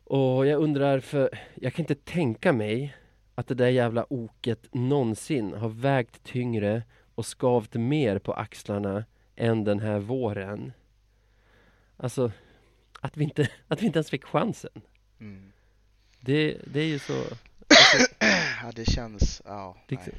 Och 0.06 0.46
jag 0.48 0.62
undrar, 0.62 1.00
för 1.00 1.30
jag 1.56 1.74
kan 1.74 1.84
inte 1.84 1.96
tänka 1.96 2.54
mig 2.54 2.96
att 3.36 3.48
det 3.48 3.56
där 3.56 3.70
jävla 3.70 4.06
oket 4.10 4.74
någonsin 4.74 5.54
har 5.54 5.70
vägt 5.70 6.24
tyngre 6.24 6.84
och 7.16 7.26
skavt 7.26 7.74
mer 7.74 8.20
på 8.20 8.34
axlarna 8.34 9.06
än 9.36 9.64
den 9.64 9.80
här 9.80 10.00
våren. 10.00 10.74
Alltså, 11.98 12.32
att 13.02 13.18
vi 13.18 13.24
inte, 13.24 13.50
att 13.68 13.82
vi 13.82 13.86
inte 13.86 13.98
ens 13.98 14.10
fick 14.10 14.24
chansen. 14.24 14.82
Mm. 15.20 15.52
Det, 16.20 16.58
det 16.66 16.80
är 16.80 16.86
ju 16.86 17.00
så... 17.00 17.14
Ja, 18.64 18.72
det 18.76 18.86
känns, 18.86 19.42
ja. 19.46 19.78
Liksom. 19.88 20.14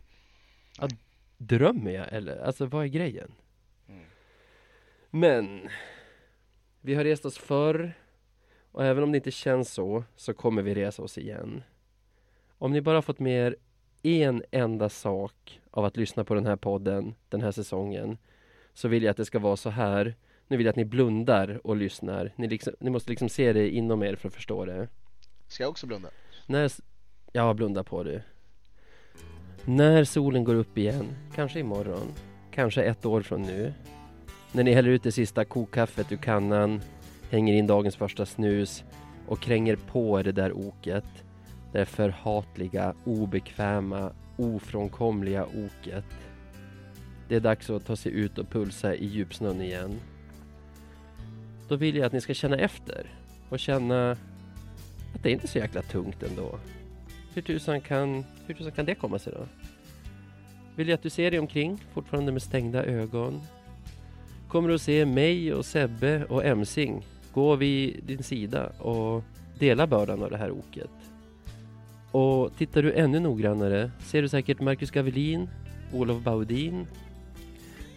Nej. 0.80 0.90
Drömmer 1.38 1.90
jag 1.90 2.12
eller? 2.12 2.36
Alltså 2.36 2.66
vad 2.66 2.84
är 2.84 2.88
grejen? 2.88 3.32
Mm. 3.88 4.04
Men 5.10 5.68
Vi 6.80 6.94
har 6.94 7.04
rest 7.04 7.24
oss 7.24 7.38
förr 7.38 7.92
Och 8.72 8.84
även 8.84 9.02
om 9.02 9.12
det 9.12 9.16
inte 9.16 9.30
känns 9.30 9.72
så 9.72 10.04
Så 10.16 10.34
kommer 10.34 10.62
vi 10.62 10.74
resa 10.74 11.02
oss 11.02 11.18
igen 11.18 11.62
Om 12.58 12.72
ni 12.72 12.80
bara 12.80 13.02
fått 13.02 13.18
med 13.18 13.46
er 13.46 13.56
en 14.02 14.42
enda 14.50 14.88
sak 14.88 15.60
Av 15.70 15.84
att 15.84 15.96
lyssna 15.96 16.24
på 16.24 16.34
den 16.34 16.46
här 16.46 16.56
podden 16.56 17.14
Den 17.28 17.42
här 17.42 17.52
säsongen 17.52 18.18
Så 18.74 18.88
vill 18.88 19.02
jag 19.02 19.10
att 19.10 19.16
det 19.16 19.24
ska 19.24 19.38
vara 19.38 19.56
så 19.56 19.70
här 19.70 20.14
Nu 20.48 20.56
vill 20.56 20.66
jag 20.66 20.72
att 20.72 20.76
ni 20.76 20.84
blundar 20.84 21.60
och 21.64 21.76
lyssnar 21.76 22.32
Ni, 22.36 22.48
liksom, 22.48 22.72
ni 22.80 22.90
måste 22.90 23.10
liksom 23.10 23.28
se 23.28 23.52
det 23.52 23.70
inom 23.70 24.02
er 24.02 24.16
för 24.16 24.28
att 24.28 24.34
förstå 24.34 24.64
det 24.64 24.88
Ska 25.48 25.62
jag 25.62 25.70
också 25.70 25.86
blunda? 25.86 26.08
När... 26.46 26.72
Ja, 27.32 27.54
blunda 27.54 27.84
på 27.84 28.02
du. 28.02 28.22
När 29.64 30.04
solen 30.04 30.44
går 30.44 30.54
upp 30.54 30.78
igen, 30.78 31.06
kanske 31.34 31.60
imorgon, 31.60 32.12
kanske 32.50 32.82
ett 32.82 33.06
år 33.06 33.22
från 33.22 33.42
nu. 33.42 33.72
När 34.52 34.64
ni 34.64 34.72
häller 34.72 34.90
ut 34.90 35.02
det 35.02 35.12
sista 35.12 35.44
kokkaffet 35.44 36.12
ur 36.12 36.16
kannan, 36.16 36.80
hänger 37.30 37.54
in 37.54 37.66
dagens 37.66 37.96
första 37.96 38.26
snus 38.26 38.84
och 39.26 39.40
kränger 39.40 39.76
på 39.76 40.20
er 40.20 40.24
det 40.24 40.32
där 40.32 40.52
oket. 40.52 41.23
Det 41.74 41.86
förhatliga, 41.86 42.94
obekväma, 43.04 44.12
ofrånkomliga 44.36 45.46
oket. 45.46 46.04
Det 47.28 47.36
är 47.36 47.40
dags 47.40 47.70
att 47.70 47.86
ta 47.86 47.96
sig 47.96 48.12
ut 48.12 48.38
och 48.38 48.50
pulsa 48.50 48.94
i 48.94 49.06
djupsnön 49.06 49.62
igen. 49.62 50.00
Då 51.68 51.76
vill 51.76 51.96
jag 51.96 52.06
att 52.06 52.12
ni 52.12 52.20
ska 52.20 52.34
känna 52.34 52.56
efter 52.56 53.06
och 53.48 53.58
känna 53.58 54.10
att 55.14 55.22
det 55.22 55.30
inte 55.30 55.46
är 55.46 55.48
så 55.48 55.58
jäkla 55.58 55.82
tungt 55.82 56.22
ändå. 56.22 56.58
Hur 57.34 57.42
tusan 57.42 57.80
kan, 57.80 58.24
hur 58.46 58.54
tusan 58.54 58.72
kan 58.72 58.84
det 58.84 58.94
komma 58.94 59.18
sig 59.18 59.32
då? 59.32 59.46
Vill 60.76 60.88
jag 60.88 60.94
att 60.94 61.02
du 61.02 61.10
ser 61.10 61.30
dig 61.30 61.40
omkring, 61.40 61.84
fortfarande 61.92 62.32
med 62.32 62.42
stängda 62.42 62.84
ögon. 62.84 63.40
Kommer 64.48 64.68
du 64.68 64.74
att 64.74 64.82
se 64.82 65.06
mig 65.06 65.54
och 65.54 65.66
Sebbe 65.66 66.24
och 66.24 66.44
Emsing 66.44 67.06
gå 67.32 67.56
vid 67.56 68.04
din 68.04 68.22
sida 68.22 68.66
och 68.68 69.24
dela 69.58 69.86
bördan 69.86 70.22
av 70.22 70.30
det 70.30 70.36
här 70.36 70.50
oket. 70.50 70.90
Och 72.14 72.56
tittar 72.56 72.82
du 72.82 72.92
ännu 72.92 73.20
noggrannare 73.20 73.90
ser 73.98 74.22
du 74.22 74.28
säkert 74.28 74.60
Marcus 74.60 74.90
Gavelin, 74.90 75.48
Olof 75.92 76.22
Baudin, 76.22 76.86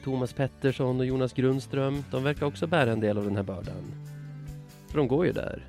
Thomas 0.04 0.34
Pettersson 0.34 1.00
och 1.00 1.06
Jonas 1.06 1.34
Grundström. 1.34 2.04
De 2.12 2.24
verkar 2.24 2.46
också 2.46 2.68
bära 2.68 2.92
en 2.92 3.00
del 3.00 3.18
av 3.18 3.24
den 3.24 3.36
här 3.36 3.44
bördan. 3.44 3.84
För 4.88 4.98
de 4.98 5.08
går 5.08 5.26
ju 5.26 5.32
där. 5.32 5.66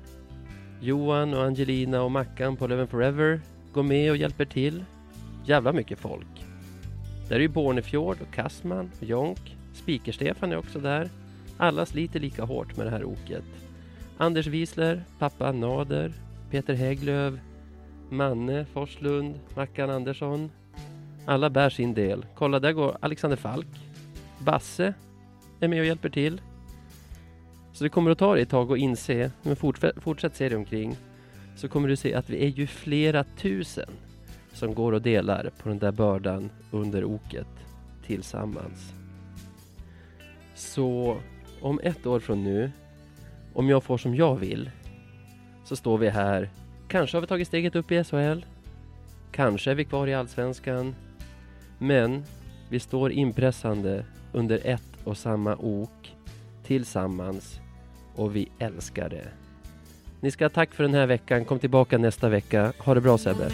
Johan 0.81 1.33
och 1.33 1.43
Angelina 1.43 2.01
och 2.01 2.11
Mackan 2.11 2.55
på 2.55 2.67
Leven 2.67 2.87
Forever 2.87 3.41
går 3.73 3.83
med 3.83 4.11
och 4.11 4.17
hjälper 4.17 4.45
till. 4.45 4.85
Jävla 5.45 5.73
mycket 5.73 5.99
folk. 5.99 6.45
Där 7.27 7.35
är 7.35 7.39
ju 7.39 7.47
Bornefjord 7.47 8.17
och 8.21 8.33
Kassman 8.33 8.91
och 8.99 9.05
Jonk. 9.05 9.57
Spiker-Stefan 9.73 10.51
är 10.51 10.57
också 10.57 10.79
där. 10.79 11.09
Alla 11.57 11.85
sliter 11.85 12.19
lika 12.19 12.43
hårt 12.43 12.77
med 12.77 12.85
det 12.85 12.91
här 12.91 13.03
oket. 13.03 13.45
Anders 14.17 14.47
Wiesler, 14.47 15.03
pappa 15.19 15.51
Nader, 15.51 16.13
Peter 16.51 16.73
Hägglöf, 16.73 17.33
Manne 18.09 18.65
Forslund, 18.65 19.39
Mackan 19.55 19.89
Andersson. 19.89 20.51
Alla 21.25 21.49
bär 21.49 21.69
sin 21.69 21.93
del. 21.93 22.25
Kolla, 22.35 22.59
där 22.59 22.71
går 22.71 22.97
Alexander 22.99 23.37
Falk. 23.37 23.67
Basse 24.39 24.93
är 25.59 25.67
med 25.67 25.79
och 25.79 25.85
hjälper 25.85 26.09
till. 26.09 26.41
Så 27.73 27.83
det 27.83 27.89
kommer 27.89 28.11
att 28.11 28.17
ta 28.17 28.33
dig 28.33 28.43
ett 28.43 28.49
tag 28.49 28.71
att 28.71 28.77
inse, 28.77 29.31
men 29.43 29.55
fortsätt, 29.55 30.35
se 30.35 30.49
dig 30.49 30.57
omkring, 30.57 30.95
så 31.55 31.67
kommer 31.67 31.87
du 31.87 31.95
se 31.95 32.13
att 32.13 32.29
vi 32.29 32.45
är 32.45 32.47
ju 32.47 32.67
flera 32.67 33.23
tusen 33.23 33.89
som 34.53 34.73
går 34.73 34.91
och 34.91 35.01
delar 35.01 35.51
på 35.63 35.69
den 35.69 35.79
där 35.79 35.91
bördan 35.91 36.49
under 36.71 37.03
oket 37.03 37.47
tillsammans. 38.05 38.93
Så 40.55 41.17
om 41.61 41.79
ett 41.83 42.05
år 42.05 42.19
från 42.19 42.43
nu, 42.43 42.71
om 43.53 43.69
jag 43.69 43.83
får 43.83 43.97
som 43.97 44.15
jag 44.15 44.35
vill, 44.35 44.69
så 45.63 45.75
står 45.75 45.97
vi 45.97 46.09
här. 46.09 46.49
Kanske 46.89 47.17
har 47.17 47.21
vi 47.21 47.27
tagit 47.27 47.47
steget 47.47 47.75
upp 47.75 47.91
i 47.91 48.03
SHL. 48.03 48.45
Kanske 49.31 49.71
är 49.71 49.75
vi 49.75 49.85
kvar 49.85 50.07
i 50.07 50.13
Allsvenskan. 50.13 50.95
Men 51.77 52.23
vi 52.69 52.79
står 52.79 53.11
inpressande 53.11 54.05
under 54.33 54.59
ett 54.63 54.81
och 55.03 55.17
samma 55.17 55.55
ok 55.55 56.15
tillsammans 56.63 57.59
och 58.15 58.35
vi 58.35 58.49
älskar 58.59 59.09
det. 59.09 59.27
Ni 60.21 60.31
ska 60.31 60.45
ha 60.45 60.49
tack 60.49 60.73
för 60.73 60.83
den 60.83 60.93
här 60.93 61.07
veckan. 61.07 61.45
Kom 61.45 61.59
tillbaka 61.59 61.97
nästa 61.97 62.29
vecka. 62.29 62.73
Ha 62.77 62.93
det 62.93 63.01
bra 63.01 63.17
Sebbe. 63.17 63.51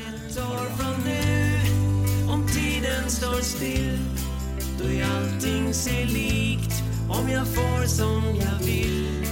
Om 7.09 7.29
jag 7.31 7.47
får 7.47 7.85
som 7.85 8.23
jag 8.25 8.65
vill 8.65 9.25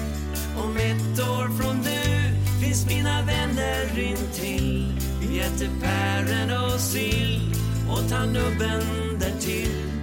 Om 0.57 0.77
ett 0.77 1.19
år 1.19 1.57
från 1.57 1.77
nu 1.77 2.12
finns 2.73 2.85
mina 2.87 3.21
vänner 3.21 3.99
intill 3.99 4.85
Vi 5.21 5.39
äter 5.39 5.69
päron 5.81 6.65
och 6.65 6.79
sill 6.79 7.41
och 7.89 8.09
tar 8.09 8.25
nubben 8.25 9.19
därtill. 9.19 10.02